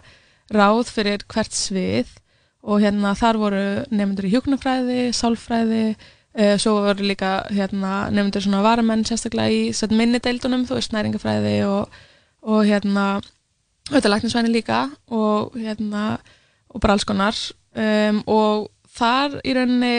ráð 0.53 0.91
fyrir 0.93 1.25
hvert 1.31 1.55
svið. 1.55 2.13
Og 2.65 2.81
hérna 2.81 3.13
þar 3.13 3.38
voru 3.38 3.65
nefndur 3.93 4.25
í 4.25 4.31
hjúknarfræði, 4.34 5.01
sálfræði 5.13 5.84
uh, 5.93 6.55
svo 6.58 6.79
voru 6.88 7.05
líka 7.05 7.38
hérna 7.53 8.08
nefndur 8.10 8.47
svona 8.47 8.63
varamenn 8.65 9.05
sérstaklega 9.05 9.53
í 9.53 9.69
satt, 9.77 9.93
minni 9.93 10.17
deildunum, 10.17 10.65
þú 10.65 10.79
veist 10.79 10.95
næringafræði 10.95 11.60
og, 11.69 12.01
og 12.41 12.65
hérna 12.65 13.05
auðvitað 13.91 14.13
læknisvæni 14.13 14.54
líka 14.54 14.86
og 15.13 15.58
hérna 15.60 16.06
og 16.74 16.82
bara 16.82 16.95
alls 16.95 17.08
konar. 17.08 17.38
Um, 17.76 18.21
og 18.32 18.69
þar 18.95 19.39
í 19.43 19.56
rauninni 19.56 19.95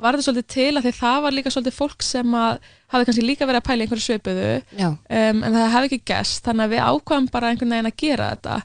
var 0.00 0.16
þetta 0.16 0.26
svolítið 0.26 0.48
til 0.54 0.68
að 0.72 0.86
því 0.86 0.92
það 0.96 1.18
var 1.24 1.36
líka 1.36 1.52
svolítið 1.52 1.76
fólk 1.76 2.04
sem 2.04 2.36
að 2.36 2.68
hafi 2.90 3.08
kannski 3.08 3.24
líka 3.24 3.48
verið 3.48 3.60
að 3.60 3.66
pæla 3.68 3.86
einhverju 3.86 4.04
svipuðu. 4.06 4.52
Já, 4.80 4.88
um, 4.90 5.42
en 5.46 5.56
það 5.56 5.74
hefði 5.74 5.90
ekki 5.90 6.12
gæst 6.12 6.46
þannig 6.46 6.66
að 6.66 6.74
við 6.74 6.86
ákvæðum 6.86 7.28
bara 7.34 7.50
einhvern 7.50 7.74
veginn 7.76 7.90
að 7.90 7.98
gera 8.04 8.30
þetta 8.34 8.56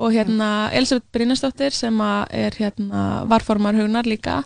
og 0.00 0.14
hérna 0.14 0.70
Elisabeth 0.72 1.10
Brynjarsdóttir 1.12 1.74
sem 1.76 1.98
er 2.00 2.54
hérna 2.56 3.00
varformar 3.28 3.76
hugnar 3.76 4.06
líka 4.08 4.38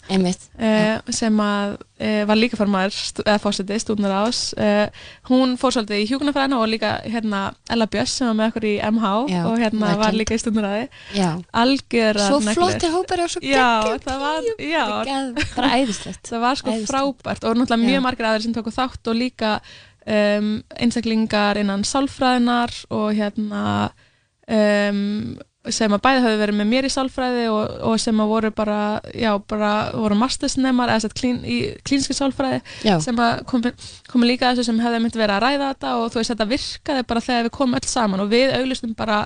uh, 0.59 1.12
sem 1.14 1.37
að 1.45 1.77
uh, 1.79 2.25
var 2.27 2.38
líka 2.40 2.59
formar 2.59 2.90
eða 3.23 3.37
fórseti 3.43 3.79
stúdnar 3.79 4.17
ás 4.25 4.40
uh, 4.59 4.88
hún 5.31 5.55
fór 5.61 5.77
svolítið 5.77 6.03
í 6.03 6.09
hjúkunarfræðina 6.11 6.59
og 6.59 6.67
líka 6.73 6.90
hérna 7.07 7.45
Ella 7.71 7.87
Björns 7.87 8.17
sem 8.19 8.27
var 8.33 8.38
með 8.40 8.51
okkur 8.51 8.67
í 8.67 8.75
MH 8.90 9.12
Já, 9.31 9.40
og 9.47 9.62
hérna 9.62 9.93
var 9.95 10.11
legend. 10.11 10.21
líka 10.25 10.35
í 10.35 10.43
stúdnaræði 10.43 10.85
Já, 11.14 11.31
algjör 11.62 12.21
svo 12.27 12.40
flottir 12.51 12.95
hópar 12.97 13.25
og 13.25 13.31
svo 13.37 13.45
já, 13.47 13.71
geggjum 13.87 14.59
já, 14.59 14.85
bara 15.55 15.73
æðislegt. 15.79 16.23
Það 16.33 16.43
var 16.49 16.59
sko 16.61 16.75
Æðislegt. 16.75 16.90
frábært 16.90 17.47
og 17.47 17.59
náttúrulega 17.61 17.85
Já. 17.85 17.90
mjög 17.95 18.07
margir 18.09 18.29
aðrir 18.33 18.47
sem 18.49 18.57
tóku 18.59 18.75
þátt 18.75 19.12
og 19.12 19.19
líka 19.23 19.55
um, 20.07 20.51
einstaklingar 20.83 21.62
innan 21.62 21.87
sálfræðinar 21.87 22.75
og 22.91 23.14
hérna 23.16 23.62
um, 24.49 25.37
sem 25.73 25.93
að 25.97 26.03
bæði 26.05 26.23
hafi 26.25 26.39
verið 26.41 26.57
með 26.59 26.69
mér 26.69 26.87
í 26.89 26.91
sálfræði 26.93 27.45
og, 27.49 27.75
og 27.89 28.01
sem 28.03 28.21
að 28.21 28.33
voru 28.35 28.51
bara, 28.53 28.79
já, 29.17 29.31
bara 29.49 29.71
voru 29.97 30.19
mastersnemar 30.21 30.93
eða 30.93 31.11
klín, 31.17 31.41
í 31.41 31.57
klínski 31.87 32.17
sálfræði 32.17 32.61
Já, 32.85 32.99
sem 33.05 33.19
að 33.23 33.45
komi, 33.49 33.73
komi 34.11 34.29
líka 34.29 34.53
þessu 34.53 34.69
sem 34.69 34.83
hefði 34.85 35.01
myndi 35.01 35.21
verið 35.21 35.39
að 35.39 35.45
ræða 35.47 35.73
þetta 35.73 35.97
og 36.01 36.12
þú 36.12 36.21
veist 36.21 36.35
þetta 36.35 36.49
virkaði 36.53 37.09
bara 37.09 37.25
þegar 37.25 37.49
við 37.49 37.55
komum 37.57 37.79
öll 37.81 37.91
saman 37.95 38.25
og 38.25 38.33
við 38.35 38.57
auglustum 38.59 38.97
bara 38.99 39.25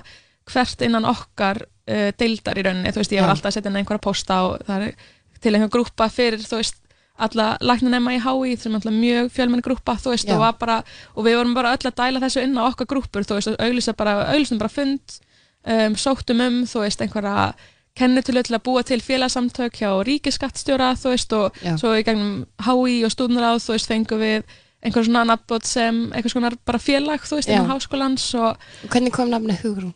hvert 0.48 0.84
innan 0.86 1.08
okkar 1.10 1.64
uh, 1.66 2.10
deildar 2.20 2.60
í 2.60 2.66
rauninni, 2.68 2.94
þú 2.94 3.02
veist 3.02 3.16
ég 3.16 3.24
var 3.24 3.34
alltaf 3.34 3.50
að 3.50 3.58
setja 3.58 3.72
inn 3.72 3.80
einhverja 3.82 4.06
posta 4.06 4.42
og 4.46 4.68
það 4.68 4.86
er 4.86 5.08
til 5.42 5.54
einhver 5.54 5.74
grúpa 5.74 6.08
fyrir 6.12 6.44
þú 6.44 6.62
veist 6.62 6.84
alla 7.18 7.56
læknanema 7.58 8.14
í 8.14 8.20
HÍ 8.22 8.54
sem 8.62 8.72
er 8.72 8.78
alltaf 8.78 8.94
mjög 8.94 9.30
fjölmenni 9.34 9.64
grúpa 9.66 9.96
þú 9.98 10.14
veist 10.14 10.28
Já. 10.28 10.36
og, 10.36 10.42
var 10.44 10.58
bara, 10.60 10.76
og 11.18 11.26
við 11.26 11.40
vorum 11.40 11.56
bara 11.56 11.74
öll 11.74 11.90
að 11.90 11.96
dæla 11.98 12.22
þessu 12.22 12.44
inn 12.46 12.54
á 12.54 12.62
okkar 12.68 12.86
grúpur 12.94 13.26
þú 13.26 13.38
veist 13.38 13.50
og 13.50 13.58
auglýsa 13.58 13.94
bara, 13.98 14.20
bara 14.30 14.70
fund 14.70 15.18
um, 15.66 15.96
sóttum 15.98 16.40
um 16.44 16.62
þú 16.68 16.84
veist 16.84 17.02
einhverja 17.02 17.52
kennitölu 17.98 18.42
til 18.46 18.54
að 18.54 18.62
búa 18.68 18.82
til 18.86 19.00
félagsamtök 19.02 19.80
hjá 19.80 19.90
ríkiskattstjóra 20.06 20.92
þú 21.00 21.12
veist 21.14 21.32
og 21.34 21.56
Já. 21.64 21.74
svo 21.80 21.94
í 21.98 22.04
gegnum 22.06 22.44
HÍ 22.62 23.00
og 23.08 23.14
stúdnaráð 23.14 23.62
þú 23.64 23.74
veist 23.74 23.90
fengum 23.90 24.20
við 24.22 24.44
einhver 24.86 25.02
svona 25.08 25.24
nafnbót 25.26 25.66
sem 25.66 26.04
einhvers 26.14 26.36
konar 26.36 26.54
bara 26.64 26.78
félag 26.78 27.24
þú 27.26 27.40
veist 27.40 27.50
innan 27.50 27.72
háskólans 27.72 28.28
og 28.38 28.54
Og 28.84 28.92
hvernig 28.92 29.12
kom 29.12 29.30
nafni 29.32 29.56
Hugrún? 29.58 29.94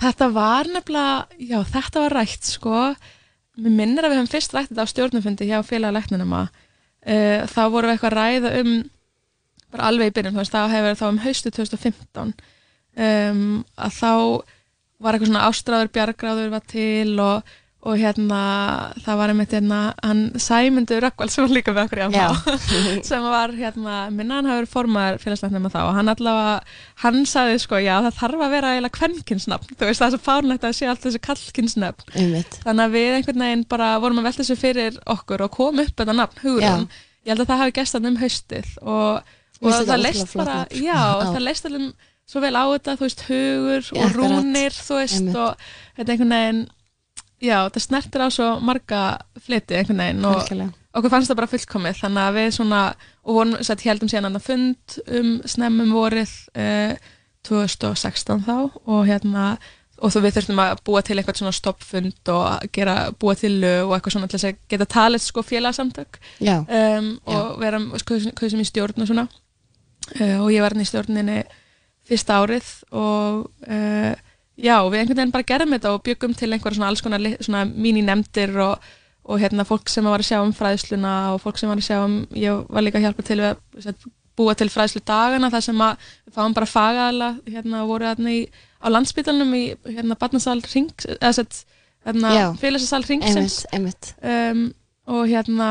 þetta 0.00 0.26
var 0.34 0.66
nefnilega, 0.66 1.26
já 1.38 1.60
þetta 1.70 2.00
var 2.02 2.16
rætt 2.18 2.48
sko, 2.50 2.80
mér 3.62 3.70
minnir 3.78 4.02
að 4.04 4.10
við 4.10 4.18
höfum 4.18 4.32
fyrst 4.32 4.54
rætt 4.56 4.72
þetta 4.72 4.82
á 4.82 4.90
stjórnufundi 4.90 5.46
hjá 5.46 5.60
félagalegnunum 5.62 6.34
að 6.40 6.48
uh, 6.50 7.46
þá 7.46 7.60
vorum 7.70 7.92
við 7.92 7.94
eitthvað 7.94 8.10
að 8.10 8.18
ræða 8.18 8.52
um 8.64 8.72
bara 9.70 9.86
alveg 9.92 10.10
í 10.10 10.14
byrjun, 10.18 10.34
þú 10.34 10.42
veist, 10.42 10.54
það 10.54 10.74
hefur 10.74 10.98
þá 10.98 11.06
um 11.12 11.22
haustu 11.22 11.50
2015 11.54 12.34
um, 12.98 13.64
að 13.78 13.96
þá 14.00 14.12
var 15.04 15.16
eitthvað 15.18 15.30
svona 15.30 15.44
ástráður 15.50 15.92
bjargráður 15.94 16.50
var 16.54 16.64
til 16.70 17.12
og, 17.22 17.52
og 17.84 17.98
hérna 18.00 18.38
það 19.04 19.18
var 19.20 19.32
einmitt 19.34 19.52
hérna 19.52 19.78
hann 20.00 20.20
Sæmundur 20.40 21.04
Rökkvald 21.04 21.32
sem 21.34 21.44
var 21.44 21.52
líka 21.52 21.74
með 21.76 21.82
okkur 21.84 22.00
í 22.00 22.06
MH 22.08 22.54
sem 23.10 23.26
var 23.28 23.52
hérna, 23.58 23.96
minna 24.14 24.38
hann 24.38 24.48
hafi 24.48 24.62
verið 24.62 24.72
formaður 24.72 25.18
félagsnafnum 25.20 25.68
að 25.68 25.74
þá 25.76 25.80
og 25.82 25.92
hann 25.98 26.12
allavega, 26.14 26.54
hann 27.04 27.18
sagði 27.28 27.58
sko 27.66 27.82
já 27.84 27.92
það 28.06 28.16
þarf 28.22 28.44
að 28.46 28.54
vera 28.56 28.72
eiginlega 28.72 28.98
kvenkinsnafn 28.98 29.76
þú 29.76 29.90
veist 29.90 30.00
það 30.00 30.08
er 30.08 30.14
svo 30.16 30.22
fárnlegt 30.30 30.64
að 30.70 30.76
sé 30.80 30.88
allt 30.88 31.04
þessi 31.04 31.22
kallkinsnafn 31.28 32.08
þannig 32.64 32.84
að 32.86 32.96
við 32.96 33.18
einhvern 33.18 33.44
veginn 33.46 33.66
bara 33.76 33.90
vorum 34.00 34.22
að 34.22 34.30
velta 34.30 34.42
þessu 34.46 34.56
fyrir 34.64 34.98
okkur 35.18 35.44
og 35.44 35.52
kom 35.60 35.84
upp 35.84 35.92
þetta 36.00 36.16
nafn, 36.16 36.40
Hugrún. 36.46 36.88
Ég 37.24 37.32
held 37.34 37.44
að 37.44 37.52
það 37.52 37.62
hafi 37.62 37.76
gæst 37.82 37.94
hann 37.96 38.08
um 38.10 38.16
haustið 38.20 38.72
og, 38.80 39.30
og 39.60 39.76
það 39.88 40.02
leist 40.02 40.34
bara 40.36 40.56
já, 40.72 40.88
Já. 40.88 41.28
það 41.30 41.44
leist 41.50 41.68
alveg 41.68 42.10
svo 42.30 42.40
vel 42.44 42.54
á 42.56 42.64
þetta, 42.72 42.96
þú 42.98 43.06
veist, 43.06 43.24
hugur 43.28 43.90
og 43.92 44.04
akkurat. 44.06 44.16
rúnir, 44.16 44.72
þú 44.72 45.00
veist 45.00 45.20
Einmitt. 45.20 45.36
og 45.36 45.66
þetta 45.98 46.14
einhvern 46.14 46.34
veginn 46.36 46.62
já, 47.44 47.58
það 47.68 47.84
snertir 47.84 48.24
á 48.24 48.28
svo 48.32 48.48
marga 48.64 49.02
fliti 49.44 49.76
einhvern 49.76 50.00
veginn 50.04 50.24
og 50.24 50.40
Algjörlega. 50.40 50.72
okkur 50.94 51.12
fannst 51.12 51.30
það 51.32 51.40
bara 51.42 51.52
fullkomið 51.52 52.00
þannig 52.00 52.24
að 52.24 52.38
við 52.38 52.50
svona 52.56 52.82
og 53.24 53.38
vorum, 53.38 53.56
satt, 53.66 53.84
heldum 53.84 54.08
síðan 54.12 54.30
annað 54.30 54.46
fund 54.48 54.98
um 55.20 55.30
snemmum 55.44 55.92
vorið 55.92 56.32
eh, 56.54 56.96
2016 57.44 58.44
þá 58.46 58.56
og 58.88 59.02
hérna 59.08 59.56
og 60.04 60.10
þú 60.12 60.22
við 60.24 60.36
þurftum 60.38 60.60
að 60.64 60.80
búa 60.86 61.02
til 61.06 61.16
eitthvað 61.20 61.38
svona 61.38 61.54
stoppfund 61.54 62.30
og 62.32 62.64
gera, 62.74 62.94
búa 63.20 63.34
til 63.38 63.52
lög 63.62 63.88
og 63.90 63.94
eitthvað 63.96 64.16
svona 64.16 64.28
til 64.30 64.38
þess 64.40 64.48
að 64.50 64.62
geta 64.72 64.88
talið 64.96 65.22
sko 65.22 65.44
félagsamtök 65.46 66.18
um, 66.66 67.10
og 67.30 67.60
vera 67.62 67.78
hvað 67.78 68.48
sem 68.50 68.64
í 68.64 68.66
stjórn 68.68 69.04
og 69.04 69.10
svona 69.10 69.26
uh, 69.28 70.38
og 70.42 70.48
ég 70.52 70.64
var 70.64 70.74
hann 70.74 70.82
í 70.84 70.88
stjórninni 70.88 71.38
fyrsta 72.08 72.40
árið 72.42 72.68
og 72.92 73.46
uh, 73.68 74.12
já, 74.56 74.76
við 74.88 75.00
einhvern 75.00 75.20
veginn 75.20 75.34
bara 75.34 75.48
gerðum 75.48 75.76
þetta 75.76 75.94
og 75.94 76.04
byggum 76.06 76.36
til 76.38 76.50
einhverja 76.52 76.78
svona 76.78 76.90
alls 76.92 77.04
konar 77.04 77.70
míninemndir 77.72 78.54
og, 78.64 78.90
og 79.24 79.40
hérna 79.42 79.66
fólk 79.68 79.90
sem 79.92 80.06
var 80.06 80.22
að 80.22 80.30
sjá 80.30 80.40
um 80.42 80.52
fræðsluna 80.56 81.14
og 81.34 81.40
fólk 81.44 81.60
sem 81.60 81.70
var 81.70 81.80
að 81.80 81.88
sjá 81.88 81.98
um, 82.02 82.20
ég 82.38 82.66
var 82.68 82.84
líka 82.84 83.00
að 83.00 83.08
hjálpa 83.08 83.26
til 83.26 83.40
við 83.40 83.88
að 83.90 84.06
búa 84.34 84.54
til 84.58 84.70
fræðslu 84.72 85.02
dagana 85.06 85.50
þar 85.52 85.66
sem 85.68 85.82
að 85.86 86.08
við 86.26 86.38
fáum 86.38 86.56
bara 86.56 86.70
fagaðala 86.70 87.28
hérna 87.46 87.84
voru 87.88 88.08
þarna 88.10 88.34
í, 88.34 88.40
á 88.82 88.86
landsbytalunum 88.90 89.54
í 89.58 89.64
hérna 89.86 90.18
barnasal 90.18 90.58
ring 90.72 91.06
eða 91.20 91.36
sett, 91.38 91.60
hérna 92.06 92.32
félagsasal 92.60 93.04
ringsins 93.06 93.62
um, 93.70 94.66
og 95.14 95.30
hérna 95.30 95.70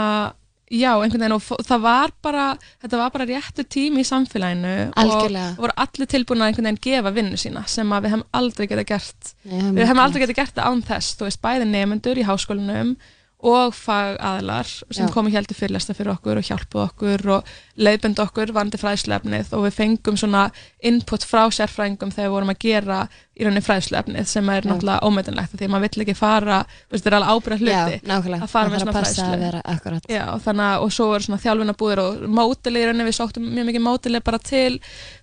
já, 0.74 0.92
einhvern 0.98 1.22
veginn 1.22 1.36
og 1.38 1.66
það 1.68 1.84
var 1.86 2.14
bara 2.26 2.46
þetta 2.82 3.00
var 3.02 3.14
bara 3.14 3.28
réttu 3.30 3.66
tími 3.76 4.04
í 4.04 4.08
samfélaginu 4.10 4.74
Algjörlega. 5.00 5.56
og 5.56 5.66
voru 5.68 5.76
allir 5.86 6.10
tilbúin 6.10 6.44
að 6.44 6.52
einhvern 6.52 6.70
veginn 6.70 6.84
gefa 6.88 7.14
vinnu 7.16 7.40
sína 7.40 7.66
sem 7.70 7.94
að 7.94 8.06
við 8.08 8.16
hefum 8.16 8.26
aldrei 8.40 8.68
getað 8.72 8.88
gert 8.94 9.34
Nei, 9.44 9.72
við 9.78 9.84
hefum 9.86 10.04
aldrei 10.06 10.24
getað 10.24 10.40
gert 10.42 10.56
það 10.58 10.72
án 10.72 10.86
þess 10.90 11.20
þú 11.20 11.30
veist, 11.30 11.44
bæði 11.44 11.70
nefendur 11.70 12.22
í 12.22 12.26
háskólanum 12.28 12.96
og 13.44 13.74
fagaðlar 13.76 14.70
sem 14.70 15.04
Já. 15.04 15.12
komu 15.12 15.32
heldur 15.34 15.58
fyrirlesta 15.58 15.96
fyrir 15.98 16.14
okkur 16.14 16.40
og 16.40 16.48
hjálpuð 16.48 16.84
okkur 16.86 17.24
og 17.36 17.50
leiðbend 17.76 18.22
okkur 18.24 18.54
varandi 18.56 18.80
fræðslefnið 18.80 19.52
og 19.58 19.66
við 19.66 19.76
fengum 19.76 20.18
svona 20.20 20.46
input 20.80 21.26
frá 21.28 21.44
sérfræðingum 21.52 22.14
þegar 22.14 22.30
við 22.30 22.36
vorum 22.38 22.54
að 22.54 22.62
gera 22.64 23.00
í 23.34 23.44
rauninni 23.44 23.64
fræðslefnið 23.66 24.30
sem 24.30 24.50
er 24.54 24.64
Já. 24.64 24.70
náttúrulega 24.70 25.10
ómetanlegt 25.10 25.56
því 25.58 25.68
að 25.68 25.74
maður 25.74 25.86
vill 25.88 26.06
ekki 26.06 26.16
fara, 26.18 26.60
þetta 26.94 27.10
er 27.10 27.18
alveg 27.18 27.34
ábyrða 27.34 27.58
Já, 27.58 27.84
hluti 27.84 28.10
nákvæmlega. 28.12 28.48
að 28.48 28.54
fara 28.54 28.74
með 28.74 28.84
svona 28.84 29.64
akkurat. 29.74 30.10
Já, 30.12 30.24
þannig 30.46 30.86
og 30.86 30.94
svo 30.94 31.08
voru 31.10 31.28
svona 31.28 31.42
þjálfunabúðir 31.44 32.04
og 32.04 32.26
mótili 32.40 32.84
í 32.84 32.88
rauninni, 32.88 33.08
við 33.10 33.18
sóttum 33.18 33.48
mjög 33.50 33.70
mikið 33.72 33.86
mótili 33.88 34.22
bara 34.24 34.40
til 34.40 34.78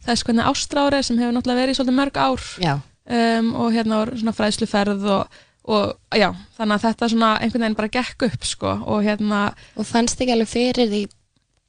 þess 0.07 0.27
hvernig 0.27 0.51
ástrári 0.51 1.03
sem 1.07 1.21
hefur 1.23 1.37
náttúrulega 1.39 1.63
verið 1.63 1.77
í 1.77 1.79
svolítið 1.79 2.01
mörg 2.01 2.21
ár 2.21 2.49
Já, 2.61 2.75
um, 3.07 3.55
og 3.63 3.73
hérna 3.79 4.03
voru 4.03 4.19
svona 4.21 4.37
fræðsluferð 4.41 5.07
og, 5.15 5.41
og 5.71 6.19
já, 6.19 6.29
þannig 6.59 6.77
að 6.77 6.85
þetta 6.89 7.09
svona 7.13 7.31
einhvern 7.39 7.65
veginn 7.65 7.79
bara 7.79 7.95
gekk 7.95 8.27
upp 8.27 8.47
sko 8.49 8.75
og 8.91 9.03
hérna, 9.07 9.41
og 9.79 9.87
fannst 9.89 10.21
ekki 10.21 10.35
alveg 10.35 10.51
fyrir 10.51 10.91
því 10.91 11.03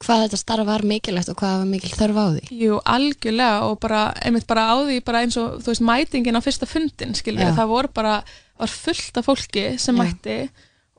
hvað 0.02 0.24
þetta 0.24 0.39
starf 0.41 0.66
var 0.66 0.84
mikilvægt 0.88 1.30
og 1.30 1.38
hvað 1.38 1.60
var 1.60 1.70
mikil 1.70 1.91
þörf 1.93 2.18
á 2.18 2.26
því. 2.34 2.41
jú, 2.64 2.80
algjörlega 2.89 3.68
og 3.68 3.78
bara, 3.84 4.02
einmitt 4.26 4.47
bara 4.49 4.64
á 4.74 4.76
því 4.82 4.97
bara 5.06 5.22
eins 5.26 5.38
og, 5.38 5.60
þú 5.62 5.74
veist, 5.74 5.86
mætingin 5.86 6.39
á 6.39 6.41
fyrsta 6.41 6.70
fundin, 6.70 7.14
skilur 7.18 7.45
Já. 7.45 7.54
það 7.60 7.72
voru 7.76 7.93
bara, 7.93 8.16
var 8.58 8.74
fullt 8.74 9.22
af 9.22 9.30
fólki 9.30 9.66
sem 9.78 9.97
Já. 9.97 10.02
mætti 10.02 10.39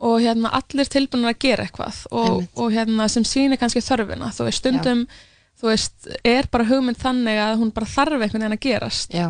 og 0.03 0.17
hérna 0.23 0.55
allir 0.59 0.89
tilbúinir 0.91 1.33
að 1.33 1.43
gera 1.43 1.67
eitthvað 1.67 2.01
og, 2.11 2.47
og 2.59 2.73
hérna 2.75 3.09
sem 3.11 3.27
sýnir 3.27 3.59
kannski 3.59 3.83
þörfina, 3.83 4.31
þú 4.35 4.49
veist, 4.49 4.63
stundum 4.63 5.05
þú 5.63 5.71
veist, 5.71 6.09
er 6.27 6.49
bara 6.51 6.67
hugmynd 6.71 6.99
þannig 6.99 7.39
að 7.39 7.59
hún 7.61 7.75
bara 7.75 7.91
þarf 7.91 8.19
einhvern 8.19 8.43
veginn 8.43 8.59
að 8.59 8.65
gerast 8.67 9.15
Já, 9.15 9.29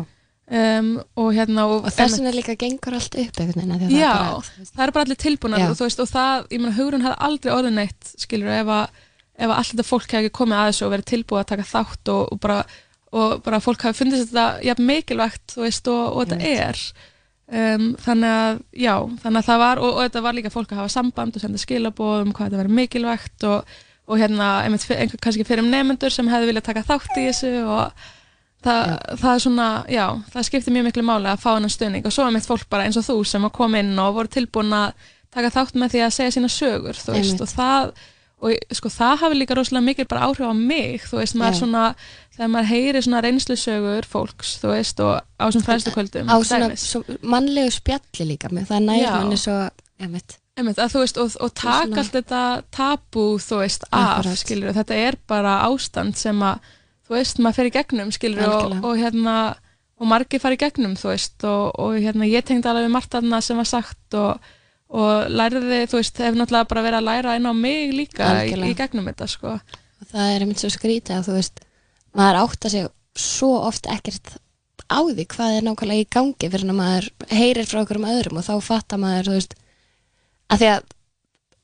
um, 0.49 0.91
og 1.19 1.31
hérna 1.37 1.65
og, 1.69 1.87
þess 1.89 2.19
vegna 2.19 2.35
líka 2.35 2.57
gengur 2.59 2.97
allt 2.97 3.15
upp 3.15 3.39
einhvern 3.39 3.75
veginn. 3.77 3.93
það 3.93 4.09
er 4.09 4.19
bara, 4.19 4.67
það 4.73 4.85
eru 4.85 4.97
bara 4.97 5.07
allir 5.07 5.21
tilbúinar 5.23 5.63
Já. 5.63 5.69
og 5.71 5.81
veist, 5.83 6.03
og 6.03 6.11
það, 6.11 6.47
ég 6.51 6.63
meina, 6.63 6.77
Hugrún 6.77 7.05
hefði 7.05 7.19
aldrei 7.29 7.53
orðið 7.55 7.77
neitt, 7.79 8.13
skilur, 8.25 8.53
ef 8.53 8.73
að 8.79 9.03
að 9.43 9.53
allt 9.55 9.71
þetta 9.73 9.85
fólk 9.87 10.11
hefði 10.13 10.33
komið 10.37 10.59
að 10.59 10.67
þessu 10.69 10.83
og 10.85 10.91
verið 10.93 11.07
tilbúið 11.09 11.39
að 11.41 11.47
taka 11.49 11.63
þátt 11.65 12.11
og, 12.13 12.27
og 12.33 12.41
bara 12.43 12.57
og 13.13 13.41
bara 13.45 13.61
fólk 13.61 13.85
hafi 13.85 13.99
fundið 14.01 14.23
þetta 14.27 14.45
jafn 14.65 14.87
mikilvægt, 14.89 15.43
þú 15.53 15.65
veist, 15.65 15.89
og, 15.91 16.03
og 16.17 16.29
þetta 16.31 16.53
er 16.65 16.79
um, 17.53 17.87
þannig 18.01 18.35
að 18.37 18.61
já, 18.85 18.93
þannig 19.23 19.39
að 19.41 19.49
það 19.49 19.63
var, 19.63 19.81
og, 19.85 19.99
þetta 20.01 20.23
var 20.25 20.37
líka 20.37 20.53
fólk 20.53 20.73
að 20.73 20.81
hafa 20.81 20.93
samband 20.95 21.37
og 21.37 21.43
senda 21.43 21.61
skilabóð 21.61 22.23
um 22.23 22.33
hvað 22.33 22.49
þetta 22.49 22.61
verið 22.63 22.77
mikilvægt 22.79 23.47
og, 23.49 23.75
og 24.09 24.21
hérna, 24.21 24.49
einmitt, 24.65 24.87
einhver 24.89 25.21
kannski 25.21 25.45
fyrir 25.47 25.67
nefnendur 25.67 26.13
sem 26.13 26.31
hefði 26.31 26.49
viljað 26.49 26.67
taka 26.69 26.85
þátt 26.89 27.19
í 27.21 27.27
þessu 27.29 27.53
og 27.61 28.09
það, 28.63 28.93
það 29.21 29.33
er 29.33 29.43
svona, 29.45 29.67
já, 29.91 30.05
það 30.33 30.47
skiptir 30.49 30.75
mjög 30.75 30.87
miklu 30.89 31.03
máli 31.07 31.29
að 31.31 31.43
fá 31.43 31.49
hennan 31.53 31.73
stöðning 31.73 32.07
og 32.07 32.15
svo 32.15 32.27
er 32.27 32.33
mitt 32.35 32.47
fólk 32.49 32.65
bara 32.71 32.87
eins 32.87 32.99
og 32.99 33.07
þú 33.07 33.19
sem 33.27 33.45
að 33.47 33.55
koma 33.59 33.83
inn 33.83 33.93
og 33.99 34.17
voru 34.17 34.31
tilbúin 34.33 34.73
að 34.77 35.07
taka 35.33 35.53
þátt 35.53 35.77
með 35.81 35.95
því 35.95 36.03
að 36.05 36.15
segja 36.17 36.35
sína 36.35 36.51
sögur, 36.51 36.99
þú 36.99 37.15
veist, 37.15 37.33
Einmitt. 37.33 37.45
og 37.45 37.53
það 37.53 37.93
og 38.43 38.75
sko 38.75 38.89
það 38.91 39.21
hafi 39.21 39.37
líka 39.39 39.55
rosalega 39.55 39.85
mikil 39.85 40.05
bara 40.11 40.27
áhrif 40.27 40.49
á 40.51 40.55
mig, 40.57 41.05
þú 41.07 41.21
veist, 41.21 41.37
maður 41.39 41.55
Já. 41.55 41.59
svona 41.61 41.83
þegar 42.35 42.51
maður 42.51 42.69
heyri 42.73 43.01
svona 43.05 43.21
reynslusögur 43.23 44.07
fólks, 44.09 44.55
þú 44.59 44.71
veist, 44.73 45.03
og 45.03 45.13
á 45.39 45.45
svona 45.47 45.67
fræðslukvöldum 45.69 46.31
á 46.31 46.35
svona 46.43 46.69
svo, 46.79 47.03
mannlegu 47.23 47.71
spjalli 47.71 48.27
líka 48.33 48.51
með 48.51 48.73
það 48.73 48.87
næri 48.89 49.05
Já. 49.05 49.11
manni 49.15 49.39
svo, 49.39 49.57
einmitt, 50.01 50.37
Einmitt, 50.53 50.77
að, 50.77 50.93
veist, 51.01 51.17
og, 51.17 51.33
og 51.41 51.53
taka 51.57 52.01
allt 52.03 52.13
þetta 52.13 52.41
tabú, 52.75 53.25
þú 53.41 53.63
veist, 53.63 53.87
af, 53.89 54.27
skilur, 54.37 54.75
þetta 54.75 54.99
er 55.07 55.17
bara 55.29 55.55
ástand 55.65 56.19
sem 56.19 56.43
að, 56.45 56.67
þú 57.07 57.17
veist, 57.17 57.39
maður 57.43 57.59
fer 57.59 57.69
í 57.69 57.75
gegnum, 57.77 58.11
skilur, 58.15 58.43
og, 58.47 58.75
og 58.83 58.99
hérna, 58.99 59.37
og 59.99 60.09
margir 60.09 60.41
fara 60.43 60.57
í 60.57 60.61
gegnum, 60.61 60.97
þú 60.99 61.11
veist, 61.11 61.37
og, 61.47 61.71
og 61.79 61.97
hérna, 61.99 62.29
ég 62.29 62.45
tengdi 62.47 62.69
alveg 62.69 62.91
margt 62.93 63.13
þarna 63.13 63.41
sem 63.43 63.59
var 63.59 63.69
sagt 63.69 64.17
og, 64.19 64.53
og 64.93 65.31
læriði, 65.33 65.83
þú 65.91 65.99
veist, 65.99 66.23
hef 66.23 66.37
náttúrulega 66.39 66.69
bara 66.71 66.85
verið 66.87 67.01
að 67.01 67.09
læra 67.09 67.37
inn 67.39 67.49
á 67.49 67.53
mig 67.57 67.93
líka 67.95 68.31
í, 68.47 68.55
í 68.55 68.77
gegnum 68.77 69.09
þetta, 69.11 69.29
sko. 69.31 69.57
og 69.59 70.09
það 70.11 70.31
er 70.31 70.45
einmitt 70.45 70.63
svo 70.63 70.71
skrítið 70.73 71.19
að 71.19 71.29
þú 71.29 71.37
veist, 71.39 71.63
maður 72.17 72.41
átta 72.45 72.73
sig 72.73 72.89
svo 73.19 73.51
oft 73.61 73.89
ekkert 73.91 74.35
á 74.89 74.99
því 75.01 75.25
hvað 75.29 75.57
er 75.57 75.65
nákvæmlega 75.67 76.03
í 76.03 76.09
gangi 76.11 76.49
fyrir 76.49 76.71
að 76.71 76.77
maður 76.77 77.09
heyrir 77.33 77.69
frá 77.69 77.81
okkur 77.83 77.99
um 78.01 78.09
öðrum 78.09 78.39
og 78.41 78.45
þá 78.47 78.53
fattar 78.65 79.01
maður, 79.01 79.29
þú 79.29 79.37
veist 79.37 79.55
að 80.53 80.61
því 80.61 80.69
að 80.73 80.83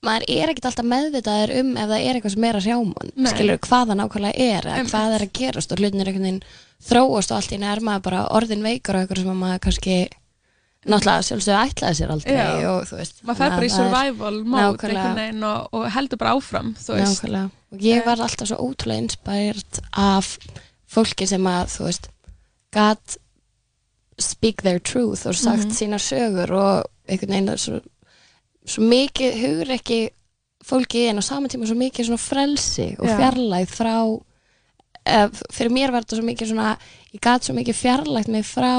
maður 0.05 0.25
er 0.31 0.51
ekkert 0.53 0.65
alltaf 0.69 0.85
meðvitaður 0.87 1.51
um 1.59 1.71
ef 1.77 1.89
það 1.91 2.05
er 2.05 2.15
eitthvað 2.19 2.33
sem 2.35 2.43
er 2.49 2.55
að 2.59 2.65
sjá 2.67 2.77
mann 2.79 3.11
Nei. 3.15 3.31
skilur 3.33 3.57
hvað 3.65 3.89
það 3.89 3.99
nákvæmlega 3.99 4.45
er 4.45 4.63
eða 4.69 4.77
Einmitt. 4.77 4.93
hvað 4.93 5.15
er 5.17 5.25
að 5.25 5.33
gerast 5.39 5.71
og 5.75 5.81
hlutin 5.81 5.99
er 6.03 6.07
einhvern 6.11 6.27
veginn 6.29 6.43
þróast 6.89 7.31
og 7.33 7.37
allt 7.39 7.51
í 7.51 7.59
maður 7.59 8.05
bara 8.07 8.21
orðin 8.39 8.63
veikur 8.63 8.95
og 8.95 9.01
eitthvað 9.03 9.21
sem 9.23 9.33
að 9.33 9.41
maður 9.43 9.61
kannski 9.65 9.97
náttúrulega 10.87 11.25
sjálfsögðu 11.27 11.59
ætlaði 11.59 11.97
sér 11.99 12.11
aldrei 12.13 12.35
Já. 12.39 12.69
og 12.71 12.85
þú 12.87 12.99
veist 13.01 13.17
Maður 13.27 13.39
fer 13.41 13.49
bara 13.57 13.65
í 13.67 13.69
það 13.69 13.79
survival 13.83 14.37
mode 14.47 14.69
einhvern 14.87 15.17
veginn 15.19 15.43
og, 15.43 15.67
og 15.75 15.87
heldur 15.91 16.17
bara 16.21 16.35
áfram. 16.39 16.69
Nákvæmlega. 16.79 17.49
Og 17.75 17.83
ég 17.83 18.05
var 18.07 18.23
alltaf 18.23 18.47
svo 18.47 18.57
ótrúlega 18.63 19.03
inspired 19.03 19.81
af 19.99 20.29
fólki 20.89 21.27
sem 21.27 21.43
að, 21.51 21.67
þú 21.75 21.83
veist, 21.89 22.07
gat 22.71 23.17
speak 24.19 24.63
their 24.63 24.79
truth 24.79 25.27
og 25.27 25.35
sagt 25.35 25.67
Mhm. 25.67 25.75
sína 25.75 25.99
sögur 25.99 26.51
og 26.55 26.87
einhvern 27.07 27.35
veginn 27.35 27.81
svo, 28.69 28.85
mikið 28.89 29.37
hugur 29.43 29.73
ekki 29.77 29.99
fólki 30.69 31.05
en 31.09 31.21
á 31.21 31.23
saman 31.25 31.49
tíma 31.51 31.67
svo 31.69 31.77
mikið 31.79 32.09
svona 32.09 32.21
frelsi 32.21 32.89
og 32.99 33.07
Já. 33.09 33.15
fjarlægð 33.19 33.71
frá 33.79 33.95
ef, 35.09 35.41
fyrir 35.55 35.71
mér 35.73 35.93
var 35.95 36.05
þetta 36.05 36.19
svo 36.19 36.27
mikið 36.27 36.51
svona 36.51 36.73
ég 37.13 37.21
gat 37.23 37.47
svo 37.47 37.55
mikið 37.57 37.77
fjarlægt 37.79 38.31
mig 38.33 38.45
frá 38.47 38.73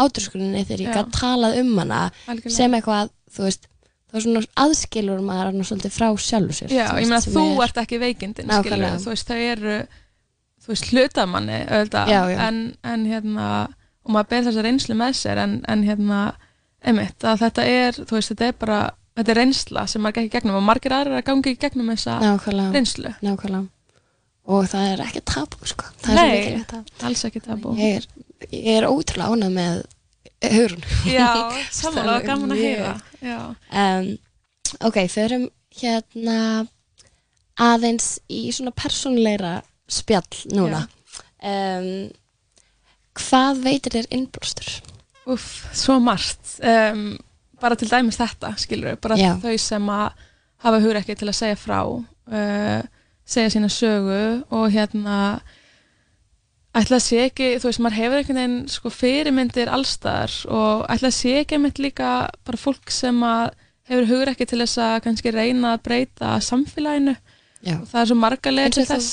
áturskuninni 0.00 0.64
þegar 0.66 0.84
ég 0.86 0.94
gæti 0.96 1.16
talað 1.20 1.58
um 1.62 1.72
hana 1.80 2.00
algjörlega. 2.26 2.56
sem 2.56 2.76
eitthvað, 2.78 3.10
þú 3.34 3.46
veist 3.46 3.66
þá 4.10 4.20
svona 4.24 4.42
aðskilur 4.64 5.20
maður 5.24 5.50
hann 5.52 5.66
svolítið 5.68 5.94
frá 5.94 6.08
sjálfu 6.18 6.56
sér 6.58 6.72
Já, 6.74 6.86
þú 6.90 7.00
ég 7.00 7.10
veist, 7.10 7.10
meina 7.10 7.20
þú 7.38 7.44
er- 7.54 7.64
ert 7.68 7.82
ekki 7.84 7.98
veikindin 8.02 8.50
skilur, 8.50 8.86
þú 9.04 9.12
veist, 9.14 9.28
þau 9.30 9.40
eru 9.54 9.76
þú 10.60 10.72
veist, 10.74 10.88
hlutamanni 10.92 11.58
auðvitað, 11.66 12.10
Já, 12.12 12.20
já. 12.34 12.38
En, 12.48 12.58
en 12.84 13.04
hérna 13.08 13.46
og 14.04 14.10
maður 14.14 14.28
ber 14.32 14.46
þessa 14.48 14.64
reynslu 14.66 14.96
með 14.98 15.14
sér 15.20 15.38
en, 15.44 15.54
en 15.68 15.84
hérna, 15.86 16.20
einmitt 16.84 17.24
að 17.24 17.44
þetta 17.44 17.64
er, 17.68 18.00
þú 18.00 18.16
veist, 18.18 18.32
þetta 18.34 18.48
er 18.50 18.58
bara 18.60 18.80
þetta 19.20 19.34
er 19.34 19.40
reynsla 19.40 19.84
sem 19.90 20.02
maður 20.04 20.18
gekk 20.20 20.30
í 20.30 20.32
gegnum 20.38 20.58
og 20.60 20.66
margir 20.66 20.94
aðrir 20.96 21.18
að 21.20 21.26
gangi 21.28 21.54
gegnum 21.60 21.92
þessa 21.92 22.16
nákvæmlega, 22.24 22.72
reynslu. 22.76 23.14
Nákvæmlega. 23.24 23.68
Og 24.50 24.66
það 24.72 24.90
er 24.94 25.04
ekki 25.04 25.22
tabu 25.30 25.68
sko. 25.68 25.88
Það 26.02 26.10
er 26.10 26.18
Nei. 26.18 26.34
mikilvægt 26.34 26.74
að 26.74 27.06
alls 27.10 27.24
ekki 27.28 27.42
tabú. 27.44 27.74
Ég 27.78 28.00
er, 28.00 28.10
ég 28.50 28.70
er 28.80 28.88
ótrúlega 28.88 29.36
ánað 29.36 29.56
með 29.58 29.80
hugurinn 30.40 30.84
Já, 31.06 31.30
samanlega 31.80 32.18
er 32.18 32.28
gaman 32.30 32.54
að 32.54 32.62
heyra. 32.64 32.92
um, 33.84 34.10
ok, 34.88 35.00
förum 35.12 35.48
hérna 35.80 36.38
aðeins 37.60 38.14
í 38.32 38.46
svona 38.54 38.72
persónleira 38.74 39.58
spjall 39.90 40.46
núna. 40.56 40.86
Um, 41.44 42.08
hvað 43.20 43.60
veitir 43.66 43.98
þér 43.98 44.08
innblástur? 44.16 44.70
Úff, 45.30 45.66
svo 45.76 45.98
margt. 46.02 46.56
Um, 46.64 47.18
bara 47.60 47.78
til 47.78 47.90
dæmis 47.90 48.18
þetta, 48.20 48.54
skilur 48.60 48.98
bara 49.02 49.18
Já. 49.20 49.34
þau 49.42 49.56
sem 49.60 49.92
að 49.92 50.26
hafa 50.64 50.82
hugur 50.82 51.00
ekki 51.00 51.16
til 51.16 51.30
að 51.30 51.38
segja 51.38 51.58
frá 51.60 51.78
uh, 51.86 52.82
segja 53.30 53.54
sína 53.54 53.70
sögu 53.72 54.20
og 54.50 54.68
hérna 54.74 55.16
ætla 56.76 57.00
að 57.00 57.06
sé 57.06 57.24
ekki, 57.26 57.48
þú 57.58 57.70
veist, 57.70 57.82
maður 57.82 57.98
hefur 57.98 58.20
einhvern 58.20 58.40
veginn 58.40 58.58
sko 58.70 58.92
fyrirmyndir 58.94 59.72
allstaðar 59.74 60.36
og 60.54 60.84
ætla 60.92 61.10
að 61.10 61.16
sé 61.16 61.34
ekki 61.40 61.58
einmitt 61.58 61.80
líka 61.82 62.12
bara 62.46 62.60
fólk 62.60 62.92
sem 62.94 63.18
að 63.26 63.56
hefur 63.90 64.06
hugur 64.12 64.30
ekki 64.30 64.46
til 64.46 64.60
þess 64.62 64.82
að 64.84 65.00
kannski 65.06 65.32
reyna 65.34 65.74
að 65.74 65.82
breyta 65.88 66.36
samfélaginu. 66.46 67.16
Já, 67.66 67.74
og 67.80 67.88
það 67.90 68.00
er 68.02 68.10
svo 68.10 68.18
marga 68.20 68.52
leið 68.54 68.76
til 68.76 68.86
þess 68.88 69.10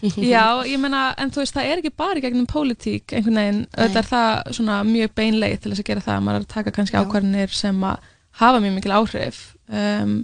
Já, 0.32 0.44
ég 0.68 0.80
meina, 0.80 1.10
en 1.20 1.32
þú 1.32 1.42
veist, 1.42 1.54
það 1.56 1.70
er 1.70 1.82
ekki 1.82 1.92
bara 2.02 2.22
gegnum 2.24 2.48
pólitík 2.50 3.12
einhvern 3.16 3.40
veginn, 3.40 3.62
auðvitað 3.76 4.00
er 4.02 4.10
það 4.10 4.52
svona 4.58 4.80
mjög 4.88 5.14
beinleið 5.20 5.56
til 5.60 5.72
þess 5.72 5.84
að 5.84 5.88
gera 5.90 6.04
það, 6.06 6.20
maður 6.26 6.40
er 6.40 6.46
að 6.46 6.54
taka 6.54 6.74
kannski 6.76 7.00
ákvarðinir 7.00 7.56
sem 7.56 7.84
að 7.84 8.10
hafa 8.40 8.62
mjög 8.64 8.76
mikil 8.78 8.94
áhrif 8.96 9.40
um, 9.68 10.14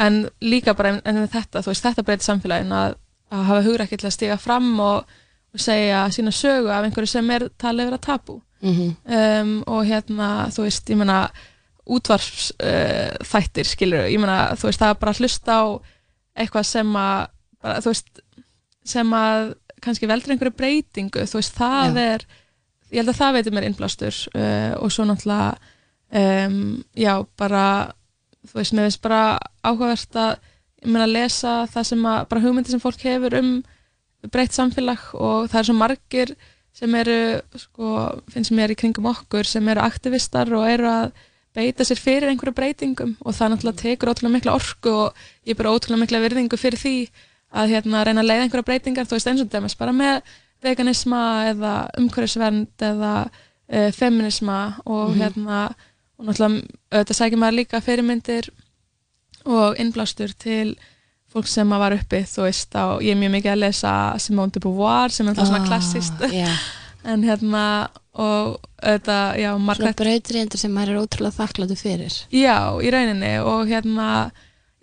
en 0.00 0.20
líka 0.40 0.74
bara 0.78 0.94
en, 0.94 1.00
en 1.04 1.28
þetta, 1.28 1.64
þú 1.64 1.72
veist, 1.72 1.86
þetta 1.88 2.06
breytir 2.06 2.28
samfélagin 2.28 2.76
að, 2.76 2.94
að 3.30 3.48
hafa 3.50 3.64
hugur 3.66 3.84
ekki 3.84 4.00
til 4.00 4.08
að 4.08 4.16
stiga 4.16 4.38
fram 4.40 4.70
og, 4.80 5.16
og 5.54 5.64
segja 5.64 6.04
sína 6.14 6.32
sögu 6.34 6.70
af 6.72 6.86
einhverju 6.86 7.10
sem 7.10 7.34
er 7.36 7.48
talið 7.60 7.90
vera 7.90 8.04
tabu 8.10 8.40
mm 8.60 8.72
um, 9.04 9.52
og 9.66 9.86
hérna, 9.88 10.50
þú 10.52 10.66
veist, 10.66 10.90
ég 10.90 10.98
meina 11.00 11.20
útvarps 11.90 12.52
uh, 12.62 13.64
skilur, 13.64 14.06
ég 14.06 14.20
meina, 14.20 14.54
þú 14.54 14.68
veist, 14.68 14.80
það 14.80 14.94
er 14.94 15.00
bara 15.00 15.10
að 15.10 15.20
hlusta 15.20 15.52
á 15.56 15.64
eitthvað 16.36 16.66
sem 16.68 16.96
að 16.96 17.26
bara, 17.62 17.80
þú 17.80 17.92
veist, 17.92 18.20
sem 18.90 19.16
að 19.16 19.54
kannski 19.80 20.08
veldur 20.10 20.34
einhverju 20.34 20.56
breytingu 20.58 21.24
þú 21.24 21.40
veist, 21.40 21.56
það 21.56 21.96
Já. 21.96 22.04
er 22.14 22.26
ég 22.90 23.00
held 23.00 23.12
að 23.12 23.20
það 23.20 23.36
veitir 23.38 23.56
mér 23.56 23.66
innblástur 23.68 24.20
uh, 24.34 24.72
og 24.82 24.92
svo 24.92 25.06
náttúrulega 25.08 25.56
um, 26.20 26.60
já, 26.98 27.14
bara 27.38 27.64
þú 28.48 28.60
veist, 28.60 28.76
mér 28.76 28.88
veist 28.88 29.02
bara 29.04 29.22
áhugavert 29.62 30.16
að 30.18 30.32
ég 30.80 30.88
meina 30.88 31.06
að 31.06 31.16
lesa 31.16 31.54
það 31.70 31.90
sem 31.92 32.08
að 32.12 32.22
bara 32.30 32.44
hugmyndi 32.44 32.74
sem 32.74 32.82
fólk 32.82 33.04
hefur 33.04 33.36
um 33.40 33.52
breytt 34.32 34.56
samfélag 34.56 35.12
og 35.16 35.48
það 35.48 35.60
er 35.60 35.68
svo 35.68 35.76
margir 35.76 36.34
sem 36.76 36.94
eru, 36.94 37.18
sko, 37.58 37.94
finnst 38.30 38.54
mér 38.54 38.72
í 38.72 38.78
kringum 38.78 39.08
okkur 39.10 39.48
sem 39.48 39.66
eru 39.72 39.82
aktivistar 39.84 40.50
og 40.56 40.68
eru 40.70 40.88
að 40.90 41.10
beita 41.56 41.84
sér 41.86 41.98
fyrir 41.98 42.30
einhverju 42.30 42.54
breytingum 42.54 43.16
og 43.24 43.34
það 43.34 43.54
náttúrulega 43.54 43.82
tekur 43.82 44.12
ótrúlega 44.12 44.36
mikla 44.36 44.54
orku 44.54 44.92
og 45.06 45.24
ég 45.48 45.58
bara 45.58 45.72
ótrúlega 45.74 46.04
mikla 46.04 46.22
virðingu 46.22 46.58
fyrir 46.60 46.78
því 46.78 46.94
að 47.50 47.74
hérna 47.74 48.04
reyna 48.06 48.22
að 48.22 48.30
leiða 48.30 48.46
einhverja 48.46 48.68
breytingar 48.68 49.08
þú 49.10 49.16
veist 49.18 49.30
eins 49.30 49.44
og 49.44 49.50
dæmis 49.52 49.76
bara 49.78 49.94
með 49.96 50.20
veganisma 50.62 51.20
eða 51.50 51.74
umhverfisvernd 51.98 52.84
eða 52.90 53.12
uh, 53.26 53.90
feminisma 53.96 54.58
og 54.84 55.16
hérna 55.16 55.62
og 56.20 56.28
náttúrulega 56.28 56.66
auðvitað 56.92 57.16
sækir 57.16 57.40
maður 57.40 57.58
líka 57.62 57.80
fyrirmyndir 57.84 58.50
og 59.48 59.78
innblástur 59.80 60.34
til 60.36 60.74
fólk 61.30 61.48
sem 61.48 61.70
að 61.72 61.80
var 61.84 61.94
uppi 61.96 62.20
þú 62.28 62.44
veist 62.44 62.74
á, 62.76 62.98
ég 63.00 63.14
er 63.14 63.20
mjög 63.20 63.32
mikið 63.38 63.52
að 63.54 63.62
lesa 63.62 63.94
Simone 64.20 64.52
de 64.52 64.60
Beauvoir 64.60 65.14
sem 65.14 65.26
er 65.26 65.32
náttúrulega 65.32 65.52
svona 65.54 65.68
klassist 65.70 66.24
Ah, 66.26 66.34
Já, 66.34 66.50
en 67.14 67.24
hérna 67.24 67.64
og 68.20 68.58
auðvitað, 68.82 69.38
já, 69.38 69.50
svona 69.54 69.64
Margaret 69.70 70.00
brautriðendur 70.02 70.60
sem 70.60 70.72
maður 70.74 70.92
er 70.92 71.00
ótrúlega 71.04 71.36
þakkláttu 71.38 71.76
fyrir. 71.78 72.16
Já, 72.34 72.56
í 72.82 72.90
rauninni 72.92 73.32
og 73.46 73.70
hérna 73.70 74.08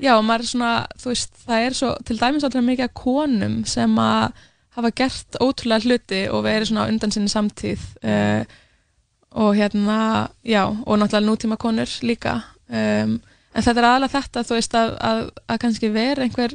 já, 0.02 0.14
maður 0.22 0.46
er 0.46 0.52
svona, 0.52 0.74
þú 1.02 1.12
veist, 1.12 1.42
það 1.48 1.66
er 1.66 1.78
svo 1.78 1.90
til 2.06 2.20
dæmis 2.20 2.46
ótrúlega 2.46 2.70
mikið 2.70 2.94
konum 2.98 3.58
sem 3.70 3.98
að 4.02 4.46
hafa 4.78 4.94
gert 4.94 5.40
ótrúlega 5.42 5.90
hluti 5.90 6.22
og 6.30 6.46
verið 6.46 6.72
svona 6.72 6.88
undan 6.92 7.14
sinni 7.14 7.32
samtíð 7.34 7.86
uh, 8.06 8.44
og 9.38 9.54
hérna 9.58 10.00
já, 10.46 10.64
og 10.70 11.00
náttúrulega 11.02 11.26
nútíma 11.28 11.58
konur 11.62 11.94
líka 12.06 12.40
um, 12.70 13.18
en 13.58 13.66
þetta 13.66 13.80
er 13.82 13.88
aðalega 13.90 14.20
þetta, 14.20 14.44
þú 14.46 14.58
veist, 14.60 14.76
að, 14.78 14.98
að, 15.10 15.22
að 15.50 15.62
kannski 15.64 15.90
vera 15.94 16.26
einhver, 16.28 16.54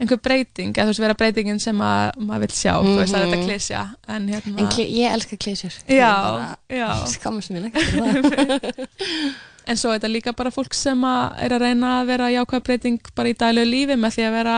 einhver 0.00 0.20
breyting 0.20 0.74
eða 0.76 0.90
þú 0.90 0.92
veist, 0.92 1.04
vera 1.06 1.16
breytingin 1.22 1.62
sem 1.64 1.80
að 1.84 2.18
maður 2.20 2.44
vil 2.44 2.58
sjá, 2.58 2.74
þú 2.76 2.98
veist, 2.98 3.14
það 3.14 3.22
er 3.22 3.30
þetta 3.30 3.46
klísja 3.48 3.86
en 4.16 4.28
hérna 4.34 4.66
En 4.66 4.76
ég 4.84 5.16
elska 5.16 5.40
klísjur 5.40 5.80
Já, 5.88 6.12
já. 6.68 6.90
mér 7.56 7.70
ekki 7.70 7.88
fyrir 7.88 8.60
það 8.60 9.40
En 9.66 9.78
svo 9.78 9.92
er 9.92 10.00
þetta 10.00 10.10
líka 10.10 10.34
bara 10.36 10.52
fólk 10.54 10.74
sem 10.74 11.04
að 11.06 11.36
er 11.44 11.54
að 11.56 11.66
reyna 11.66 11.92
að 12.00 12.08
vera 12.10 12.32
jákvæð 12.32 12.64
breyting 12.66 13.12
bara 13.14 13.30
í 13.30 13.36
daglegu 13.38 13.70
lífi 13.70 13.98
með 14.00 14.16
því 14.16 14.26
að 14.26 14.36
vera, 14.38 14.56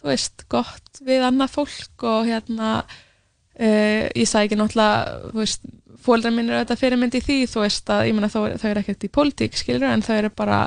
þú 0.00 0.10
veist, 0.12 0.46
gott 0.52 1.02
við 1.06 1.26
annað 1.26 1.56
fólk 1.56 2.06
og 2.06 2.28
hérna 2.28 2.70
uh, 2.84 4.06
ég 4.14 4.28
sagði 4.28 4.50
ekki 4.50 4.60
náttúrulega, 4.60 5.18
þú 5.32 5.42
veist, 5.42 5.68
fóldrar 6.06 6.34
minn 6.34 6.50
eru 6.50 6.62
þetta 6.62 6.78
fyrirmynd 6.78 7.18
í 7.18 7.22
því, 7.24 7.38
þú 7.50 7.62
veist 7.64 7.90
að 7.90 8.04
ég 8.10 8.16
meina 8.16 8.30
þau, 8.30 8.42
þau 8.60 8.68
eru 8.70 8.82
ekkert 8.84 9.06
í 9.08 9.12
pólitík, 9.18 9.58
skilur, 9.58 9.88
en 9.90 10.04
þau 10.06 10.14
eru 10.20 10.32
bara, 10.38 10.64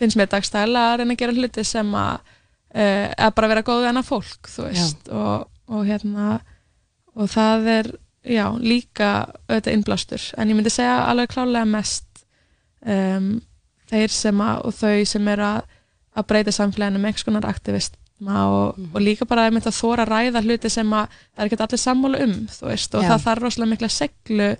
finnst 0.00 0.18
mér 0.18 0.30
dagstæla 0.32 0.86
að 0.90 1.02
reyna 1.02 1.14
að 1.14 1.22
gera 1.22 1.36
hluti 1.38 1.66
sem 1.68 1.96
að 1.98 2.14
uh, 2.18 3.08
að 3.12 3.34
bara 3.38 3.52
vera 3.54 3.66
góð 3.66 3.84
við 3.84 3.90
annað 3.92 4.08
fólk, 4.10 4.50
þú 4.50 4.68
veist, 4.68 5.12
og, 5.14 5.50
og 5.70 5.84
hérna 5.86 6.38
og 7.12 7.28
það 7.30 7.68
er, 7.76 7.92
já, 8.26 8.46
líka 8.58 9.12
auðvitað 9.46 9.74
innblástur, 9.76 10.30
en 10.34 10.50
ég 10.50 10.58
myndi 10.58 10.72
segja 10.72 11.04
alveg 11.06 11.30
klálega 11.34 11.68
mest 11.68 12.08
um, 12.86 13.40
þeir 13.92 14.08
sem 14.14 14.40
að 14.40 14.62
og 14.68 14.74
þau 14.74 15.04
sem 15.06 15.28
er 15.28 15.38
að, 15.38 15.60
að 16.16 16.26
breyta 16.26 16.50
samfélaginu 16.54 16.98
með 17.02 17.10
einhvers 17.12 17.24
konar 17.28 17.46
aktivistma 17.50 17.98
og, 18.48 18.78
Mhm. 18.78 18.90
og 18.94 19.00
líka 19.02 19.26
bara 19.28 19.48
að, 19.50 19.56
að 19.66 19.76
þóra 19.80 20.04
að 20.06 20.12
ræða 20.12 20.42
hluti 20.46 20.70
sem 20.70 20.92
að 20.92 21.08
það 21.34 21.42
er 21.42 21.46
ekki 21.50 21.60
allir 21.66 21.82
sammála 21.82 22.22
um 22.22 22.34
veist, 22.62 22.94
og 22.94 23.02
Já. 23.02 23.08
það 23.10 23.24
þarf 23.26 23.42
rosalega 23.42 23.70
mikla 23.70 23.88
seglu 23.88 24.50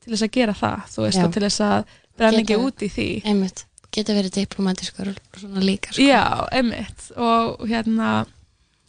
til 0.00 0.12
þess 0.12 0.22
að 0.22 0.30
gera 0.38 0.52
það 0.54 0.98
veist, 1.04 1.18
og 1.24 1.32
til 1.32 1.42
þess 1.42 1.60
að 1.60 1.84
Geta- 2.18 2.62
út 2.66 2.82
í 2.82 2.88
því 2.90 3.08
Einmitt, 3.24 3.64
geta 3.94 4.12
verið 4.14 4.32
diplomatískur 4.40 5.08
og 5.08 5.38
svona 5.38 5.60
líka 5.62 5.92
sko. 5.92 6.02
Já, 6.02 6.46
einmitt 6.52 7.10
og 7.16 7.60
hérna 7.68 8.26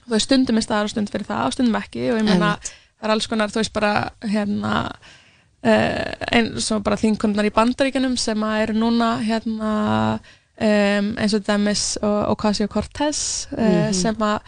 þú 0.07 0.15
veist, 0.15 0.25
stundum 0.25 0.57
er 0.57 0.61
staðar 0.65 0.83
og 0.89 0.89
stund 0.89 1.09
fyrir 1.13 1.25
það 1.29 1.45
og 1.45 1.53
stundum 1.53 1.75
ekki 1.81 2.07
og 2.11 2.17
ég 2.19 2.25
meina, 2.25 2.55
það 2.99 3.03
er 3.05 3.13
alls 3.13 3.27
konar 3.27 3.49
þú 3.53 3.61
veist 3.61 3.73
bara 3.73 4.11
hérna 4.25 4.91
uh, 5.63 6.13
eins 6.31 6.71
og 6.75 6.83
bara 6.83 6.97
þingkundnar 6.99 7.47
í 7.49 7.53
bandaríkjunum 7.55 8.17
sem 8.17 8.43
að 8.43 8.61
eru 8.65 8.77
núna 8.79 9.09
hérna 9.25 9.73
um, 10.59 11.11
eins 11.17 11.33
og 11.37 11.45
dæmis 11.47 11.83
Ocasio-Cortez 12.03 13.47
uh, 13.53 13.59
Mhm. 13.59 13.93
sem 13.93 14.15
að 14.15 14.39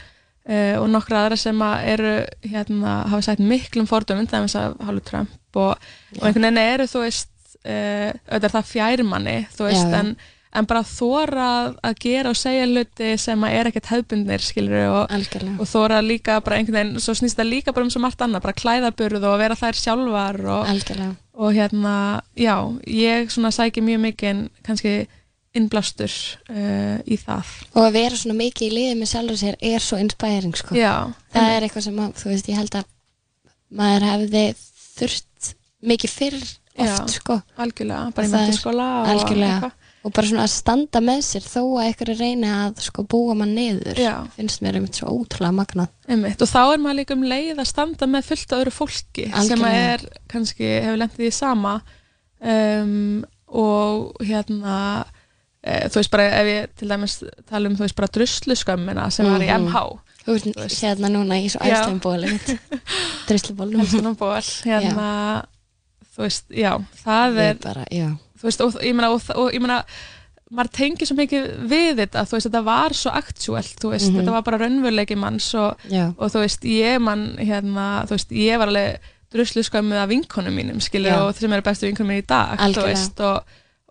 uh, 0.50 0.82
og 0.82 0.90
nokkra 0.90 1.26
aðra 1.26 1.38
sem 1.38 1.62
að 1.62 1.88
eru 1.94 2.14
hérna, 2.44 2.96
hafa 3.12 3.22
sætt 3.30 3.40
miklum 3.40 3.88
fordömum 3.88 4.28
dæmis 4.28 4.56
af 4.56 4.74
Hálfu 4.82 5.04
Trump 5.06 5.30
og, 5.56 5.76
og 6.20 6.24
einhvern 6.26 6.48
veginn 6.50 6.58
eru 6.64 6.88
þú 6.90 7.04
veist 7.06 7.28
auðvitað 7.62 8.54
það 8.56 8.70
fjærmanni 8.72 9.36
þú 9.54 9.68
veist 9.68 9.86
já. 9.92 10.00
en 10.00 10.16
en 10.54 10.66
bara 10.68 10.82
þóra 10.84 11.46
að- 11.86 11.96
gera 12.04 12.30
og 12.34 12.36
segja 12.36 12.66
hluti 12.68 13.12
sem 13.20 13.44
að 13.48 13.56
er 13.60 13.70
ekkert 13.70 13.92
hefbundnir 13.92 14.44
og, 14.92 15.14
og 15.62 15.68
þóra 15.70 16.02
líka 16.04 16.42
bara 16.44 16.58
einhvern 16.60 16.78
veginn, 16.92 17.00
svo 17.00 17.14
snýst 17.16 17.40
það 17.40 17.50
líka 17.54 17.74
bara 17.74 17.86
um 17.88 17.94
svo 17.94 18.02
margt 18.04 18.20
annað, 18.22 18.44
bara 18.44 18.60
klæðaburð 18.60 19.24
og 19.32 19.40
vera 19.40 19.56
þær 19.56 19.80
sjálfar 19.80 20.42
og, 20.46 21.16
og 21.34 21.54
hérna, 21.56 21.96
já, 22.36 22.56
ég 22.86 23.32
svona 23.32 23.52
sæki 23.56 23.82
mjög 23.82 24.04
mikið 24.10 24.46
kannski 24.68 24.96
innblástur 25.56 26.12
uh, 26.50 27.00
í 27.04 27.18
það 27.20 27.48
Og 27.76 27.84
að 27.84 27.96
vera 27.98 28.16
svona 28.20 28.38
mikið 28.40 28.68
í 28.68 28.76
liði 28.76 28.96
með 29.00 29.12
sjálfur 29.12 29.40
sér 29.42 29.58
er 29.60 29.84
svo 29.84 30.00
inspiring 30.00 30.56
sko. 30.56 30.76
Já, 30.80 31.12
Það 31.34 31.56
er 31.56 31.66
eitthvað 31.68 31.88
sem 31.88 32.00
að, 32.00 32.14
þú 32.22 32.32
veist, 32.32 32.48
ég 32.52 32.60
held 32.62 32.78
að 32.80 32.86
maður 33.82 34.08
hefði 34.08 34.44
þurft 35.00 35.52
mikið 35.92 36.14
fyrr 36.16 36.40
oft 36.42 36.88
Já. 36.88 36.96
sko 37.12 37.38
algjörlega, 37.60 38.12
bara 38.16 38.28
í 38.28 38.32
og 38.32 39.12
algjörlega. 39.12 39.72
Og 40.02 40.14
bara 40.16 40.28
svona 40.28 40.46
að 40.48 40.54
standa 40.56 41.02
með 41.06 41.20
sér 41.28 41.46
þó 41.46 41.60
að 41.62 41.84
einhverju 41.86 42.16
reyni 42.18 42.50
að 42.50 42.80
sko 42.88 43.04
búa 43.06 43.36
niður 43.46 44.00
Já. 44.02 44.14
finnst 44.34 44.64
mér 44.66 44.80
einmitt 44.80 44.98
svo 44.98 45.12
ótrúlega 45.14 45.54
magnað. 45.60 45.92
Einmitt, 46.10 46.42
og 46.42 46.50
þá 46.50 46.62
er 46.64 46.82
maður 46.82 46.98
líka 47.02 47.18
um 47.18 47.26
leið 47.30 47.62
að 47.62 47.70
standa 47.70 48.08
með 48.10 48.30
fullt 48.32 48.56
öðru 48.58 48.74
fólki 48.74 49.28
sem 49.30 49.36
að 49.38 49.44
Algjörlega. 49.46 49.84
er 49.94 50.06
kannski 50.34 50.72
hefur 50.72 51.02
lendið 51.04 51.28
í 51.28 51.34
sama. 51.38 51.76
Um, 52.42 53.22
og 53.52 54.24
hérna 54.26 54.76
e, 55.62 55.86
þú 55.92 56.00
veist 56.00 56.14
bara 56.16 56.28
ef 56.40 56.50
ég 56.50 56.74
til 56.80 56.90
dæmis 56.90 57.20
tala 57.52 57.70
um 57.70 57.78
þú 57.78 57.86
veist 57.86 58.00
bara 58.00 58.14
drusluskömmina 58.18 59.10
sem 59.14 59.30
var 59.30 59.46
í. 59.46 59.52
MH 59.60 59.84
Þú 60.22 60.36
ert 60.38 60.76
hérna 60.78 61.10
núna 61.10 61.38
í 61.42 61.48
svo 61.50 61.62
Já. 61.66 61.80
æstum 61.80 61.98
bólum 62.02 62.38
hérna 64.66 65.10
þú 66.12 66.26
veist, 66.26 66.46
já, 66.54 66.74
það 67.02 67.40
er 67.46 67.60
bara, 67.64 67.86
já, 67.94 68.10
þú 68.42 68.50
veist, 68.50 68.62
og 68.66 68.82
ég 68.82 68.96
meina, 68.98 69.12
og, 69.14 69.22
og 69.36 69.54
ég 69.54 69.62
meina 69.64 69.84
maður 70.52 70.72
tengir 70.76 71.08
svo 71.08 71.16
mikið 71.16 71.46
við 71.72 72.02
þetta 72.02 72.26
þú 72.28 72.36
veist, 72.36 72.50
þetta 72.50 72.64
var 72.68 72.96
svo 72.98 73.12
aktúelt, 73.16 73.76
þú 73.80 73.94
veist 73.94 74.10
Mhm. 74.12 74.18
þetta 74.20 74.32
var 74.36 74.42
bara 74.50 74.58
raunveruleiki 74.66 75.16
manns 75.16 75.54
og, 75.56 75.78
og 76.18 76.32
þú 76.34 76.42
veist, 76.44 76.62
ég 76.68 77.00
mann 77.00 77.38
hérna, 77.40 78.04
þú 78.10 78.18
veist, 78.18 78.32
ég 78.36 78.58
var 78.60 78.68
alveg 78.68 79.00
druslu 79.32 79.64
skömmið 79.64 80.02
af 80.04 80.10
vinkonum 80.12 80.52
mínum, 80.60 80.82
skilja, 80.84 81.22
og 81.24 81.32
þeir 81.34 81.40
sem 81.48 81.54
eru 81.54 81.62
bestu 81.70 81.88
vinkonum 81.88 82.10
mín 82.12 82.20
í 82.24 82.28
dag, 82.28 82.58
þú 82.60 82.66
Algjörlega. 82.68 82.92
veist 82.92 83.20
og, 83.24 83.44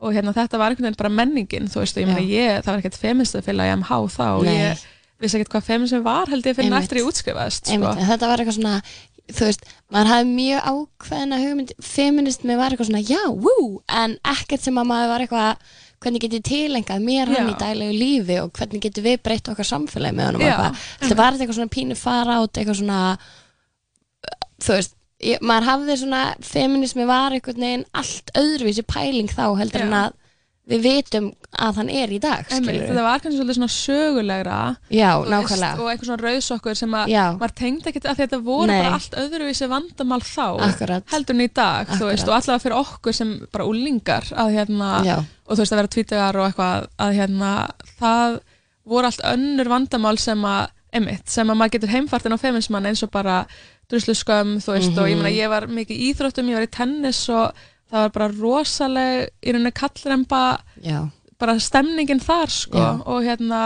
og 0.04 0.12
hérna, 0.12 0.34
þetta 0.36 0.58
var 0.60 0.70
einhvern 0.74 0.84
veginn 0.90 0.98
bara 1.00 1.08
menningin 1.16 1.68
þú 1.72 1.80
veist, 1.80 1.96
og 1.96 2.02
ég 2.04 2.10
meina, 2.12 2.20
ég, 2.28 2.60
það 2.64 2.72
var 2.74 2.82
ekkert 2.82 3.00
feministafélag 3.00 3.70
í 3.70 3.76
MH 3.80 4.00
þá, 4.18 4.26
og 4.36 4.44
ég 4.44 4.84
vissi 5.20 5.36
ekkert 5.40 5.52
hvað 5.52 5.64
feminism 5.64 6.02
var, 6.04 6.26
held 6.32 6.44
ég 6.48 6.54
fyrir 6.56 6.68
Einmitt. 6.68 6.84
eftir 6.84 7.00
ég 7.00 7.08
útskrifaðist, 7.08 7.72
sko. 7.72 7.90
þetta 8.08 8.28
var 8.28 8.38
eitthvað 8.40 8.56
svona 8.60 8.82
þú 9.36 9.46
veist, 9.48 9.68
maður 9.92 10.10
hafði 10.12 10.32
mjög 10.36 10.68
ákveðna 10.72 11.38
hugmynd, 11.42 11.72
feminismi 11.84 12.56
var 12.58 12.74
eitthvað 12.74 12.90
svona 12.90 13.02
já, 13.04 13.22
wú, 13.30 13.56
en 14.02 14.16
ekkert 14.34 14.66
sem 14.66 14.80
að 14.80 14.90
maður 14.90 15.12
var 15.12 15.24
eitthvað, 15.24 15.74
hvernig 16.00 16.24
get 16.24 16.38
ég 16.38 16.46
tilengað 16.48 17.02
mér 17.04 17.28
hann 17.28 17.50
Já. 17.50 17.52
í 17.52 17.58
daglegu 17.60 17.98
lífi 18.00 18.38
og 18.40 18.54
hvernig 18.56 18.86
getur 18.86 19.04
við 19.04 19.18
breytt 19.26 19.50
okkar 19.52 19.68
samfélagi 19.68 20.16
með 20.16 20.30
honum 20.30 20.46
eitthvað, 20.46 20.86
þetta 21.02 21.18
var 21.18 21.36
eitthvað 21.36 21.58
svona 21.58 21.74
pínu 21.74 21.98
fara 22.00 22.38
át, 22.40 22.60
eitthvað 22.62 22.78
svona 22.80 23.00
þú 24.64 24.76
veist, 24.78 24.96
ég, 25.24 25.42
maður 25.44 25.68
hafði 25.68 25.98
svona 26.00 26.22
feminismi 26.44 27.06
var 27.08 27.36
einhvern 27.36 27.66
veginn 27.66 27.84
allt 27.92 28.32
öðruvísi 28.40 28.86
pæling 28.88 29.28
þá 29.32 29.44
heldur 29.60 29.84
Já. 29.84 29.86
en 29.88 29.98
að 30.00 30.16
við 30.70 30.82
vitum 30.86 31.24
að 31.60 31.78
hann 31.80 31.88
er 31.90 32.12
í 32.14 32.18
dag 32.22 32.44
þetta 32.48 33.02
var 33.02 33.22
kannski 33.22 33.38
svolítið 33.40 33.56
svona 33.58 33.72
sögulegra 33.74 34.58
já, 34.94 35.10
nákvæmlega 35.32 35.80
og 35.82 35.88
einhver 35.90 36.06
svona 36.08 36.22
rauðsokkur 36.28 36.78
sem 36.78 36.94
að 36.94 37.14
maður 37.40 37.54
tengdi 37.60 37.90
ekkert 37.90 38.06
að 38.12 38.20
þetta 38.22 38.38
voru 38.46 38.68
Nei. 38.70 38.76
bara 38.82 38.92
allt 38.98 39.16
öðruvísi 39.24 39.68
vandamál 39.72 40.20
þá 40.22 40.46
Akkurat. 40.68 41.04
heldur 41.14 41.34
en 41.36 41.44
í 41.44 41.48
dag, 41.60 41.90
veist, 42.00 42.28
og 42.28 42.36
allavega 42.38 42.62
fyrir 42.64 42.78
okkur 42.78 43.16
sem 43.20 43.32
bara 43.52 43.66
úlingar 43.66 44.30
að 44.32 44.54
hérna, 44.58 44.90
Já. 45.06 45.16
og 45.20 45.56
þú 45.56 45.64
veist 45.64 45.74
að 45.74 45.80
vera 45.82 45.92
tvítugar 45.96 46.40
og 46.40 46.46
eitthvað 46.50 46.86
að 47.06 47.18
hérna, 47.18 47.50
það 48.00 48.38
voru 48.90 49.10
allt 49.10 49.26
önnur 49.34 49.68
vandamál 49.74 50.18
sem 50.18 50.46
að 50.48 50.70
emitt, 51.00 51.28
sem 51.30 51.50
að 51.52 51.58
maður 51.60 51.74
getur 51.76 51.92
heimfartin 51.94 52.34
á 52.34 52.38
feminismann 52.42 52.86
eins 52.90 53.02
og 53.06 53.10
bara 53.14 53.44
druslu 53.90 54.14
skömm, 54.14 54.56
þú 54.62 54.72
veist, 54.78 54.96
og 54.98 55.06
ég 55.10 55.16
Mhm. 55.18 55.22
meina 55.22 55.36
ég 55.36 55.48
var 55.50 55.66
mikið 55.66 55.98
í 55.98 56.08
íþróttum, 56.14 56.48
ég 56.50 56.54
var 56.58 56.66
í 56.66 56.70
tennis 56.70 57.28
og 57.28 57.52
það 57.90 58.04
var 58.06 58.14
bara 58.14 58.28
rosaleg 58.38 59.28
í 59.42 59.52
rauninni 59.54 59.72
kallremba 59.74 60.42
bara 61.40 61.54
stemningin 61.58 62.20
þar 62.22 62.50
sko. 62.52 62.78
Já. 62.78 62.90
og 63.06 63.22
hérna 63.24 63.60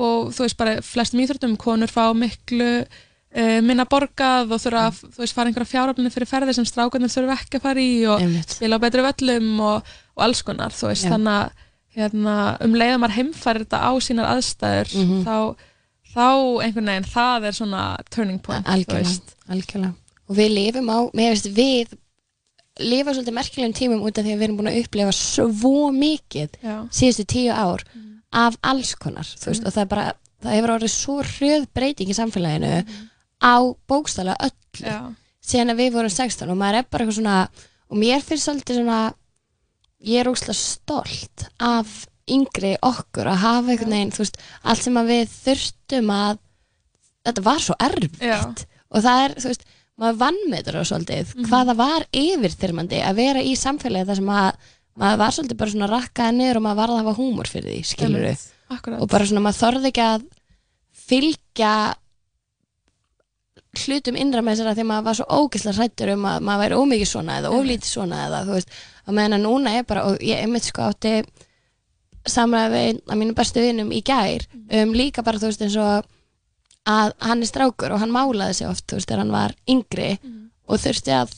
og 0.00 0.28
þú 0.34 0.44
veist 0.46 0.56
bara 0.60 0.76
flestum 0.86 1.20
íþróttum 1.24 1.56
konur 1.58 1.90
fá 1.90 2.04
miklu 2.14 2.68
uh, 2.84 3.60
minna 3.66 3.84
borgað 3.90 4.52
og 4.54 4.60
þurfa 4.62 4.84
að 4.88 5.00
þú 5.16 5.22
veist 5.24 5.34
fara 5.34 5.50
einhverja 5.50 5.72
fjáröfninu 5.72 6.12
fyrir 6.14 6.30
ferðir 6.30 6.54
sem 6.56 6.68
strákarnir 6.68 7.10
þurfa 7.10 7.36
ekki 7.42 7.58
að 7.58 7.64
fara 7.66 7.82
í 7.82 7.96
og 8.06 8.22
einmitt. 8.22 8.54
spila 8.54 8.78
á 8.78 8.82
betri 8.84 9.02
völlum 9.02 9.50
og, 9.66 9.90
og 10.16 10.22
alls 10.28 10.42
konar 10.46 10.70
þú 10.76 10.92
veist. 10.92 11.04
Já. 11.08 11.10
þannig 11.16 11.34
að 11.40 11.66
hérna, 11.98 12.36
um 12.62 12.74
leiðum 12.78 13.02
maður 13.02 13.16
heimfærir 13.18 13.64
þetta 13.66 13.80
á 13.82 13.92
sínar 13.98 14.28
aðstæður 14.30 14.92
Mhm. 14.94 15.24
þá, 15.26 15.36
þá 16.14 16.26
einhvern 16.62 16.90
veginn 16.92 17.10
það 17.10 17.48
er 17.50 17.56
svona 17.58 17.82
turning 18.14 18.38
point 18.46 18.66
algjörlega, 18.70 19.34
algjörlega. 19.50 19.94
Og 20.30 20.36
við 20.38 20.54
lifum 20.54 20.86
á, 20.94 20.98
mér 21.18 21.34
veist 21.34 21.50
við 21.50 21.96
lifa 22.80 23.14
svolítið 23.14 23.36
merkilegum 23.36 23.76
tímum 23.76 24.04
út 24.06 24.18
af 24.18 24.24
því 24.26 24.34
að 24.34 24.40
við 24.40 24.46
erum 24.46 24.58
búin 24.60 24.70
að 24.72 24.80
upplefa 24.80 25.14
svo 25.16 25.90
mikið 25.94 26.58
Já. 26.64 26.76
síðustu 26.94 27.26
tíu 27.28 27.52
ár 27.54 27.84
af 28.30 28.58
alls 28.62 28.94
konar 28.94 29.26
veist, 29.26 29.64
og 29.64 29.72
það 29.74 29.82
er 29.82 29.90
bara, 29.90 30.04
það 30.42 30.56
hefur 30.56 30.74
orðið 30.76 30.92
svo 30.94 31.16
hröð 31.22 31.66
breyting 31.74 32.10
í 32.12 32.16
samfélaginu 32.16 32.84
á 33.40 33.54
bókstala 33.88 34.36
öllu. 34.38 34.84
Já. 34.84 35.12
síðan 35.42 35.74
að 35.74 35.80
við 35.82 35.92
vorum 35.96 36.14
16 36.14 36.52
og 36.52 36.60
maður 36.60 36.78
er 36.80 36.86
bara 36.90 37.04
eitthvað 37.04 37.18
svona 37.18 37.38
og 37.90 37.98
mér 37.98 38.22
finnst 38.22 38.46
svolítið 38.46 38.80
svona 38.80 39.00
ég 40.06 40.22
er 40.22 40.30
óslega 40.30 40.56
stolt 40.56 41.46
af 41.58 42.06
yngri 42.30 42.76
okkur 42.86 43.26
að 43.26 43.42
hafa 43.42 43.72
einhvern 43.72 43.90
veginn, 43.96 44.12
þú 44.14 44.22
veist, 44.22 44.38
allt 44.62 44.84
sem 44.84 44.96
að 45.00 45.10
við 45.10 45.32
þurftum 45.34 46.12
að 46.14 46.38
þetta 47.26 47.44
var 47.48 47.64
svo 47.64 47.76
erfitt 47.82 48.22
og 48.90 49.04
það 49.04 49.24
er, 49.24 49.34
þú 49.42 49.50
veist, 49.50 49.64
maður 50.00 50.20
vannmetur 50.24 50.80
á 50.80 50.82
svolítið. 50.88 51.34
Hvað 51.46 51.72
það 51.72 51.80
var 51.80 52.06
yfirþyrmandi 52.22 53.00
að 53.04 53.18
vera 53.20 53.44
í 53.44 53.56
samfélagi 53.58 54.08
þar 54.08 54.20
sem 54.20 54.30
að 54.34 54.68
maður 55.00 55.22
var 55.22 55.36
svolítið 55.36 55.60
bara 55.60 55.74
svona 55.74 55.90
rakkaði 55.90 56.36
niður 56.38 56.60
og 56.60 56.64
maður 56.66 56.80
varð 56.82 56.94
að 56.94 57.02
hafa 57.02 57.16
húmor 57.20 57.50
fyrir 57.50 57.70
því, 57.70 57.82
skilur. 57.90 58.46
Akkurat. 58.70 59.00
og 59.02 59.08
bara 59.10 59.26
svona 59.26 59.42
maður 59.42 59.58
þorði 59.64 59.90
ekki 59.90 60.02
að 60.06 60.26
fylgja 61.10 61.72
hlutum 63.80 64.18
innra 64.18 64.42
með 64.42 64.60
sér 64.60 64.70
að 64.70 64.78
því 64.78 64.84
að 64.84 64.90
maður 64.90 65.06
var 65.08 65.18
svo 65.18 65.26
ógeðslega 65.40 65.76
hrættur 65.78 66.12
um 66.14 66.26
að 66.30 66.46
maður 66.46 66.62
væri 66.64 66.78
ómikið 66.80 67.10
svona 67.10 67.36
eða 67.40 67.52
oflítið 67.54 67.90
svona 67.90 68.20
eða 68.26 68.40
þú 68.46 68.56
veist, 68.56 68.72
að 69.06 69.16
meðan 69.18 69.36
að 69.36 69.44
núna 69.44 69.74
er 69.78 69.86
bara 69.90 70.06
og 70.10 70.24
ég 70.26 70.42
einmitt 70.42 70.66
sko 70.66 70.86
átti 70.90 71.12
samræði 72.30 72.72
við 72.74 73.02
af 73.06 73.20
mínum 73.20 73.36
bestu 73.38 73.62
vinum 73.64 73.92
í 73.94 74.00
gær 74.06 74.46
um 74.80 74.94
líka 74.94 75.24
bara 75.26 75.40
þú 75.40 75.50
veist 75.50 75.62
eins 75.66 75.78
og 75.80 76.08
að 76.88 77.12
hann 77.20 77.42
er 77.44 77.50
strákur 77.50 77.92
og 77.94 78.00
hann 78.00 78.14
málaði 78.14 78.54
sig 78.60 78.68
oft 78.70 78.86
þú 78.88 78.98
veist 78.98 79.08
þegar 79.10 79.22
hann 79.24 79.34
var 79.34 79.54
yngri 79.68 80.10
og 80.70 80.80
þurfti 80.80 81.12
að 81.12 81.34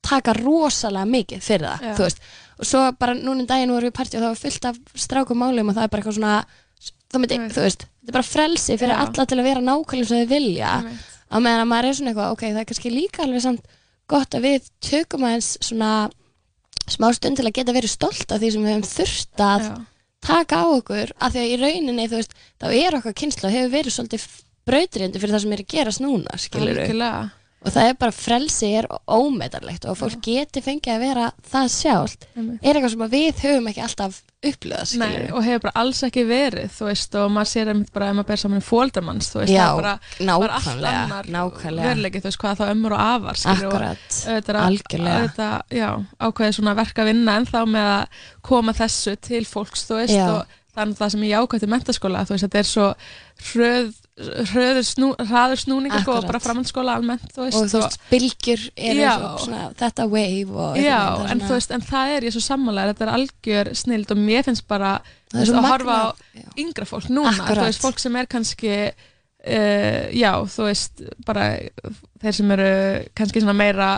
taka 0.00 0.32
rosalega 0.38 1.04
mikið 1.04 1.42
fyrir 1.44 1.66
það 1.68 1.84
Já. 1.84 1.94
þú 1.98 2.06
veist 2.06 2.22
og 2.60 2.68
svo 2.68 2.80
bara 3.00 3.14
núna 3.16 3.42
um 3.44 3.48
daginn 3.48 3.72
voru 3.72 3.88
við 3.88 3.92
í 3.92 3.98
partí 3.98 4.16
og 4.16 4.24
það 4.24 4.32
var 4.32 4.40
fullt 4.44 4.68
af 4.70 4.80
strákum 5.04 5.40
málum 5.40 5.68
og 5.68 5.76
það 5.76 5.84
er 5.84 5.92
bara 5.92 6.02
eitthvað 6.02 6.18
svona 6.18 6.34
það 7.10 7.20
myndi, 7.20 7.38
þú 7.50 7.64
veist, 7.66 7.84
þetta 7.84 8.10
er 8.12 8.16
bara 8.16 8.28
frelsi 8.30 8.78
fyrir 8.80 8.94
Já. 8.94 9.00
alla 9.04 9.26
til 9.26 9.38
að 9.40 9.48
vera 9.50 9.64
nákvæmlega 9.66 10.08
sem 10.08 10.22
þau 10.22 10.32
vilja 10.32 10.72
á 11.30 11.36
meðan 11.38 11.62
að 11.64 11.70
maður 11.70 11.88
er 11.90 11.96
svona 11.98 12.10
eitthvað, 12.12 12.32
ok, 12.34 12.42
það 12.48 12.60
er 12.62 12.68
kannski 12.70 12.92
líka 12.94 13.22
alveg 13.24 13.44
samt 13.44 13.76
gott 14.10 14.34
að 14.34 14.46
við 14.48 14.68
tökum 14.82 15.26
aðeins 15.28 15.50
svona 15.62 15.90
smá 16.90 17.06
stund 17.14 17.38
til 17.38 17.46
að 17.46 17.56
geta 17.60 17.74
verið 17.76 17.92
stolt 17.92 18.32
af 18.32 18.40
því 18.42 18.50
sem 18.54 18.64
við 18.64 18.72
hefum 18.74 18.88
þurft 18.90 19.44
að 19.46 19.66
Já. 19.68 19.74
taka 20.26 20.62
á 20.62 20.66
okkur, 20.70 21.12
af 21.20 21.34
því 21.34 21.42
að 21.44 21.50
í 21.50 21.58
rauninni 21.60 22.08
þú 22.10 22.20
veist, 22.20 22.34
þá 22.58 22.66
er 22.70 22.98
okkar 22.98 23.18
kynsla 23.20 23.52
hefur 23.54 23.74
verið 23.76 23.96
svolítið 23.96 24.26
brautrindi 24.66 25.18
fyrir 25.22 25.34
það 25.36 25.44
sem 25.46 25.52
er 25.52 25.62
að 25.64 25.70
gerast 25.76 26.00
núna 26.04 26.38
skilur 26.40 26.78
Algjörlega. 26.80 27.30
og 27.60 27.72
það 27.74 27.88
er 27.90 27.96
bara 28.00 28.14
frelsi 28.16 28.68
er 28.80 28.86
ómetarlegt 29.10 29.84
og 29.90 29.98
fólk 30.00 30.20
geti 30.24 30.62
fengið 30.64 30.94
að 30.94 31.02
vera 31.04 31.26
það 31.52 31.66
Einmitt. 32.36 32.60
er 32.64 32.74
eitthvað 32.78 32.90
sem 32.94 33.02
við 33.12 33.40
höfum 33.44 33.68
ekki 33.68 33.82
alltaf 33.84 34.20
upplöða 34.40 34.84
Nei, 34.96 35.08
skilur 35.10 35.34
og 35.36 35.44
hefur 35.44 35.62
bara 35.66 35.72
alls 35.82 36.00
ekki 36.06 36.22
verið 36.24 36.70
þú 36.72 36.86
veist, 36.88 37.14
og 37.20 37.26
maður 37.34 37.50
sér 37.50 37.70
einmitt 37.74 37.90
bara 37.92 38.08
ef 38.08 38.14
maður 38.16 38.28
ber 38.30 38.40
saman 38.40 38.62
í 38.62 38.64
fóldarmanns, 38.64 39.28
þú 39.34 39.40
veist, 39.42 39.52
Já, 39.52 39.66
það 39.66 39.72
er 39.74 39.82
bara, 39.82 39.98
bara 40.40 40.54
allt 40.56 40.86
annar 40.94 41.28
veruleiki, 41.84 42.22
þú 42.24 42.30
veist, 42.30 42.40
hvað 42.40 42.62
þá 42.62 42.64
ömmur 42.72 42.94
og 42.96 43.02
afar 43.04 43.40
skilur, 43.42 43.66
Akkurat, 43.68 44.06
og 44.08 44.30
auðvitað 44.32 44.56
að- 44.56 44.70
algjörlega. 44.70 45.18
auðvitað, 45.20 45.76
já, 45.82 45.90
ákveðið 46.30 46.56
svona 46.56 46.74
verk 46.80 47.02
að 47.04 47.10
vinna 47.12 47.36
en 47.36 47.46
þá 47.52 47.60
með 47.76 47.90
að 47.90 48.24
koma 48.48 48.72
þessu 48.80 49.16
til 49.20 49.44
fólks, 49.44 49.84
þú 49.90 50.00
veist, 50.00 50.16
Já. 50.16 50.30
og 50.30 50.56
er 50.80 50.86
það 50.96 51.10
sem 51.12 51.20
ég 51.28 51.36
ákvæði 51.44 51.68
mentaskóla, 51.68 52.24
þú 52.24 52.32
veist, 52.32 52.44
þetta 52.48 52.58
er 52.64 52.68
svo 52.72 52.88
hröð, 53.40 54.80
snú, 54.84 55.08
hraður 55.16 55.60
snúningur 55.62 56.02
sko, 56.04 56.16
og 56.20 56.26
bara 56.28 56.40
framhaldsskóla 56.44 56.96
almennt, 56.98 57.24
þú 57.32 57.46
veist, 57.46 57.56
og 57.56 57.70
þú 57.72 57.80
veist, 57.80 58.02
bylgjur 58.10 58.64
eru 58.76 59.00
Já. 59.00 59.12
svo, 59.16 59.30
svona, 59.46 59.62
þetta 59.80 60.06
wave 60.12 60.58
og 60.66 60.76
Já, 60.80 60.98
er 61.00 61.30
en 61.32 61.40
svona- 61.40 61.54
veist, 61.54 61.70
en 61.76 61.84
það 61.88 62.12
er 62.16 62.26
ég 62.28 62.34
svo 62.36 62.42
sammálaður, 62.44 62.92
þetta 62.92 63.06
er 63.06 63.14
algjör 63.16 63.72
snild 63.80 64.10
og 64.12 64.20
mér 64.20 64.44
finnst 64.44 64.66
bara 64.68 64.92
er 65.00 65.38
veist, 65.40 65.54
að 65.56 65.70
horfa 65.70 65.98
á 66.04 66.08
yngra 66.60 66.84
fólk 66.90 67.08
núna, 67.08 67.32
Akkurat. 67.32 67.62
þú 67.62 67.68
veist, 67.70 67.80
fólk 67.86 67.98
sem 67.98 68.16
er 68.16 68.26
kannski 68.26 68.74
uh, 68.90 70.04
já, 70.12 70.32
þú 70.44 70.68
veist 70.68 71.04
bara 71.26 71.50
þeir 72.20 72.34
sem 72.34 72.50
eru 72.56 72.72
kannski 73.16 73.40
svona 73.40 73.56
meira 73.56 73.90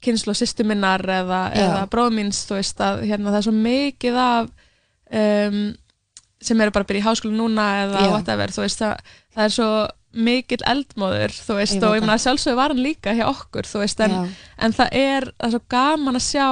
kynslu 0.00 0.32
og 0.32 0.36
sýstu 0.38 0.64
minnar 0.64 1.00
eða, 1.04 1.40
eða 1.56 1.86
bróð 1.92 2.14
míns, 2.16 2.44
þú 2.48 2.56
veist 2.60 2.80
að 2.80 3.02
hérna, 3.08 3.32
það 3.32 3.40
er 3.40 3.48
svo 3.48 3.56
mikið 3.56 4.16
af 4.16 4.50
um, 5.12 5.62
sem 6.40 6.60
eru 6.60 6.72
bara 6.74 6.86
að 6.86 6.90
byrja 6.92 7.02
í 7.02 7.06
háskóla 7.08 7.36
núna 7.36 7.64
eða 7.84 8.04
whatever, 8.14 8.52
þú 8.54 8.62
veist 8.64 8.80
það, 8.80 9.16
það 9.36 9.44
er 9.44 9.56
svo 9.56 9.70
mikill 10.10 10.62
eldmóður, 10.66 11.34
þú 11.36 11.56
veist, 11.60 11.76
Ég 11.76 11.84
og 11.86 11.94
ég 11.94 12.02
meina 12.02 12.16
að 12.16 12.24
sjálfsögðu 12.24 12.56
var 12.58 12.72
hann 12.74 12.82
líka 12.82 13.12
hjá 13.14 13.26
okkur, 13.28 13.68
þú 13.70 13.82
veist, 13.84 14.00
en, 14.02 14.16
en 14.58 14.72
það 14.74 14.96
er, 14.98 15.28
það 15.38 15.46
er 15.46 15.52
svo 15.54 15.60
gaman 15.70 16.18
að 16.18 16.24
sjá 16.26 16.46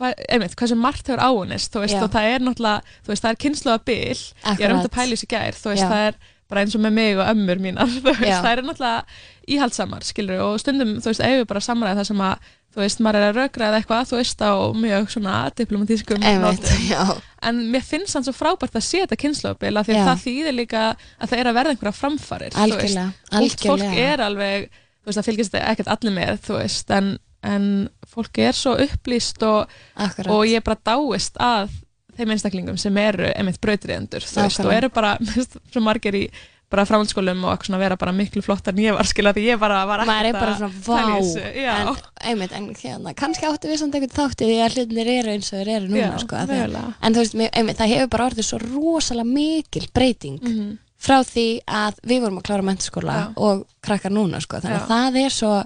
einmitt, 0.00 0.54
hversu 0.56 0.76
margt 0.80 1.10
hefur 1.10 1.20
áunnist 1.20 1.74
þú 1.74 1.82
veist, 1.84 1.96
Já. 1.98 2.04
og 2.06 2.12
það 2.14 2.28
er 2.32 2.44
náttúrulega, 2.46 2.94
þú 3.04 3.12
veist, 3.12 3.24
það 3.24 3.34
er 3.34 3.40
kynsluða 3.44 3.80
bil, 3.90 3.98
ég 4.00 4.22
er 4.40 4.48
um 4.48 4.54
Akkurat. 4.54 4.78
þetta 4.80 4.94
pælis 4.96 5.24
í 5.26 5.28
gær 5.34 5.58
þú 5.58 5.72
veist, 5.74 5.82
Já. 5.84 5.90
það 5.90 6.06
er 6.06 6.20
bara 6.50 6.62
eins 6.64 6.74
og 6.74 6.82
með 6.82 6.94
mig 6.96 7.18
og 7.20 7.28
ömmur 7.30 7.60
mínar, 7.62 7.92
þú 7.98 8.14
veist, 8.14 8.40
það 8.40 8.50
er 8.54 8.62
náttúrulega 8.64 9.04
íhaldsamar, 9.50 10.06
skilur, 10.08 10.40
og 10.46 10.56
stundum, 10.62 10.96
þú 11.02 11.12
veist, 11.12 11.22
eigum 11.26 11.42
við 11.42 11.50
bara 11.52 11.62
samræða 11.66 12.00
það 12.00 12.08
sem 12.10 12.24
að, 12.30 12.48
þú 12.70 12.82
veist, 12.84 13.02
maður 13.04 13.20
er 13.20 13.28
að 13.28 13.38
rökra 13.42 13.68
eða 13.68 13.82
eitthvað, 13.82 14.08
þú 14.10 14.18
veist, 14.22 14.42
á 14.46 14.52
mjög 14.80 15.08
svona 15.14 15.36
diplomatískum 15.60 16.24
nótum. 16.46 16.82
En 17.48 17.60
mér 17.72 17.84
finnst 17.86 18.14
hann 18.16 18.26
svo 18.26 18.34
frábært 18.36 18.76
að 18.76 18.84
sé 18.84 19.00
þetta 19.04 19.16
kynsluðabil 19.22 19.72
af 19.80 19.86
því 19.88 19.96
að 19.96 20.08
það 20.10 20.22
þýðir 20.26 20.56
líka 20.58 20.82
að 20.90 21.30
það 21.32 21.38
er 21.40 21.50
að 21.50 21.58
verða 21.60 21.74
einhverja 21.74 21.96
framfarir 21.96 22.54
þú 22.54 22.60
veist. 22.60 22.76
algjörlega, 22.76 23.06
Ungt 23.40 23.64
fólk 23.64 23.84
algjörlega 23.84 24.12
er 24.14 24.24
alveg 24.26 24.66
þú 24.70 25.08
veist, 25.10 25.18
það 25.20 25.28
fylgist 25.30 25.58
ekkert 25.60 25.92
allir 25.96 26.16
með 26.18 26.40
þú 26.46 26.58
veist, 26.60 26.90
en 26.98 27.10
en 27.40 27.68
fólk 28.04 28.38
er 28.44 28.52
svo 28.52 28.74
upplýst 28.84 29.40
og, 29.48 29.70
akkurat 29.96 30.28
og 30.34 30.42
ég 30.44 30.60
bara 30.66 30.76
dáist 30.84 31.38
að 31.40 31.70
þeim 32.18 32.34
einstaklingum 32.34 32.76
sem 32.76 32.96
eru 33.00 33.30
einmitt 33.32 33.56
brautriðendur 33.64 34.26
þú 34.26 34.42
veist, 34.42 34.60
og 34.60 34.66
Nákvæmlega. 34.68 34.80
eru 34.82 34.90
bara 34.92 35.12
mér 35.22 35.38
finnst 35.38 35.56
svo 35.72 35.80
margir 35.80 36.18
í 36.18 36.24
bara 36.70 36.84
framhaldsskólum 36.86 37.40
og 37.44 37.50
eitthvað 37.52 37.66
svona 37.70 37.80
vera 37.82 37.96
bara 37.98 38.12
miklu 38.14 38.42
flottar 38.46 38.72
en 38.76 38.82
ég 38.84 38.94
var 38.94 39.08
skilja 39.10 39.32
því 39.34 39.42
ég 39.48 39.58
bara 39.62 39.80
var 39.90 40.04
maður 40.06 40.20
er 40.20 40.28
ekkert 40.28 40.40
bara 40.40 40.52
að 40.52 40.58
svona 40.58 40.74
vá 40.86 41.56
já, 41.56 41.72
en, 41.80 41.96
einmitt, 42.30 42.52
en 42.54 42.68
hérna, 42.78 43.14
kannski 43.18 43.48
áttu 43.48 43.70
við 43.72 43.80
samt 43.82 43.94
einhvern 43.98 44.14
þátti 44.18 44.46
því 44.50 44.58
að 44.66 44.76
hlutinir 44.78 45.10
eru 45.16 45.32
eins 45.34 45.50
og 45.52 45.58
þeir 45.58 45.72
eru 45.76 45.88
núna 45.90 46.04
já, 46.04 46.18
sko, 46.22 46.36
að- 46.36 46.52
mögulega. 46.54 46.94
en 47.02 47.14
þú 47.14 47.24
veist, 47.24 47.34
einmitt, 47.58 47.78
það 47.80 47.92
hefur 47.94 48.08
bara 48.14 48.28
orðið 48.30 48.46
svo 48.50 48.58
rosalega 48.62 49.32
mikil 49.34 49.88
breyting 49.94 50.38
Mhm. 50.42 50.78
frá 51.00 51.18
því 51.24 51.46
að 51.66 51.94
við 52.06 52.20
vorum 52.22 52.38
að 52.38 52.46
klára 52.50 52.62
mentaskóla 52.70 53.14
Já. 53.18 53.26
og 53.36 53.66
krakkar 53.82 54.12
núna 54.12 54.40
sko. 54.40 54.60
þannig 54.60 54.78
að 54.78 54.86
Já. 54.86 54.94
það 54.94 55.24
er 55.24 55.30
svo 55.30 55.64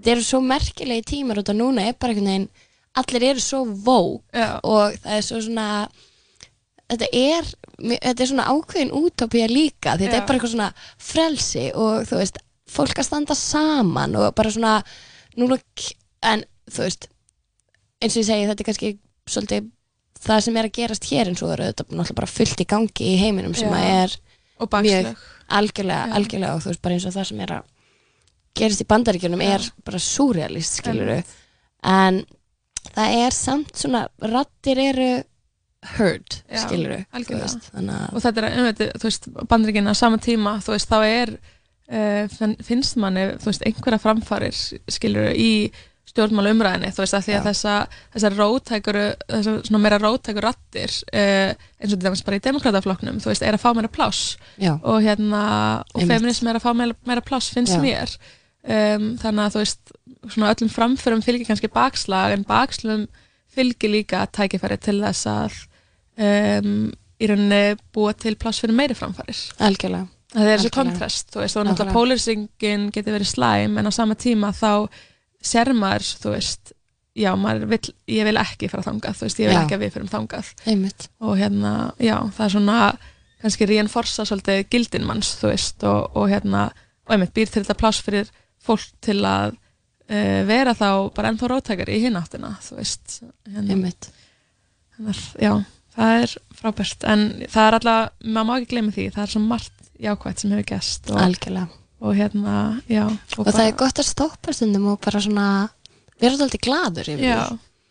þetta 0.00 0.10
eru 0.16 0.22
svo 0.24 0.40
merkilegi 0.40 1.04
tímar 1.04 1.38
út 1.38 1.48
af 1.48 1.56
núna 1.56 1.86
er 1.88 1.92
bara 2.00 2.12
einhvern 2.12 2.26
veginn, 2.26 2.48
allir 2.96 3.22
eru 3.30 3.40
svo 3.40 3.64
vók 3.66 4.20
og 4.64 4.94
það 5.04 5.12
er 5.18 5.22
svo 5.22 5.40
svona 5.40 5.88
þetta 6.90 7.08
er, 7.16 7.50
þetta 7.78 8.22
er 8.24 8.30
svona 8.32 8.48
ákveðin 8.50 8.92
útópía 8.98 9.48
líka, 9.50 9.94
því 9.96 10.06
þetta 10.08 10.16
Já. 10.18 10.20
er 10.22 10.26
bara 10.28 10.38
eitthvað 10.38 10.54
svona 10.54 10.70
frelsi 11.10 11.66
og 11.74 12.06
þú 12.10 12.20
veist 12.20 12.40
fólk 12.70 13.00
að 13.02 13.08
standa 13.08 13.34
saman 13.38 14.16
og 14.20 14.34
bara 14.38 14.50
svona 14.54 14.74
núna, 15.38 15.58
k- 15.74 15.94
en 16.26 16.44
þú 16.70 16.84
veist 16.86 17.08
eins 18.00 18.14
og 18.16 18.22
ég 18.22 18.28
segi, 18.30 18.48
þetta 18.50 18.62
er 18.64 18.68
kannski 18.70 18.90
svolítið 19.30 19.68
það 20.20 20.40
sem 20.44 20.56
er 20.60 20.66
að 20.68 20.74
gerast 20.76 21.06
hér 21.10 21.30
eins 21.30 21.42
og 21.46 21.52
eru 21.54 21.68
þetta 21.70 21.86
náttúrulega 21.88 22.18
bara 22.20 22.30
fullt 22.34 22.60
í 22.60 22.66
gangi 22.68 23.06
í 23.14 23.18
heiminum 23.22 23.54
sem 23.56 23.70
Já. 23.70 23.76
að 23.78 23.92
er 24.04 24.16
og 24.60 24.68
bakslög 24.74 25.22
algjörlega, 25.60 26.10
algjörlega 26.18 26.54
og 26.58 26.62
þú 26.64 26.70
veist 26.74 26.82
bara 26.84 26.96
eins 26.98 27.06
og 27.08 27.14
það 27.16 27.28
sem 27.30 27.40
er 27.46 27.54
að 27.56 27.68
gerist 28.60 28.82
í 28.84 28.88
bandaríkjunum 28.90 29.42
er 29.46 29.64
bara 29.86 30.00
súrealist 30.02 30.80
skiluru 30.82 31.16
en 31.86 32.20
það 32.92 33.14
er 33.24 33.36
samt 33.36 33.72
svona 33.78 34.02
rattir 34.20 34.80
eru 34.82 35.08
heard 35.96 36.40
þannig 37.72 37.94
að 37.96 38.16
og 38.16 38.24
þetta 38.24 38.42
er, 38.42 38.48
um, 38.50 38.66
þetta, 38.68 38.88
þú 39.00 39.08
veist, 39.08 39.28
bandaríkinn 39.52 39.92
á 39.92 39.94
sama 39.96 40.18
tíma, 40.20 40.56
þú 40.64 40.74
veist, 40.74 40.90
þá 40.90 40.98
er 41.06 41.32
uh, 41.90 42.56
finnst 42.66 42.98
manni, 43.00 43.28
þú 43.40 43.48
veist, 43.50 43.64
einhverja 43.68 44.02
framfarir, 44.02 44.58
skilur 44.92 45.30
í 45.32 45.52
stjórnmála 46.10 46.52
umræðinni, 46.56 46.90
þú 46.92 47.04
veist, 47.04 47.16
að 47.16 47.26
því 47.26 47.36
að 47.38 47.48
þessa 47.48 47.74
þessar 48.16 48.36
rótækuru, 48.40 49.04
þessar 49.30 49.60
svona 49.68 49.82
meira 49.84 50.00
rótækur 50.02 50.46
rattir, 50.48 50.96
uh, 51.14 51.54
eins 51.80 51.94
og 51.94 52.02
dæmis 52.02 52.24
bara 52.26 52.40
í 52.40 52.44
demokrataflokknum, 52.44 53.22
þú 53.22 53.30
veist, 53.30 53.46
er 53.46 53.56
að 53.56 53.62
fá 53.62 53.70
meira 53.78 53.92
pláss. 53.92 54.34
Og 54.82 55.00
hérna, 55.06 55.44
og 55.94 56.02
Einmitt. 56.02 56.12
feminism 56.16 56.50
er 56.50 56.58
að 56.58 56.66
fá 56.66 56.74
meira, 56.76 56.98
meira 57.08 57.24
pláss, 57.24 57.52
finnst 57.54 57.78
Já. 57.78 57.82
mér. 57.84 58.16
Um, 58.60 59.14
þannig 59.22 59.46
að 59.46 59.54
þú 59.54 59.62
veist 59.62 59.94
svona 60.28 60.50
öllum 60.52 60.68
framförum 60.68 61.22
fylgir 61.24 61.48
kannski 61.48 61.70
bakslag 61.72 62.34
en 62.34 62.44
bakslum 62.44 63.06
fylgir 63.50 63.94
líka 63.94 64.26
tækifæri 64.28 64.76
til 64.82 64.98
þess 65.00 65.28
að 65.30 65.54
um, 66.20 66.74
í 67.20 67.28
rauninni 67.28 67.76
búa 67.94 68.14
til 68.16 68.36
pláss 68.40 68.62
fyrir 68.62 68.76
meiri 68.76 68.96
framfærir 68.96 69.40
algjörlega. 69.60 70.08
Það 70.30 70.46
er 70.46 70.52
Algjörlega. 70.54 70.74
kontrast, 70.76 71.30
þú 71.34 71.40
veist, 71.42 71.56
og 71.58 71.64
náttúrulega 71.66 71.96
polarisingin 71.96 72.90
getur 72.94 73.16
verið 73.16 73.32
slæm 73.32 73.80
en 73.80 73.90
á 73.90 73.92
sama 73.92 74.14
tíma 74.14 74.52
þá 74.54 74.86
sér 75.42 75.72
maður, 75.74 76.06
þú 76.22 76.34
veist 76.36 76.72
já, 77.18 77.32
vill, 77.66 77.94
ég 78.06 78.28
vil 78.28 78.38
ekki 78.40 78.68
fara 78.70 78.84
þangað 78.86 79.16
þú 79.18 79.26
veist, 79.26 79.40
ég 79.42 79.50
vil 79.50 79.56
Já. 79.56 79.62
ekki 79.64 79.76
að 79.76 79.82
við 79.82 79.96
fyrir 79.96 80.12
þangað. 80.12 80.52
Einmitt, 80.70 81.08
og 81.20 81.34
hérna, 81.40 81.72
já, 81.98 82.16
það 82.36 82.44
er 82.46 82.54
svona 82.54 82.76
kannski 83.40 83.68
reinforsa 83.70 84.26
svolítið 84.28 84.62
gildin 84.70 85.08
manns, 85.08 85.32
þú 85.40 85.50
veist, 85.50 85.82
og, 85.88 86.16
og 86.16 86.30
hérna 86.30 86.68
og 87.08 87.16
einmitt 87.16 87.34
býr 87.34 87.50
til 87.50 87.64
þetta 87.64 87.78
pláss 87.80 88.04
fyrir 88.04 88.30
fólk 88.62 88.86
til 89.02 89.18
að 89.26 89.56
uh, 89.56 90.40
vera 90.46 90.76
þá 90.76 90.88
bara 91.16 91.32
ennþá 91.32 91.50
rótækari 91.50 91.98
í 91.98 92.04
hináttina, 92.06 92.54
þú 92.62 92.78
veist 92.78 93.18
hérna, 93.48 93.66
einmitt. 93.74 94.10
Hérna, 94.94 95.16
já, 95.40 95.52
það 95.96 96.22
er 96.24 96.34
frábært 96.60 97.06
en 97.10 97.26
það 97.50 97.66
er 97.66 97.78
alltaf, 97.78 98.16
maður 98.24 98.48
má 98.48 98.54
ekki 98.56 98.70
gleyma 98.74 98.96
því 98.96 99.06
það 99.16 99.22
er 99.24 99.34
svo 99.34 99.42
margt 99.44 99.90
jákvæmt 100.00 100.42
sem 100.42 100.54
hefur 100.54 100.68
gæst 100.70 101.10
og, 101.12 101.76
og 102.00 102.16
hérna, 102.16 102.56
já 102.88 103.04
og 103.06 103.50
það 103.50 103.64
er 103.66 103.78
gott 103.82 104.00
að 104.00 104.08
stoppa 104.08 104.54
stundum 104.56 104.90
og 104.94 105.00
bara 105.04 105.20
svona 105.20 105.48
vera 106.20 106.36
alltaf 106.36 106.62
gladur 106.64 107.10
yfir 107.14 107.26
já, 107.26 107.40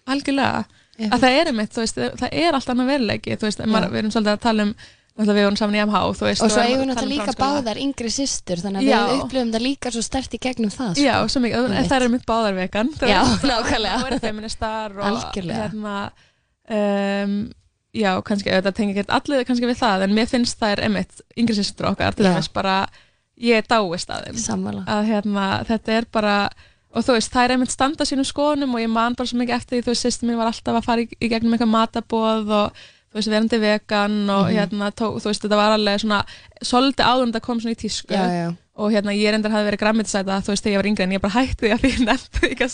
algjörlega 0.10 0.64
Já. 1.00 1.08
að 1.16 1.22
það 1.24 1.36
er 1.40 1.50
einmitt, 1.50 1.72
þú 1.72 1.84
veist, 1.86 2.00
það 2.20 2.34
er 2.44 2.56
allt 2.58 2.72
annað 2.74 2.90
veruleiki, 2.92 3.36
þú 3.40 3.48
veist, 3.48 3.62
maður, 3.72 3.94
við 3.94 4.02
erum 4.02 4.12
svolítið 4.12 4.34
að 4.34 4.42
tala 4.44 4.66
um 4.68 4.74
við 5.20 5.44
vorum 5.44 5.60
saman 5.60 5.76
í 5.76 5.82
MH, 5.84 6.02
þú 6.16 6.26
veist 6.28 6.44
og 6.44 6.52
svo 6.52 6.62
erum 6.62 6.70
eigum 6.70 6.80
við 6.80 6.84
um 6.84 6.90
náttúrulega 6.94 7.26
líka 7.28 7.36
báðar 7.40 7.80
yngri 7.84 8.12
systur 8.14 8.62
þannig 8.64 8.82
að 8.82 8.88
Já. 8.88 9.00
við 9.00 9.24
upplifum 9.24 9.54
það 9.56 9.64
líka 9.66 9.92
svo 9.92 10.04
stert 10.06 10.36
í 10.36 10.40
gegnum 10.46 10.72
það 10.72 10.92
sko. 10.94 11.04
Já, 11.04 11.16
svo 11.34 11.42
mikið, 11.44 11.68
það 11.92 12.06
er 12.06 12.14
mitt 12.14 12.28
báðar 12.30 12.56
vegan 12.60 12.92
þú 12.96 13.10
Já, 13.12 13.20
og- 13.24 13.48
nákvæmlega. 13.50 13.98
og 14.00 14.12
og 15.00 15.52
hérna 15.60 15.96
um, 16.70 17.36
já, 17.96 18.12
kannski, 18.26 18.52
þetta 18.54 18.74
tengi 18.76 18.96
ekki 18.96 19.12
allir 19.18 19.46
kannski 19.48 19.70
við 19.70 19.80
það, 19.82 20.06
en 20.06 20.16
mér 20.18 20.30
finnst 20.30 20.60
það 20.60 20.74
er 20.76 20.82
einmitt 20.88 21.22
yngri 21.40 21.56
sýstur 21.58 21.90
okkar, 21.92 22.18
til 22.18 22.28
dæmis 22.28 22.52
bara 22.54 22.76
ég 23.40 23.66
dáist 23.70 24.12
að 24.12 24.28
þeim. 24.28 24.42
Að 24.88 25.08
hérna, 25.10 25.48
þetta 25.70 25.96
er 25.96 26.10
bara 26.12 26.36
og 26.90 27.06
þú 27.06 27.16
veist, 27.18 27.32
það 27.34 27.44
er 27.44 27.54
einmitt 27.56 27.74
standa 27.74 28.06
sínum 28.08 28.26
skoðunum 28.26 28.74
og 28.76 28.82
ég 28.82 28.90
man 28.90 29.18
bara 29.18 29.30
svo 29.30 29.38
mikið 29.38 29.56
eftir 29.60 29.78
því, 29.78 29.84
þú 29.86 29.94
veist, 29.94 30.06
sýstir 30.08 30.30
mín 30.30 30.40
var 30.40 30.50
alltaf 30.50 30.80
að 30.80 30.88
fara 30.88 31.04
í, 31.06 31.10
í 31.20 31.30
gegnum 31.30 31.54
eitthvað 31.54 31.74
matabóð 31.76 32.56
og 32.60 32.88
þú 33.10 33.18
veist, 33.20 33.30
verandi 33.34 33.60
vegan 33.60 34.18
og 34.30 34.46
Mhm. 34.48 34.56
hérna, 34.58 34.92
tó, 34.94 35.12
þú 35.18 35.26
veist, 35.32 35.42
þetta 35.44 35.58
var 35.58 35.72
alveg 35.78 36.00
svona 36.04 36.24
svolítið 36.64 37.06
áður 37.10 37.24
en 37.24 37.32
þetta 37.34 37.42
kom 37.48 37.60
svona 37.60 37.76
í 37.76 37.82
tísku. 37.84 38.14
Já, 38.14 38.26
já, 38.30 38.56
og 38.80 38.92
hérna 38.94 39.12
ég 39.18 39.32
reyndar 39.34 39.52
hafi 39.52 39.68
verið 39.72 39.82
græmitisæta 39.84 40.40
þú 40.46 40.54
veist 40.54 40.64
þegar 40.64 40.74
ég 40.74 40.80
var 40.84 40.90
yngri 40.92 41.04
en 41.04 41.12
ég 41.18 41.22
bara 41.22 41.36
hætti 41.40 41.66
því 41.66 41.74
að 41.74 41.84
því 41.84 41.92
nefndi 42.06 42.48
ekki 42.52 42.64
að 42.64 42.72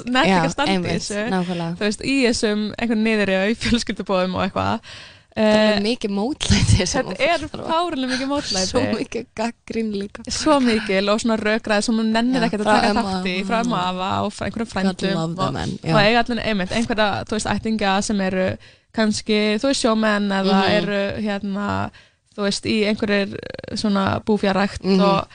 standa 0.52 0.76
í 0.76 0.84
þessu. 0.86 1.26
nákvæmlega. 1.34 1.76
Þú 1.80 1.84
veist 1.88 2.02
í 2.06 2.16
þessum 2.28 2.64
einhvern 2.78 3.04
niður 3.04 3.36
í 3.50 3.56
fjölskyldubóðum 3.64 4.36
og 4.36 4.44
eitthvað. 4.50 4.80
Það 5.36 5.76
er 5.76 5.82
mikið 5.84 6.12
mótlæti 6.16 6.78
þetta 6.88 7.16
er 7.20 7.42
fárilega 7.52 8.08
mikið 8.14 8.30
mótlæti. 8.30 8.68
Svo 8.70 8.84
mikið 8.96 9.26
gaggrín 9.36 9.90
líka. 10.00 10.24
Svo 10.32 10.60
mikil 10.64 11.10
og 11.12 11.20
svona 11.20 11.36
rökraði 11.42 11.84
sem 11.90 11.98
hún 12.00 12.14
nennir 12.16 12.46
ekkert 12.48 12.64
að 12.64 12.80
taka 12.80 13.04
þátt 13.04 13.28
í 13.28 13.44
frá 13.44 13.58
ömmu 13.66 13.76
afa 13.76 14.12
og 14.24 14.32
frá 14.32 14.46
einhverjum 14.48 14.72
frændum 14.72 15.18
og, 15.36 16.00
eiga 16.00 16.24
allir 16.24 16.40
einmitt 16.40 16.72
einhverja, 16.72 17.10
þú 17.28 17.36
veist, 17.36 17.52
ættinga 17.52 17.98
sem 18.08 18.22
eru 18.22 18.48
kannski, 18.96 19.40
þú 19.60 19.70
veist, 19.72 19.84
sjómenn 19.86 20.30
eða 20.32 20.60
Mhm. 20.62 20.76
eru 20.78 21.22
hérna 21.22 21.92
þú 22.36 22.44
veist, 22.48 22.66
í 22.66 22.78
einhverjir 22.90 23.36
svona 23.76 24.20
búfjarækt 24.26 24.84
Mhm. 24.84 25.02
og 25.02 25.28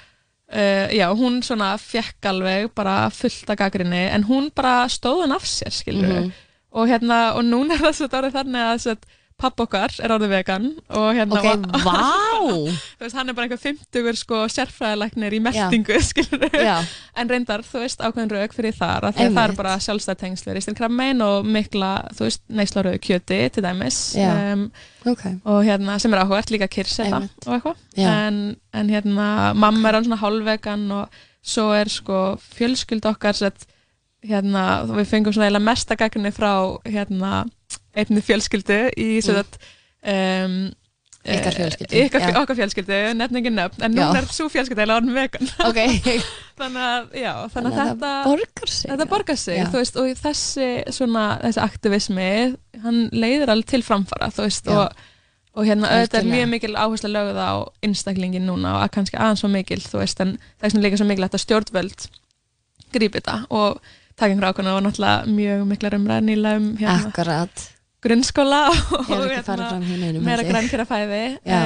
uh, 0.53 0.87
já, 0.91 1.07
hún 1.15 1.41
svona 1.43 1.77
fekk 1.79 2.27
alveg 2.27 2.75
bara 2.75 3.11
fullt 3.11 3.51
af 3.51 3.57
gaggrinni 3.57 4.09
en 4.11 4.25
hún 4.25 4.51
bara 4.55 4.87
stóð 4.89 5.21
hann 5.23 5.33
af 5.33 5.43
sér, 5.45 5.71
skilur 5.73 6.09
Mhm. 6.21 6.33
og 6.73 6.89
hérna, 6.89 7.35
og 7.37 7.45
núna 7.45 7.75
er 7.75 7.79
það 7.79 7.95
svo 7.95 8.07
orðið 8.09 8.33
þannig 8.33 8.63
að 8.67 8.75
þess 8.75 8.87
að 8.87 8.99
papp 9.41 9.63
okkar 9.65 9.95
er 10.03 10.13
orðið 10.15 10.33
vegan 10.35 10.67
og 10.97 11.09
hérna 11.17 11.41
ok, 11.41 11.67
vá. 11.85 11.97
Þú 12.41 13.05
veist, 13.05 13.17
hann 13.17 13.33
er 13.33 13.37
bara 13.37 13.49
einhver 13.49 13.61
50 13.61 14.21
sko 14.21 14.43
sérfræðilegnir 14.53 15.37
í 15.37 15.41
meldingu 15.45 15.99
en 17.21 17.33
reyndar, 17.33 17.65
þú 17.67 17.83
veist, 17.85 18.03
ákveðin 18.05 18.33
rauk 18.35 18.55
fyrir 18.57 18.77
þar 18.77 19.09
að 19.09 19.21
það 19.21 19.41
er 19.43 19.57
bara 19.59 19.75
sjálfstæðtengsl 19.85 20.49
við 20.49 20.59
ristinkrabmein 20.59 21.25
og 21.25 21.49
mikla, 21.49 21.91
þú 22.17 22.29
veist, 22.29 22.45
neysla 22.49 22.85
rauðu 22.87 23.03
kjöti 23.07 23.41
til 23.55 23.65
dæmis. 23.65 24.01
Um, 24.21 24.67
ok. 25.09 25.27
og 25.45 25.65
hérna, 25.67 25.99
sem 26.03 26.15
er 26.15 26.23
áhugavert 26.23 26.53
líka 26.55 26.71
Einmitt. 26.71 27.47
og 27.47 27.57
eitthvað. 27.57 27.83
En, 28.01 28.41
en 28.77 28.93
hérna, 28.93 29.29
mamma 29.57 29.91
er 29.91 29.99
hann 29.99 30.09
svona 30.09 30.21
hálfvegan 30.21 30.87
og 30.97 31.21
svo 31.41 31.71
er 31.77 31.91
sko 31.93 32.21
fjölskyld 32.57 33.07
okkar 33.09 33.37
sett, 33.39 33.67
hérna, 34.27 34.85
við 34.91 35.09
fengum 35.09 35.35
svona 35.35 35.49
eiginlega 35.49 35.69
mesta 35.71 35.97
gagni 35.99 36.33
frá 36.35 36.53
hérna, 36.85 37.45
einni 37.99 38.23
fjölskyldu 38.25 38.83
í 38.99 39.09
svo 39.25 39.41
Mm. 39.41 39.41
að 39.41 40.45
um, 40.47 40.61
Ykkar 41.21 41.53
eh, 41.53 41.57
fjölskyldu, 41.59 41.97
ykkar, 42.07 42.23
okkar 42.41 42.57
fjölskyldu, 42.57 42.99
nefningin 43.13 43.53
nöfn 43.53 43.83
en 43.85 43.93
núna 43.93 44.07
Já. 44.17 44.23
er 44.23 44.29
svo 44.33 44.47
fjölskyldu 44.49 44.81
eiginlega 44.81 45.03
orðin 45.03 45.17
vegan. 45.19 45.51
Ok, 45.69 45.81
þannig 46.61 46.85
að, 46.87 47.11
já, 47.21 47.33
þannig 47.53 47.75
að 47.75 47.91
þetta 47.91 48.13
borgar 48.25 48.73
sig 48.73 48.93
þetta 48.95 49.07
borgar 49.11 49.41
sig, 49.43 49.59
Já. 49.59 49.67
þú 49.69 49.83
veist, 49.83 49.99
og 50.01 50.23
þessi 50.23 50.69
svona, 50.97 51.25
þessi 51.43 51.61
aktivismi 51.67 52.29
hann 52.87 53.03
leiðir 53.13 53.53
alveg 53.53 53.69
til 53.75 53.83
framfara, 53.85 54.31
þú 54.33 54.47
veist 54.47 54.71
og, 54.73 55.03
og 55.53 55.69
hérna 55.69 55.91
auðvitað 55.93 56.23
er 56.23 56.31
mjög 56.31 56.49
mikil 56.55 56.73
áhersla 56.81 57.13
lögð 57.13 57.43
á 57.45 57.53
einstaklingin 57.85 58.49
núna 58.49 58.79
og 58.79 58.87
að 58.87 58.95
kannski 58.97 59.21
aðeins 59.21 59.45
svo 59.45 59.53
mikil, 59.53 59.81
þú 59.85 60.01
veist, 60.01 60.25
en 60.25 60.39
það 60.57 60.71
er 60.71 60.73
svona 60.75 60.87
líka 60.89 61.03
svo 61.03 61.09
mikil 61.11 61.29
að 61.29 61.43
stjórnvöld 61.45 62.07
grípi 62.97 63.21
þetta 63.21 63.37
og 63.53 63.77
taka 64.17 64.33
einhver 64.33 64.55
ákvæmna 64.55 64.73
og 64.79 64.87
náttúrulega 64.89 65.29
mjög 65.37 65.69
mikla 65.69 65.93
umræðin 66.01 66.33
í 66.33 66.41
um 66.55 66.73
hérna, 66.81 66.97
akkurat, 67.11 67.67
grunnskóla 68.05 68.61
og 68.71 69.11
ég 69.11 69.19
er 69.19 69.27
ekki 69.27 69.41
að 69.43 69.49
fara 69.51 69.67
fram 69.71 69.83
hér 69.85 70.01
neinum 70.01 70.25
meira 70.25 70.41
held 70.41 70.47
ég. 70.47 70.55
grænkera 70.55 70.87
fæði. 70.89 71.21
Já. 71.45 71.61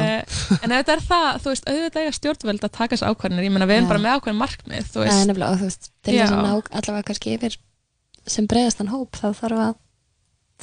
en 0.61 0.75
auðvitað 0.75 0.95
er 0.97 1.05
það, 1.11 1.29
þú 1.45 1.53
veist, 1.53 1.69
auðvitað 1.71 2.03
eiga 2.03 2.17
stjórnvöld 2.19 2.67
að 2.67 2.75
taka 2.75 2.97
þessu 2.97 3.13
ákvarðanir, 3.13 3.47
ég 3.47 3.55
meina 3.55 3.71
við 3.71 3.79
erum 3.79 3.93
bara 3.93 4.03
með 4.03 4.19
ákvarðan 4.19 4.43
markmið, 4.43 4.91
þú 4.91 5.05
er 5.05 5.09
veist, 5.11 5.31
nefnilega, 5.31 5.53
og 5.55 5.63
þú 5.63 5.71
veist, 5.71 5.89
til 6.03 6.19
þess 6.19 6.35
að 6.35 6.45
ná 6.45 6.53
allavega 6.55 7.09
kannski 7.11 7.39
yfir 7.39 7.59
sem 8.35 8.51
breiðastan 8.51 8.93
hóp, 8.93 9.21
þá 9.21 9.27
þarf 9.41 9.65
að 9.69 9.75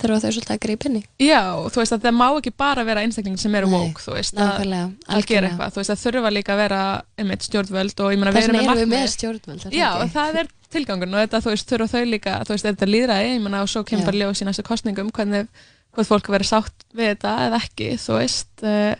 þurfa 0.01 0.21
þau 0.23 0.31
svolítið 0.31 0.53
að 0.55 0.61
grípa 0.63 0.87
inn 0.89 0.97
í. 0.97 1.01
Já, 1.21 1.41
þú 1.67 1.81
veist 1.81 1.95
að 1.95 2.05
það 2.05 2.15
má 2.17 2.25
ekki 2.29 2.53
bara 2.63 2.85
vera 2.87 3.03
einstakling 3.05 3.37
sem 3.41 3.57
eru 3.59 3.69
woke, 3.71 4.01
þú 4.01 4.15
veist, 4.15 4.39
að, 4.39 4.63
að 5.11 5.25
gera 5.29 5.49
eitthvað, 5.49 5.73
þú 5.75 5.81
veist, 5.81 5.91
það 5.91 6.03
þurfa 6.05 6.31
líka 6.31 6.55
að 6.55 6.61
vera 6.63 6.79
einmitt 7.21 7.45
stjórnvöld 7.45 8.03
og 8.05 8.15
ég 8.15 8.21
meina 8.21 8.33
við 8.33 8.47
erum 8.47 8.57
með 8.57 8.69
markmið. 8.71 8.95
er 9.03 9.75
Já, 9.75 9.89
það 10.15 10.39
er, 10.41 10.49
tilgangun 10.73 11.15
og 11.15 11.23
þetta, 11.25 11.43
þú 11.43 11.53
veist, 11.53 11.69
þurfa 11.71 11.89
þau 11.93 12.09
líka 12.09 12.35
þú 12.47 12.55
veist, 12.55 12.67
þetta 12.67 12.89
líðræði, 12.89 13.31
ég 13.35 13.45
menna 13.45 13.63
og 13.65 13.71
svo 13.71 13.83
kemur 13.87 14.09
bara 14.09 14.21
ljós 14.21 14.41
í 14.43 14.47
næstu 14.47 14.65
kostningum 14.67 15.11
hvernig 15.15 15.49
hvort 15.91 16.07
fólk 16.07 16.29
verður 16.31 16.49
sátt 16.51 16.85
við 16.95 17.13
þetta 17.13 17.33
eða 17.47 17.59
ekki, 17.65 17.89
þú 17.99 18.19
veist 18.19 18.63
uh, 18.67 18.93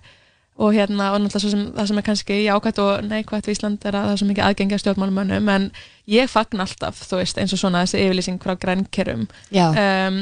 og 0.62 0.76
hérna, 0.76 1.14
og 1.16 1.22
náttúrulega 1.24 1.54
sem, 1.54 1.64
það 1.78 1.88
sem 1.90 2.02
er 2.02 2.06
kannski 2.06 2.36
jákvætt 2.44 2.82
og 2.84 3.06
neikvætt 3.08 3.48
við 3.48 3.56
Ísland 3.56 3.86
er 3.88 3.96
að 3.98 4.10
það 4.10 4.14
er 4.14 4.20
svo 4.22 4.28
mikið 4.30 4.48
aðgengi 4.48 4.76
að 4.76 4.82
stjórnmálumönnum 4.84 5.50
en 5.56 5.70
ég 6.12 6.30
fagn 6.30 6.62
alltaf, 6.62 7.00
þú 7.08 7.22
veist, 7.22 7.40
eins 7.42 7.56
og 7.56 7.62
svona 7.62 7.86
þessi 7.86 8.04
yfirlýsing 8.04 8.42
frá 8.44 8.54
grænkerum. 8.60 9.24
Um, 9.72 10.20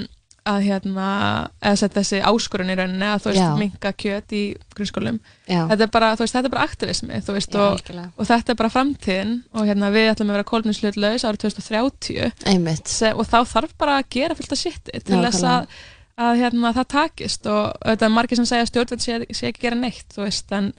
að 0.47 0.63
hérna 0.65 1.07
eða 1.59 1.75
sett 1.81 1.95
þessi 1.97 2.19
áskorun 2.23 2.71
í 2.71 2.75
rauninni 2.79 3.07
að 3.09 3.23
þú 3.23 3.29
veist, 3.31 3.41
Já. 3.41 3.51
minka 3.59 3.91
kjöt 3.99 4.33
í 4.35 4.41
grunnskólum. 4.75 5.19
Þetta 5.49 5.85
er 5.85 5.91
bara, 5.93 6.09
þú 6.15 6.25
veist, 6.25 6.35
þetta 6.37 6.49
er 6.49 6.53
bara 6.53 6.65
aktivismi 6.69 7.19
þú 7.25 7.35
veist, 7.35 7.53
já, 7.53 7.61
og, 7.65 8.11
og 8.15 8.29
þetta 8.29 8.53
er 8.53 8.59
bara 8.61 8.71
framtíðin 8.73 9.35
og 9.53 9.69
hérna 9.69 9.91
við 9.93 10.09
ætlum 10.13 10.31
að 10.31 10.37
vera 10.39 10.49
kólninsluðlaus 10.51 11.25
árið 11.27 11.45
2030 11.45 12.49
Einmitt. 12.53 12.87
se, 12.87 13.13
og 13.13 13.27
þá 13.27 13.39
þarf 13.53 13.77
bara 13.77 13.99
að 13.99 14.09
gera 14.15 14.37
fullt 14.39 14.55
af 14.55 14.61
shiti 14.61 15.01
til 15.05 15.21
þess 15.25 15.43
að, 15.43 15.79
að 16.19 16.41
hérna, 16.43 16.73
það 16.77 16.89
takist 16.95 17.49
og 17.49 17.73
þetta 17.85 18.05
er 18.09 18.15
margir 18.15 18.39
sem 18.41 18.49
segja 18.49 18.69
stjórnveld 18.69 19.05
sé, 19.05 19.19
sé 19.33 19.51
ekki 19.51 19.67
gera 19.67 19.79
neitt 19.79 20.15
þú 20.15 20.25
veist, 20.27 20.51
en, 20.55 20.71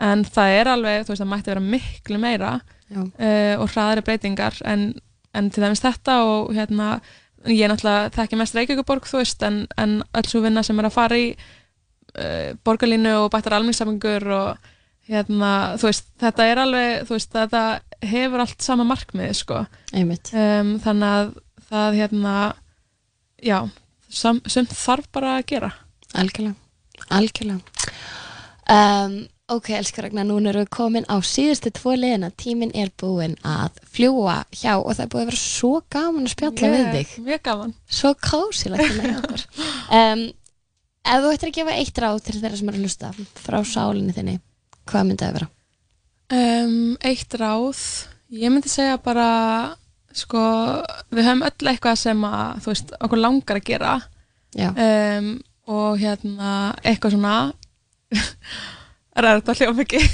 en 0.00 0.24
það 0.24 0.58
er 0.60 0.72
alveg 0.76 1.06
þú 1.06 1.14
veist, 1.14 1.22
það 1.24 1.32
mætti 1.34 1.52
vera 1.54 1.66
miklu 1.66 2.18
meira 2.22 2.52
uh, 2.92 3.54
og 3.62 3.68
hraðari 3.72 4.04
breytingar 4.06 4.58
en, 4.68 4.92
en 5.34 5.50
til 5.50 5.62
dæmis 5.64 5.80
þetta 5.84 6.22
og 6.28 6.52
hérna 6.56 7.00
ég 7.50 7.64
er 7.64 7.72
náttúrulega 7.72 8.12
þekki 8.14 8.38
mest 8.38 8.56
Reykjavíkuborg 8.58 9.08
þú 9.08 9.22
veist, 9.22 9.42
en, 9.46 9.64
en 9.80 9.98
öll 10.02 10.28
svo 10.28 10.42
vinna 10.44 10.62
sem 10.66 10.78
er 10.78 10.88
að 10.88 10.96
fara 10.96 11.18
í 11.18 11.26
uh, 11.32 12.52
borgarlínu 12.64 13.16
og 13.22 13.30
bættar 13.34 13.56
almenningssamingur 13.58 14.28
og 14.36 14.70
hérna, 15.10 15.52
þú 15.80 15.88
veist, 15.88 16.08
þetta 16.22 16.48
er 16.48 16.62
alveg 16.62 17.06
þú 17.08 17.16
veist, 17.16 17.32
þetta 17.34 17.62
hefur 18.12 18.44
allt 18.44 18.64
sama 18.64 18.86
markmið 18.86 19.34
sko. 19.42 19.64
Um, 19.92 20.74
þannig 20.82 21.08
að 21.08 21.32
það 21.72 21.98
hérna 21.98 22.34
já, 23.42 23.58
sem 24.12 24.68
þarf 24.70 25.08
bara 25.14 25.36
að 25.38 25.46
gera. 25.54 25.72
Algjörlega, 26.12 26.54
algjörlega. 27.08 27.60
Um, 28.72 29.22
ok, 29.50 29.70
elskar 29.78 30.06
Ragnar, 30.06 30.26
núna 30.28 30.52
erum 30.52 30.64
við 30.64 30.70
komin 30.72 31.06
á 31.10 31.16
síðustu 31.24 31.72
tvo 31.74 31.94
liðina, 31.98 32.30
tíminn 32.38 32.70
er 32.78 32.92
búinn 33.00 33.34
að 33.44 33.80
fljúa 33.92 34.42
hjá 34.54 34.76
og 34.78 34.92
það 34.94 35.02
er 35.04 35.10
búið 35.12 35.22
að 35.24 35.30
vera 35.32 35.40
svo 35.42 35.72
gaman 35.92 36.28
að 36.28 36.34
spjalla 36.36 36.70
við 36.72 36.86
þig. 36.96 37.16
mjög 37.26 37.42
gaman 37.48 37.74
Svo 37.88 38.14
kósilegt 38.28 38.94
með 39.00 39.18
okkur. 39.22 39.46
Um, 39.92 40.22
ef 41.04 41.20
þú 41.20 41.30
ættir 41.34 41.50
að 41.50 41.56
gefa 41.58 41.74
eitt 41.76 41.98
ráð 42.00 42.20
til 42.24 42.38
þeirra 42.38 42.56
sem 42.56 42.68
eru 42.70 42.78
að 42.78 42.84
hlusta 42.86 43.10
frá 43.42 43.58
sálinni 43.66 44.14
þinni, 44.16 44.38
hvað 44.88 45.04
myndi 45.08 45.24
það 45.26 45.34
vera? 45.36 45.48
um, 46.32 46.96
eitt 47.04 47.34
ráð 47.36 47.82
ég 48.32 48.52
myndi 48.54 48.70
segja 48.72 48.96
bara 49.04 49.26
sko, 50.16 50.40
við 51.12 51.26
höfum 51.28 51.44
öll 51.48 51.68
eitthvað 51.72 51.98
sem 52.00 52.24
að, 52.24 52.62
þú 52.64 52.72
veist, 52.72 52.94
okkur 53.04 53.20
langar 53.20 53.60
að 53.60 53.66
gera 53.68 53.96
Já, 54.56 54.70
um, 54.72 55.28
og 55.72 56.00
hérna 56.00 56.54
eitthvað 56.84 57.18
svona 57.18 57.34
ræður 59.12 59.40
þetta 59.42 59.54
hljóð 59.58 59.80
mikið 59.82 60.04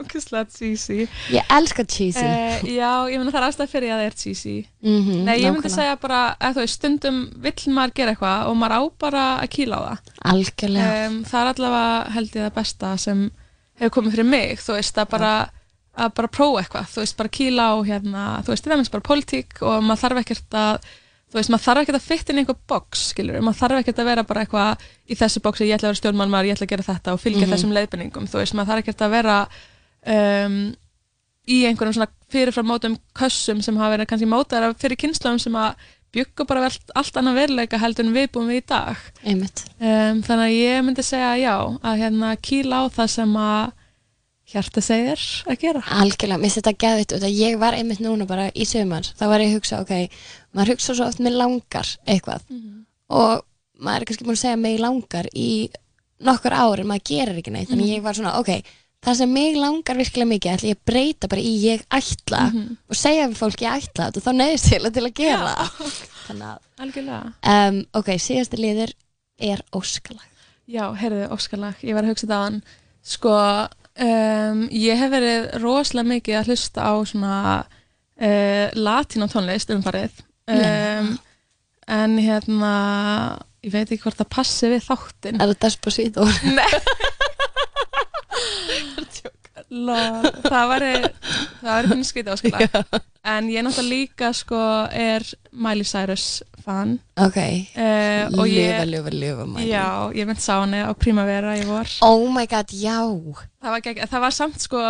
okkurslega 0.00 0.48
cheesy. 0.58 1.06
Ég 1.32 1.52
elska 1.56 1.84
cheesy. 1.88 2.24
uh, 2.24 2.66
já, 2.68 2.90
ég 3.08 3.16
myndi 3.20 3.32
það 3.32 3.40
er 3.40 3.46
ástæð 3.48 3.72
fyrir 3.72 3.94
að 3.94 4.02
það 4.02 4.08
er 4.10 4.18
cheesy. 4.20 4.56
Mm 4.84 5.22
Nei, 5.24 5.34
ég 5.40 5.54
myndi 5.54 5.72
segja 5.72 5.96
bara 6.02 6.20
að 6.36 6.58
þú 6.58 6.64
veist, 6.64 6.78
stundum 6.80 7.20
vill 7.46 7.72
maður 7.78 7.94
gera 8.00 8.14
eitthvað 8.14 8.50
og 8.50 8.58
maður 8.60 8.76
á 8.76 8.82
bara 9.06 9.24
að 9.40 9.50
kýla 9.56 9.80
á 9.80 9.82
það. 9.88 10.12
Algjörlega. 10.34 11.06
um, 11.08 11.18
það 11.30 11.40
er 11.40 11.52
allavega 11.54 12.14
held 12.18 12.30
ég 12.34 12.44
það 12.44 12.56
besta 12.60 12.96
sem 13.00 13.24
hefur 13.80 13.94
komið 13.96 14.16
fyrir 14.18 14.28
mig 14.28 14.60
þú 14.62 14.76
veist, 14.76 14.98
að 15.00 15.08
bara 15.16 15.32
að 15.94 16.12
bara 16.18 16.28
prófa 16.28 16.60
eitthvað, 16.60 16.86
þú 16.90 17.02
veist, 17.04 17.16
bara 17.16 17.32
kýla 17.38 17.64
á 17.70 17.74
hérna, 17.86 18.22
þú 18.42 18.52
veist, 18.54 18.66
það 18.66 18.80
er 18.82 18.92
bara 18.96 19.08
politík 19.08 19.60
og 19.62 19.82
maður 19.86 20.02
þarf 20.02 20.20
ekkert 20.24 20.56
að 20.58 20.88
þú 21.34 21.40
veist, 21.40 21.50
maður 21.50 21.64
þarf 21.66 21.82
ekkert 21.82 21.98
að 21.98 22.04
fitta 22.06 22.30
inn 22.30 22.38
í 22.38 22.42
einhver 22.44 22.58
box, 22.70 23.00
skilur 23.10 23.40
maður 23.42 23.58
þarf 23.58 23.80
ekkert 23.80 24.00
að 24.00 24.08
vera 24.12 24.24
bara 24.28 24.44
eitthvað 24.44 24.84
í 25.10 25.16
þessu 25.18 25.42
boxi 25.42 25.66
ég 25.66 25.74
ætla 25.74 25.88
að 25.88 25.90
vera 25.90 26.00
stjórnmálmaður, 26.00 26.46
ég 26.46 26.54
ætla 26.54 26.68
að 26.68 26.72
gera 26.74 26.86
þetta 26.86 27.14
og 27.16 27.22
fylgja 27.24 27.48
þessum 27.50 27.74
leiðbenningum, 27.74 28.28
þú 28.30 28.38
veist, 28.38 28.54
maður 28.54 28.70
þarf 28.70 28.84
ekkert 28.84 29.02
að 29.02 29.16
vera 29.16 29.38
um, 30.14 30.56
í 31.50 31.58
einhverjum 31.66 31.98
svona 31.98 32.10
fyrirfram 32.30 32.70
mótum 32.70 32.96
kössum 33.18 33.60
sem 33.66 33.82
hafa 33.82 33.96
verið 33.96 34.10
kannski 34.12 34.30
mótaðar 34.30 34.78
fyrir 34.78 35.00
kynslum 35.02 35.42
sem 35.42 35.58
að 35.58 35.74
byggu 36.14 36.46
bara 36.46 36.68
vel, 36.68 36.74
allt 36.94 37.16
annað 37.18 37.40
veruleika 37.40 37.80
heldur 37.82 38.06
en 38.06 38.14
við 38.14 38.28
búum 38.36 38.52
við 38.52 38.60
í 38.60 38.66
dag. 38.70 39.00
Einmitt. 39.26 39.64
um, 39.80 40.22
þannig 40.22 40.44
að 40.44 40.54
ég 40.54 40.84
myndi 40.86 41.02
segja 41.02 41.32
já 41.42 41.56
að 41.58 42.04
hérna 42.04 42.36
kýla 42.38 42.84
á 42.86 42.94
það 42.94 43.10
sem 43.16 43.34
að 43.42 43.72
hjarta 44.54 44.82
segir 44.84 45.24
að 45.50 45.58
gera? 45.60 45.82
Algjörlega, 46.00 46.40
mér 46.42 46.54
þetta 46.54 46.74
út 47.18 47.26
að 47.26 47.38
ég 47.38 47.58
var 47.60 47.76
einmitt 47.78 48.02
núna 48.04 48.26
bara 48.30 48.48
í 48.54 48.66
sömur, 48.68 49.06
þá 49.18 49.24
var 49.30 49.44
ég 49.44 49.52
að 49.52 49.58
hugsa, 49.58 49.80
ok, 49.84 50.22
maður 50.54 50.74
hugsa 50.74 50.94
svo 50.94 51.08
oft 51.10 51.20
með 51.24 51.38
langar 51.40 51.90
eitthvað. 52.06 52.46
Og 53.14 53.44
maður 53.84 54.00
er 54.04 54.08
kannski 54.08 54.26
búin 54.28 54.38
að 54.38 54.44
segja 54.44 54.60
mig 54.60 54.78
langar 54.80 55.28
í 55.34 55.50
nokkur 56.24 56.54
ári, 56.56 56.86
maður 56.88 57.06
gerir 57.10 57.38
ekki 57.42 57.52
neitt, 57.52 57.68
þannig 57.70 57.92
ég 57.96 58.04
var 58.04 58.16
svona, 58.16 58.38
ok, 58.40 58.74
það 59.04 59.18
sem 59.20 59.32
mig 59.36 59.56
langar 59.60 59.98
virkilega 60.00 60.30
mikið, 60.30 60.52
ætla 60.54 60.70
ég 60.70 60.78
að 60.78 60.84
breyta 60.90 61.30
bara 61.32 61.44
í 61.44 61.54
ég 61.64 61.82
ætla 61.92 62.42
og 62.88 62.96
segja 62.98 63.26
við 63.28 63.40
fólk 63.40 63.64
ég 63.64 63.80
ætla 63.80 64.06
þetta 64.08 64.22
og 64.22 64.24
þá 64.24 64.32
neyðist 64.38 64.70
til 64.70 64.80
að 64.80 64.94
til 64.96 65.04
að 65.04 65.16
gera. 65.20 65.50
Það. 65.58 65.98
Þannig 66.28 66.46
að, 66.48 66.62
algjörlega. 66.86 67.32
um, 67.54 67.80
ok, 68.00 68.12
síðasti 68.24 68.60
liður 68.62 68.94
er 69.52 69.64
óskalag. 69.76 70.30
já, 70.70 70.84
heyrðu, 70.96 71.26
óskalag, 71.34 71.82
ég 71.84 71.98
var 71.98 72.06
að 72.06 72.14
hugsa 72.14 72.30
þetta 72.30 72.62
sko, 73.04 73.34
um, 74.02 74.64
ég 74.74 74.98
hef 75.00 75.10
verið 75.12 75.40
rosalega 75.62 76.10
mikið 76.14 76.34
að 76.40 76.48
hlusta 76.50 76.78
á 76.88 76.92
svona 77.06 77.36
uh, 77.64 78.66
latína 78.74 79.26
tónlist 79.30 79.70
umfarið. 79.74 80.12
Um, 80.50 81.06
en 81.88 82.18
hérna 82.20 82.72
ég 83.64 83.72
veit 83.72 83.88
ekki 83.88 84.02
hvort 84.04 84.20
það 84.20 84.34
passi 84.34 84.68
við 84.68 84.82
þáttin 84.84 85.40
Er 85.40 85.48
það 85.52 85.60
Despacito? 85.64 86.22
Lol, 89.74 90.28
það 90.44 90.64
var 90.70 90.82
það 90.84 91.70
var 91.70 91.84
ekki 91.88 92.06
skrítið 92.10 92.34
áskala 92.36 92.60
en 93.24 93.48
ég 93.48 93.64
náttúrulega 93.64 93.90
líka 93.90 94.32
sko 94.36 94.60
er 94.92 95.24
Miley 95.52 95.84
Cyrus 95.88 96.42
fan 96.64 96.98
Ok, 97.20 97.36
uh, 97.36 98.30
ljufa, 98.32 98.84
ljufa, 98.88 99.12
ljufa, 99.12 99.46
mæli. 99.48 99.68
já, 99.70 99.86
ég 100.16 100.28
mynd 100.28 100.40
sá 100.40 100.58
henni 100.62 100.80
á 100.84 100.92
Primavera 100.96 101.56
í 101.58 101.64
vor 101.68 101.88
Oh 102.04 102.28
my 102.32 102.46
god, 102.50 102.72
já, 102.72 103.00
það 103.62 103.76
var, 103.76 103.84
gegg, 103.84 104.02
það 104.10 104.24
var 104.26 104.36
samt 104.36 104.60
sko 104.64 104.82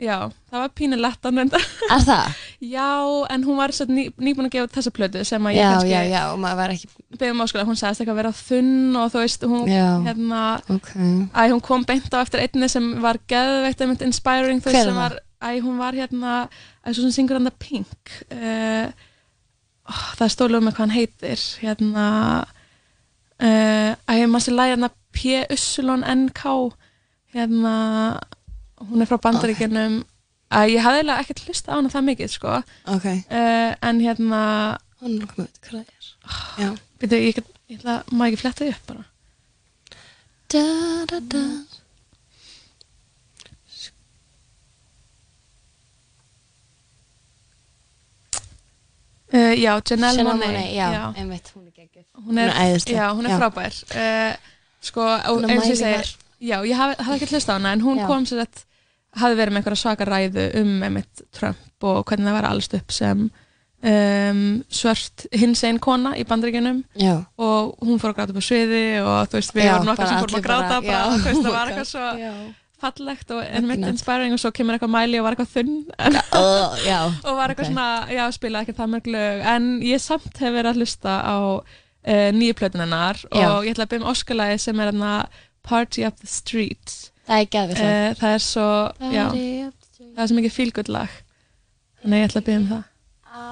já, 0.00 0.16
það 0.50 0.62
var 0.64 0.72
pínu 0.74 0.98
lettan 0.98 1.38
en 1.38 1.50
er 1.54 1.66
það? 2.06 2.32
já, 2.76 2.88
en 3.30 3.44
hún 3.46 3.58
var 3.58 3.74
ný, 3.90 4.08
nýbúin 4.18 4.48
að 4.48 4.56
gefa 4.56 4.72
þessa 4.78 4.94
plötu 4.94 5.24
sem 5.26 5.46
að 5.46 5.54
ég 5.56 5.62
Já, 5.62 5.68
kannski 5.74 5.92
já, 5.94 6.00
já, 6.10 6.22
og 6.32 6.40
maður 6.42 6.60
var 6.62 6.74
ekki, 6.74 6.90
beðum 7.20 7.44
áskala, 7.44 7.66
hún 7.68 7.78
sagðist 7.78 8.02
eitthvað 8.02 8.16
að 8.16 8.20
vera 8.22 8.34
þunn 8.40 8.98
og 9.02 9.12
þú 9.14 9.22
veist, 9.22 9.46
hún 9.54 9.70
Já. 9.70 9.86
hérna 10.08 10.42
ok, 10.74 10.90
Æ, 11.30 11.42
hún 11.54 11.62
kom 11.64 11.86
beint 11.88 12.10
á 12.10 12.18
eftir 12.24 12.42
einni 12.42 12.70
sem 12.72 12.90
var 13.04 13.20
geðveikt 13.30 13.86
einmitt 13.86 14.04
inspiring, 14.08 14.62
þú 14.64 14.72
veist, 14.72 14.90
sem 14.90 14.98
var 14.98 15.18
Æ, 15.44 15.60
hún 15.64 15.76
var 15.80 15.92
hérna, 15.96 16.34
æ, 16.84 16.92
svo 16.92 17.04
sem 17.04 17.12
syngur 17.18 17.36
hann 17.38 17.48
það 17.50 17.58
Pink 17.64 18.14
uh, 18.32 18.88
ó, 19.84 19.92
það 20.20 20.32
stólum 20.34 20.64
með 20.64 20.76
hvað 20.76 20.84
hann 20.86 20.96
heitir 20.96 21.44
hérna 21.60 22.06
uh, 23.40 23.92
Æ, 24.08 24.14
maður 24.26 24.46
sé 24.46 24.54
lægi 24.56 24.74
hérna 24.74 24.90
P-U-S-L-O-N-K 25.14 26.54
hérna 27.34 27.74
hún 28.84 29.04
er 29.04 29.10
frá 29.10 29.18
bandaríkjunum 29.28 30.00
Æ, 30.54 30.58
ég 30.70 30.84
hafði 30.84 31.00
eiginlega 31.02 31.22
ekkert 31.24 31.44
hlusta 31.48 31.72
á 31.72 31.76
hana 31.76 31.90
það 31.92 32.08
mikið, 32.10 32.32
sko 32.36 32.56
ok, 32.94 33.06
uh, 33.10 33.70
en 33.88 34.02
hérna 34.04 34.40
hún 35.02 35.18
er 35.18 35.30
komið, 35.32 35.50
hvað 35.66 35.80
það 35.80 35.98
er? 35.98 36.12
Já. 36.62 36.68
byrju, 37.02 37.20
ég, 37.28 37.40
ætla, 37.74 37.96
má 38.14 38.26
ekki 38.30 38.40
fletta 38.44 38.64
því 38.64 38.72
upp 38.76 38.88
bara 38.92 39.10
Da, 40.54 40.62
da, 41.10 41.18
da. 41.32 41.40
Uh, 49.34 49.52
Já, 49.58 49.72
Janelle 49.90 50.24
Monáe 50.26 50.64
já, 50.74 50.86
já. 50.94 51.04
einmitt, 51.18 51.50
hún 51.56 51.66
er 51.66 51.72
geggjöð. 51.80 52.04
hún 52.26 52.38
er, 52.38 52.52
já, 52.86 53.06
hún 53.12 53.26
er 53.26 53.30
já. 53.34 53.38
frábær 53.38 53.72
uh, 53.94 54.36
sko, 54.80 55.02
Hún 55.32 55.48
eins 55.50 55.64
og 55.64 55.70
ég 55.74 55.80
segi 55.82 56.16
já, 56.44 56.58
ég 56.64 56.76
hafði, 56.76 56.96
hafði 57.04 57.18
ekki 57.20 57.32
hlust 57.34 57.50
á 57.50 57.54
hana 57.58 57.72
en 57.74 57.82
hún 57.84 58.00
kom 58.06 58.26
sér 58.28 58.44
að 58.46 58.64
hafði 59.14 59.36
verið 59.38 59.52
með 59.54 59.60
einhverja 59.62 59.82
svaka 59.84 60.04
ræðu 60.08 60.44
um 60.60 60.72
einmitt 60.82 61.22
Trump 61.32 61.86
og 61.86 62.04
hvernig 62.08 62.26
það 62.30 62.34
var 62.40 62.48
allst 62.50 62.74
upp 62.74 62.90
sem 62.92 63.28
um, 63.84 64.40
svört 64.72 65.26
hins 65.32 65.62
einn 65.68 65.78
kona 65.82 66.14
í 66.18 66.24
bandaríkjunum 66.26 66.82
Já, 66.98 67.14
og 67.38 67.76
hún 67.84 68.00
fór 68.02 68.10
að 68.12 68.18
gráta 68.18 68.34
upp 68.34 68.42
á 68.42 68.48
sviði 68.48 68.82
og 69.04 69.30
þú 69.30 69.38
veist, 69.40 69.54
við 69.54 69.70
vorum 69.70 69.88
nokkar 69.90 70.04
bara 70.04 70.10
sem 70.10 70.22
fórum 70.24 70.38
að 70.40 70.46
gráta 70.48 70.80
bara- 70.80 70.82
bara, 70.82 70.98
já. 70.98 71.14
þú 71.14 71.24
veist, 71.24 71.42
það 71.44 71.50
Oh 71.50 71.54
var 71.54 71.66
my 71.66 71.72
eitthvað 71.72 71.90
svo. 71.92 72.63
Fallegt 72.84 73.32
og 73.34 73.40
einmitt 73.44 73.86
inspiring 73.88 74.34
og 74.36 74.40
svo 74.42 74.52
kemur 74.54 74.76
eitthvað 74.76 74.92
mæli 74.94 75.18
og 75.20 75.26
var 75.26 75.34
eitthvað 75.36 75.54
þunn 75.56 75.72
en, 76.08 76.18
oh, 76.38 76.76
já, 76.90 77.00
og 77.24 77.38
var 77.40 77.50
eitthvað 77.54 77.66
ok. 77.66 77.72
svona, 77.72 77.88
já, 78.14 78.24
spilaði 78.36 78.68
ekki 78.68 78.76
það 78.80 78.92
mörg 78.94 79.10
lög 79.16 79.42
en 79.54 79.66
ég 79.88 80.04
samt 80.04 80.38
hef 80.44 80.54
verið 80.54 80.70
að 80.72 80.80
hlusta 80.82 81.16
á 81.24 81.36
uh, 81.40 82.28
nýju 82.36 82.54
plötun 82.60 82.84
hennar 82.84 83.20
Já. 83.32 83.48
og 83.48 83.66
ég 83.66 83.74
ætla 83.74 83.86
að 83.88 83.92
byrja 83.94 84.04
um 84.04 84.10
Óskalagi 84.12 84.60
sem 84.64 84.80
er 84.84 84.90
hérna 84.92 85.12
Party 85.64 86.04
up 86.04 86.16
the 86.20 86.28
Street 86.28 86.94
Það 87.24 87.40
er 87.40 87.46
geðvitt 87.56 87.78
lag. 87.80 87.92
uh, 87.94 88.16
það 88.20 88.34
er 88.38 88.42
svo, 88.44 88.66
já, 89.00 89.24
Party 89.24 89.46
up 89.64 89.76
the 89.80 89.88
street. 89.90 90.10
það 90.16 90.22
er 90.26 90.30
svo 90.32 90.38
mikið 90.40 90.56
fílgull 90.58 90.90
lag 90.98 91.14
þannig 92.02 92.20
ég 92.24 92.28
ætla 92.28 92.42
að 92.44 92.48
byrja 92.50 92.60
um 92.62 92.68
það 92.74 92.82
Á 93.34 93.48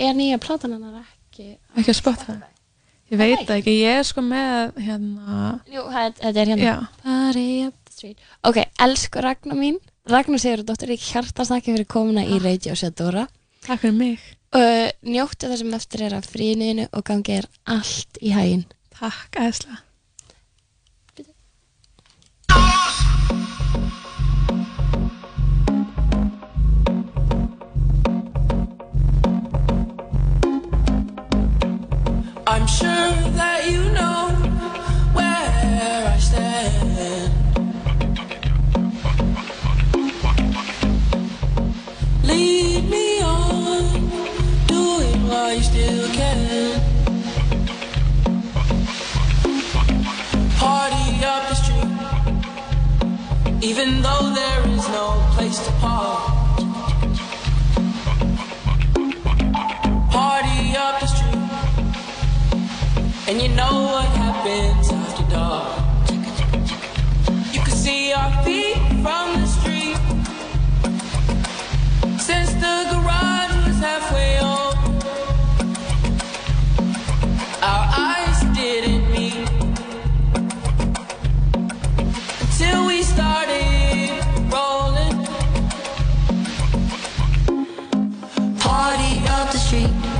Er 0.00 0.14
nýja 0.16 0.38
platan 0.40 0.72
hennar 0.76 1.00
ekki? 1.02 1.54
Ekki 1.76 1.92
að 1.92 1.98
spotta 1.98 2.24
það. 2.30 2.44
Ég 3.14 3.20
veit 3.20 3.44
það 3.46 3.56
ekki, 3.60 3.74
ég 3.78 3.98
er 4.00 4.06
sko 4.08 4.24
með 4.26 4.78
hérna, 4.82 5.48
Jú, 5.70 5.84
þetta 5.94 6.32
er 6.34 6.50
hérna. 6.52 6.76
Party 7.04 7.46
up 7.68 7.76
the 7.86 7.94
street. 7.94 8.24
Ok, 8.42 8.58
elsku 8.86 9.22
Ragnar 9.22 9.58
mín. 9.58 9.78
Ragnar 10.10 10.42
Sigurðardóttir, 10.42 10.90
ég 10.96 11.04
hjartast 11.12 11.52
þakki 11.54 11.76
fyrir 11.76 11.88
komuna 11.94 12.26
í 12.26 12.40
Radio 12.42 12.74
Shadora. 12.76 13.28
takk 13.64 13.80
fyrir 13.86 13.96
mig. 13.96 14.24
Uh, 14.54 14.90
njóttu 15.06 15.48
það 15.48 15.60
sem 15.62 15.72
eftir 15.78 16.02
er 16.08 16.18
af 16.18 16.26
fríðinu 16.30 16.84
og 16.92 17.06
gangi 17.08 17.38
er 17.40 17.48
allt 17.70 18.18
í 18.20 18.34
hæginn. 18.34 18.66
Takk, 18.98 19.30
æðislega. 19.40 19.80
You 45.52 45.62
still 45.62 46.08
can. 46.14 46.80
Party 50.56 51.24
up 51.24 51.48
the 51.48 51.54
street, 51.54 51.90
even 53.62 54.00
though 54.02 54.32
there 54.34 54.68
is 54.68 54.88
no 54.88 55.22
place 55.34 55.58
to 55.66 55.72
park. 55.72 56.22
Party 60.10 60.76
up 60.76 61.00
the 61.00 61.06
street. 61.06 61.50
And 63.28 63.42
you 63.42 63.48
know 63.48 63.74
what 63.92 64.06
happens 64.22 64.90
after 64.90 65.24
dark. 65.30 65.80
You 67.52 67.60
can 67.60 67.76
see 67.84 68.12
our 68.12 68.32
feet 68.44 68.76
from 69.02 69.40
the 69.40 69.46
street. 69.46 69.98
Since 72.18 72.54
the 72.54 72.76
garage 72.90 73.54
was 73.66 73.78
halfway 73.78 74.43
Up 89.44 89.52
the 89.52 89.58
street 89.58 90.14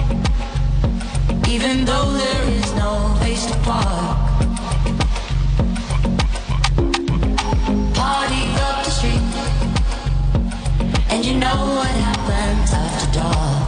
even 1.48 1.84
though 1.86 2.10
there 2.12 2.48
is 2.50 2.72
no 2.74 3.14
place 3.20 3.46
to 3.46 3.56
park. 3.60 4.18
Party 7.94 8.44
up 8.66 8.84
the 8.84 8.90
street, 8.90 9.24
and 11.10 11.24
you 11.24 11.34
know 11.38 11.56
what 11.78 11.88
happens 11.88 12.72
after 12.72 13.20
dark. 13.20 13.63